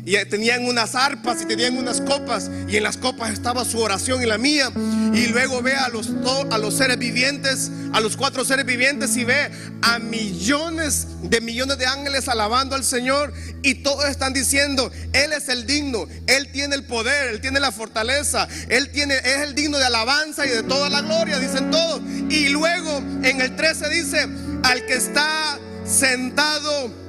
Y 0.04 0.16
tenían 0.24 0.64
unas 0.64 0.96
arpas 0.96 1.42
y 1.42 1.46
tenían 1.46 1.78
unas 1.78 2.00
copas. 2.00 2.50
Y 2.66 2.76
en 2.76 2.82
las 2.82 2.96
copas 2.96 3.30
estaba 3.30 3.64
su 3.64 3.78
oración 3.78 4.20
y 4.20 4.26
la 4.26 4.38
mía. 4.38 4.72
Y 5.14 5.28
luego 5.28 5.62
ve 5.62 5.76
a 5.76 5.88
los, 5.88 6.10
a 6.50 6.58
los 6.58 6.76
seres 6.76 6.98
vivientes, 6.98 7.70
a 7.92 8.00
los 8.00 8.16
cuatro 8.16 8.44
seres 8.44 8.66
vivientes 8.66 9.16
y 9.16 9.22
ve 9.22 9.52
a 9.82 10.00
millones 10.00 11.06
de 11.22 11.40
millones 11.40 11.78
de 11.78 11.86
ángeles 11.86 12.26
alabando 12.26 12.74
al 12.74 12.82
Señor. 12.82 13.32
Y 13.62 13.76
todos 13.84 14.06
están 14.06 14.32
diciendo, 14.32 14.90
Él 15.12 15.32
es 15.32 15.48
el 15.48 15.64
digno, 15.64 16.08
Él 16.26 16.50
tiene 16.50 16.74
el 16.74 16.82
poder, 16.82 17.28
Él 17.28 17.40
tiene 17.40 17.60
la 17.60 17.70
fortaleza, 17.70 18.48
Él 18.68 18.90
tiene, 18.90 19.14
es 19.18 19.42
el 19.42 19.54
digno 19.54 19.78
de 19.78 19.84
alabanza 19.84 20.44
y 20.44 20.48
de 20.48 20.64
toda 20.64 20.90
la 20.90 21.02
gloria, 21.02 21.38
dicen 21.38 21.70
todos. 21.70 22.00
Y 22.28 22.48
luego 22.48 22.98
en 23.22 23.40
el 23.40 23.54
13 23.54 23.88
dice, 23.90 24.28
al 24.64 24.84
que 24.86 24.94
está 24.94 25.60
sentado 25.84 27.01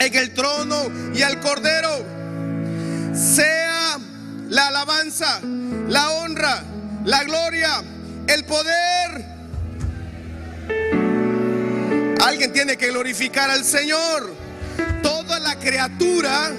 en 0.00 0.14
el 0.16 0.32
trono 0.32 0.90
y 1.14 1.22
al 1.22 1.40
cordero 1.40 2.04
sea 3.14 3.98
la 4.48 4.68
alabanza, 4.68 5.40
la 5.88 6.10
honra, 6.12 6.62
la 7.04 7.22
gloria, 7.24 7.82
el 8.26 8.44
poder. 8.44 9.24
Alguien 12.22 12.52
tiene 12.52 12.76
que 12.76 12.88
glorificar 12.88 13.50
al 13.50 13.62
Señor. 13.62 14.32
Toda 15.02 15.38
la 15.38 15.58
criatura, 15.58 16.50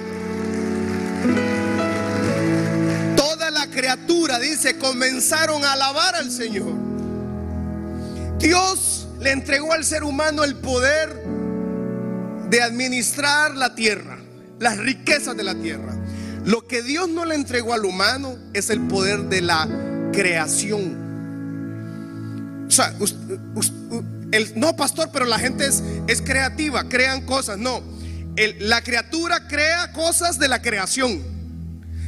toda 3.16 3.50
la 3.50 3.66
criatura, 3.66 4.38
dice, 4.38 4.78
comenzaron 4.78 5.64
a 5.64 5.72
alabar 5.72 6.14
al 6.14 6.30
Señor. 6.30 6.74
Dios 8.38 9.08
le 9.20 9.32
entregó 9.32 9.72
al 9.72 9.84
ser 9.84 10.04
humano 10.04 10.44
el 10.44 10.56
poder 10.56 11.21
de 12.52 12.62
administrar 12.62 13.56
la 13.56 13.74
tierra, 13.74 14.18
las 14.60 14.76
riquezas 14.76 15.34
de 15.34 15.42
la 15.42 15.54
tierra. 15.54 15.96
Lo 16.44 16.66
que 16.66 16.82
Dios 16.82 17.08
no 17.08 17.24
le 17.24 17.34
entregó 17.34 17.72
al 17.72 17.86
humano 17.86 18.36
es 18.52 18.68
el 18.68 18.82
poder 18.88 19.22
de 19.22 19.40
la 19.40 19.66
creación. 20.12 20.98
O 22.68 22.70
sea, 22.70 22.94
no, 24.54 24.76
pastor, 24.76 25.08
pero 25.10 25.24
la 25.24 25.38
gente 25.38 25.64
es, 25.64 25.82
es 26.06 26.20
creativa, 26.20 26.90
crean 26.90 27.24
cosas. 27.24 27.56
No, 27.56 27.82
la 28.58 28.82
criatura 28.82 29.48
crea 29.48 29.90
cosas 29.92 30.38
de 30.38 30.48
la 30.48 30.60
creación. 30.60 31.22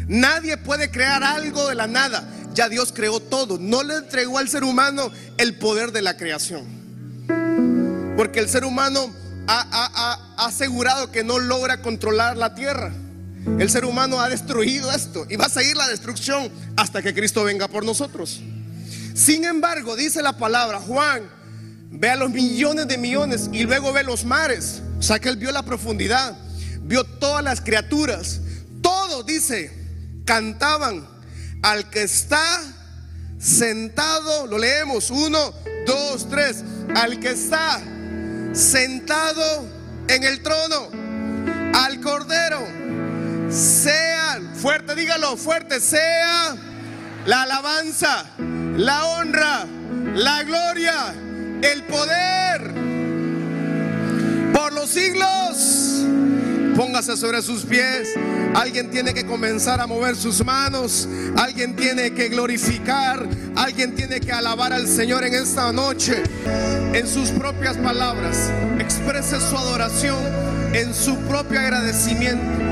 Nadie 0.08 0.58
puede 0.58 0.90
crear 0.90 1.24
algo 1.24 1.70
de 1.70 1.74
la 1.74 1.86
nada. 1.86 2.28
Ya 2.52 2.68
Dios 2.68 2.92
creó 2.94 3.18
todo. 3.18 3.56
No 3.58 3.82
le 3.82 3.94
entregó 3.94 4.36
al 4.36 4.50
ser 4.50 4.62
humano 4.62 5.10
el 5.38 5.56
poder 5.56 5.90
de 5.90 6.02
la 6.02 6.18
creación. 6.18 6.66
Porque 8.18 8.40
el 8.40 8.50
ser 8.50 8.66
humano 8.66 9.23
ha 9.46 10.34
asegurado 10.38 11.10
que 11.10 11.24
no 11.24 11.38
logra 11.38 11.82
controlar 11.82 12.36
la 12.36 12.54
tierra. 12.54 12.92
El 13.58 13.70
ser 13.70 13.84
humano 13.84 14.20
ha 14.20 14.28
destruido 14.28 14.90
esto 14.90 15.26
y 15.28 15.36
va 15.36 15.46
a 15.46 15.50
seguir 15.50 15.76
la 15.76 15.86
destrucción 15.88 16.50
hasta 16.76 17.02
que 17.02 17.14
Cristo 17.14 17.44
venga 17.44 17.68
por 17.68 17.84
nosotros. 17.84 18.40
Sin 19.14 19.44
embargo, 19.44 19.96
dice 19.96 20.22
la 20.22 20.36
palabra, 20.38 20.80
Juan 20.80 21.30
ve 21.90 22.10
a 22.10 22.16
los 22.16 22.30
millones 22.30 22.88
de 22.88 22.98
millones 22.98 23.50
y 23.52 23.64
luego 23.64 23.92
ve 23.92 24.02
los 24.02 24.24
mares. 24.24 24.82
O 24.98 25.02
sea 25.02 25.18
que 25.18 25.28
él 25.28 25.36
vio 25.36 25.52
la 25.52 25.62
profundidad, 25.62 26.36
vio 26.82 27.04
todas 27.04 27.44
las 27.44 27.60
criaturas. 27.60 28.40
Todos, 28.80 29.24
dice, 29.26 29.70
cantaban 30.24 31.06
al 31.62 31.90
que 31.90 32.02
está 32.02 32.62
sentado, 33.38 34.46
lo 34.46 34.58
leemos, 34.58 35.10
uno, 35.10 35.52
dos, 35.86 36.28
tres, 36.28 36.64
al 36.94 37.20
que 37.20 37.30
está 37.30 37.80
sentado 38.54 39.66
en 40.08 40.22
el 40.24 40.42
trono, 40.42 40.88
al 41.74 42.00
cordero 42.00 42.64
sean, 43.50 44.54
fuerte, 44.54 44.94
dígalo, 44.94 45.36
fuerte, 45.36 45.80
sea 45.80 46.54
la 47.26 47.42
alabanza, 47.42 48.26
la 48.38 49.06
honra, 49.06 49.66
la 50.14 50.42
gloria, 50.44 51.14
el 51.62 51.82
poder 51.84 52.74
por 54.52 54.72
los 54.72 54.90
siglos. 54.90 55.83
Póngase 56.76 57.16
sobre 57.16 57.42
sus 57.42 57.64
pies. 57.64 58.08
Alguien 58.54 58.90
tiene 58.90 59.14
que 59.14 59.24
comenzar 59.24 59.80
a 59.80 59.86
mover 59.86 60.16
sus 60.16 60.44
manos. 60.44 61.08
Alguien 61.36 61.76
tiene 61.76 62.12
que 62.12 62.28
glorificar. 62.28 63.28
Alguien 63.56 63.94
tiene 63.94 64.20
que 64.20 64.32
alabar 64.32 64.72
al 64.72 64.86
Señor 64.86 65.24
en 65.24 65.34
esta 65.34 65.72
noche. 65.72 66.22
En 66.92 67.06
sus 67.06 67.30
propias 67.30 67.76
palabras. 67.76 68.50
Exprese 68.78 69.38
su 69.40 69.56
adoración 69.56 70.18
en 70.74 70.92
su 70.92 71.16
propio 71.28 71.60
agradecimiento 71.60 72.64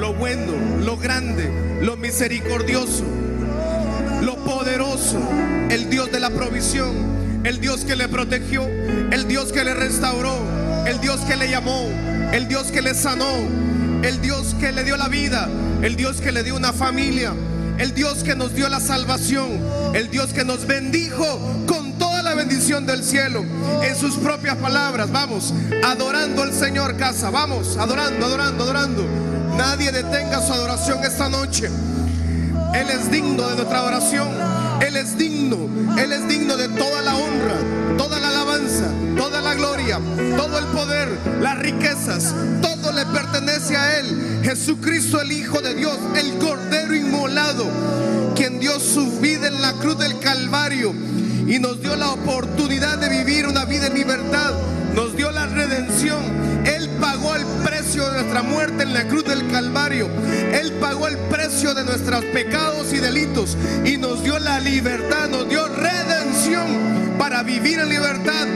lo 0.00 0.14
bueno, 0.14 0.52
lo 0.80 0.96
grande, 0.96 1.50
lo 1.82 1.96
misericordioso, 1.96 3.04
lo 4.22 4.36
poderoso, 4.44 5.20
el 5.68 5.90
Dios 5.90 6.10
de 6.10 6.20
la 6.20 6.30
provisión, 6.30 7.40
el 7.44 7.60
Dios 7.60 7.84
que 7.84 7.96
le 7.96 8.08
protegió, 8.08 8.66
el 9.10 9.28
Dios 9.28 9.52
que 9.52 9.62
le 9.62 9.74
restauró, 9.74 10.34
el 10.86 11.00
Dios 11.00 11.20
que 11.20 11.36
le 11.36 11.50
llamó, 11.50 11.88
el 12.32 12.48
Dios 12.48 12.70
que 12.70 12.82
le 12.82 12.94
sanó, 12.94 13.34
el 14.02 14.20
Dios 14.20 14.54
que 14.58 14.72
le 14.72 14.84
dio 14.84 14.96
la 14.96 15.08
vida, 15.08 15.48
el 15.82 15.96
Dios 15.96 16.20
que 16.20 16.32
le 16.32 16.42
dio 16.42 16.56
una 16.56 16.72
familia, 16.72 17.32
el 17.78 17.94
Dios 17.94 18.22
que 18.22 18.36
nos 18.36 18.54
dio 18.54 18.68
la 18.68 18.80
salvación, 18.80 19.48
el 19.94 20.10
Dios 20.10 20.32
que 20.32 20.44
nos 20.44 20.66
bendijo 20.66 21.64
con 21.66 21.98
toda 21.98 22.22
la 22.22 22.34
bendición 22.34 22.86
del 22.86 23.02
cielo 23.02 23.44
en 23.82 23.96
sus 23.96 24.16
propias 24.16 24.56
palabras. 24.56 25.10
Vamos, 25.10 25.52
adorando 25.84 26.42
al 26.42 26.52
Señor 26.52 26.96
casa, 26.96 27.30
vamos, 27.30 27.76
adorando, 27.76 28.26
adorando, 28.26 28.64
adorando. 28.64 29.04
Nadie 29.56 29.90
detenga 29.90 30.40
su 30.40 30.52
adoración 30.52 31.02
esta 31.04 31.28
noche. 31.28 31.68
Él 32.74 32.88
es 32.88 33.10
digno 33.10 33.48
de 33.48 33.56
nuestra 33.56 33.78
adoración. 33.78 34.28
Él 34.80 34.96
es 34.96 35.18
digno. 35.18 35.68
Él 35.98 36.12
es 36.12 36.28
digno 36.28 36.56
de 36.56 36.68
toda 36.68 37.02
la 37.02 37.16
honra, 37.16 37.56
toda 37.98 38.20
la 38.20 38.30
la 39.50 39.56
gloria, 39.56 39.98
todo 40.36 40.58
el 40.58 40.66
poder, 40.66 41.08
las 41.40 41.58
riquezas. 41.58 42.34
Todo 42.62 42.92
le 42.92 43.04
pertenece 43.06 43.76
a 43.76 43.98
Él. 43.98 44.40
Jesucristo 44.44 45.20
el 45.20 45.32
Hijo 45.32 45.60
de 45.60 45.74
Dios, 45.74 45.98
el 46.16 46.38
Cordero 46.38 46.94
inmolado, 46.94 47.66
quien 48.36 48.60
dio 48.60 48.78
su 48.78 49.18
vida 49.20 49.48
en 49.48 49.60
la 49.60 49.72
cruz 49.74 49.98
del 49.98 50.18
Calvario 50.20 50.94
y 51.46 51.58
nos 51.58 51.80
dio 51.80 51.96
la 51.96 52.10
oportunidad 52.10 52.98
de 52.98 53.08
vivir 53.08 53.48
una 53.48 53.64
vida 53.64 53.88
en 53.88 53.94
libertad. 53.94 54.52
Nos 54.94 55.16
dio 55.16 55.32
la 55.32 55.46
redención. 55.46 56.22
Él 56.64 56.88
pagó 57.00 57.34
el 57.34 57.44
precio 57.64 58.06
de 58.06 58.22
nuestra 58.22 58.42
muerte 58.42 58.84
en 58.84 58.94
la 58.94 59.08
cruz 59.08 59.24
del 59.24 59.48
Calvario. 59.48 60.08
Él 60.52 60.72
pagó 60.80 61.08
el 61.08 61.16
precio 61.28 61.74
de 61.74 61.84
nuestros 61.84 62.24
pecados 62.26 62.92
y 62.92 62.98
delitos 62.98 63.56
y 63.84 63.96
nos 63.96 64.22
dio 64.22 64.38
la 64.38 64.60
libertad, 64.60 65.28
nos 65.28 65.48
dio 65.48 65.66
redención 65.66 67.10
para 67.18 67.42
vivir 67.42 67.78
en 67.78 67.88
libertad, 67.88 68.46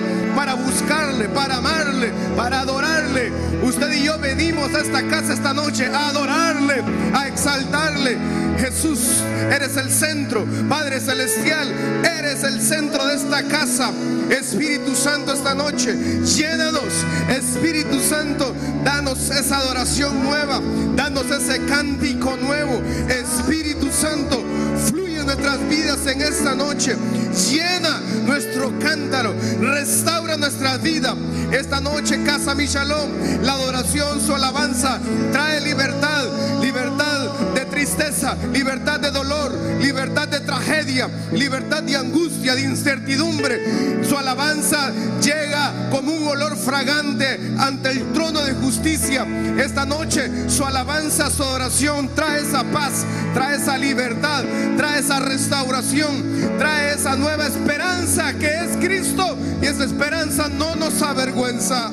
buscarle, 0.74 1.28
para 1.28 1.56
amarle, 1.56 2.12
para 2.36 2.60
adorarle. 2.60 3.32
Usted 3.62 3.92
y 3.92 4.04
yo 4.04 4.18
venimos 4.18 4.74
a 4.74 4.80
esta 4.80 5.06
casa 5.06 5.34
esta 5.34 5.54
noche 5.54 5.86
a 5.86 6.08
adorarle, 6.08 6.82
a 7.12 7.28
exaltarle. 7.28 8.18
Jesús, 8.58 9.22
eres 9.50 9.76
el 9.76 9.90
centro, 9.90 10.46
Padre 10.68 11.00
Celestial, 11.00 11.68
eres 12.18 12.42
el 12.44 12.60
centro 12.60 13.06
de 13.06 13.14
esta 13.14 13.42
casa. 13.44 13.92
Espíritu 14.30 14.94
Santo, 14.94 15.32
esta 15.32 15.54
noche, 15.54 15.94
llénanos, 16.24 17.04
Espíritu 17.28 18.00
Santo, 18.00 18.54
danos 18.82 19.30
esa 19.30 19.58
adoración 19.58 20.24
nueva, 20.24 20.60
danos 20.96 21.30
ese 21.30 21.64
cántico 21.66 22.36
nuevo. 22.36 22.82
Espíritu 23.08 23.63
nuestras 25.44 25.68
vidas 25.68 26.06
en 26.06 26.22
esta 26.22 26.54
noche. 26.54 26.96
Llena 27.50 28.00
nuestro 28.24 28.72
cántaro, 28.78 29.34
restaura 29.60 30.36
nuestra 30.36 30.78
vida. 30.78 31.14
Esta 31.52 31.80
noche, 31.80 32.22
Casa 32.24 32.54
Michalón, 32.54 33.10
la 33.42 33.52
adoración, 33.52 34.20
su 34.20 34.34
alabanza 34.34 34.98
trae 35.32 35.60
libertad, 35.60 36.24
libertad 36.62 37.28
tristeza, 37.84 38.34
libertad 38.50 38.98
de 38.98 39.10
dolor, 39.10 39.52
libertad 39.78 40.26
de 40.26 40.40
tragedia 40.40 41.06
libertad 41.32 41.82
de 41.82 41.96
angustia, 41.96 42.54
de 42.54 42.62
incertidumbre. 42.62 44.04
Su 44.04 44.16
alabanza 44.16 44.90
llega 45.20 45.90
como 45.90 46.12
un 46.12 46.26
olor 46.26 46.56
fragante 46.56 47.38
ante 47.58 47.90
el 47.90 48.12
trono 48.12 48.40
de 48.40 48.54
justicia. 48.54 49.26
Esta 49.58 49.84
noche 49.84 50.48
su 50.48 50.64
alabanza, 50.64 51.28
su 51.28 51.42
oración 51.42 52.08
trae 52.14 52.40
esa 52.40 52.64
paz, 52.64 53.04
trae 53.34 53.56
esa 53.56 53.76
libertad, 53.76 54.44
trae 54.78 55.00
esa 55.00 55.20
restauración, 55.20 56.56
trae 56.58 56.94
esa 56.94 57.16
nueva 57.16 57.46
esperanza 57.46 58.32
que 58.32 58.46
es 58.46 58.76
Cristo 58.78 59.36
y 59.60 59.66
esa 59.66 59.84
esperanza 59.84 60.48
no 60.48 60.74
nos 60.74 61.02
avergüenza. 61.02 61.90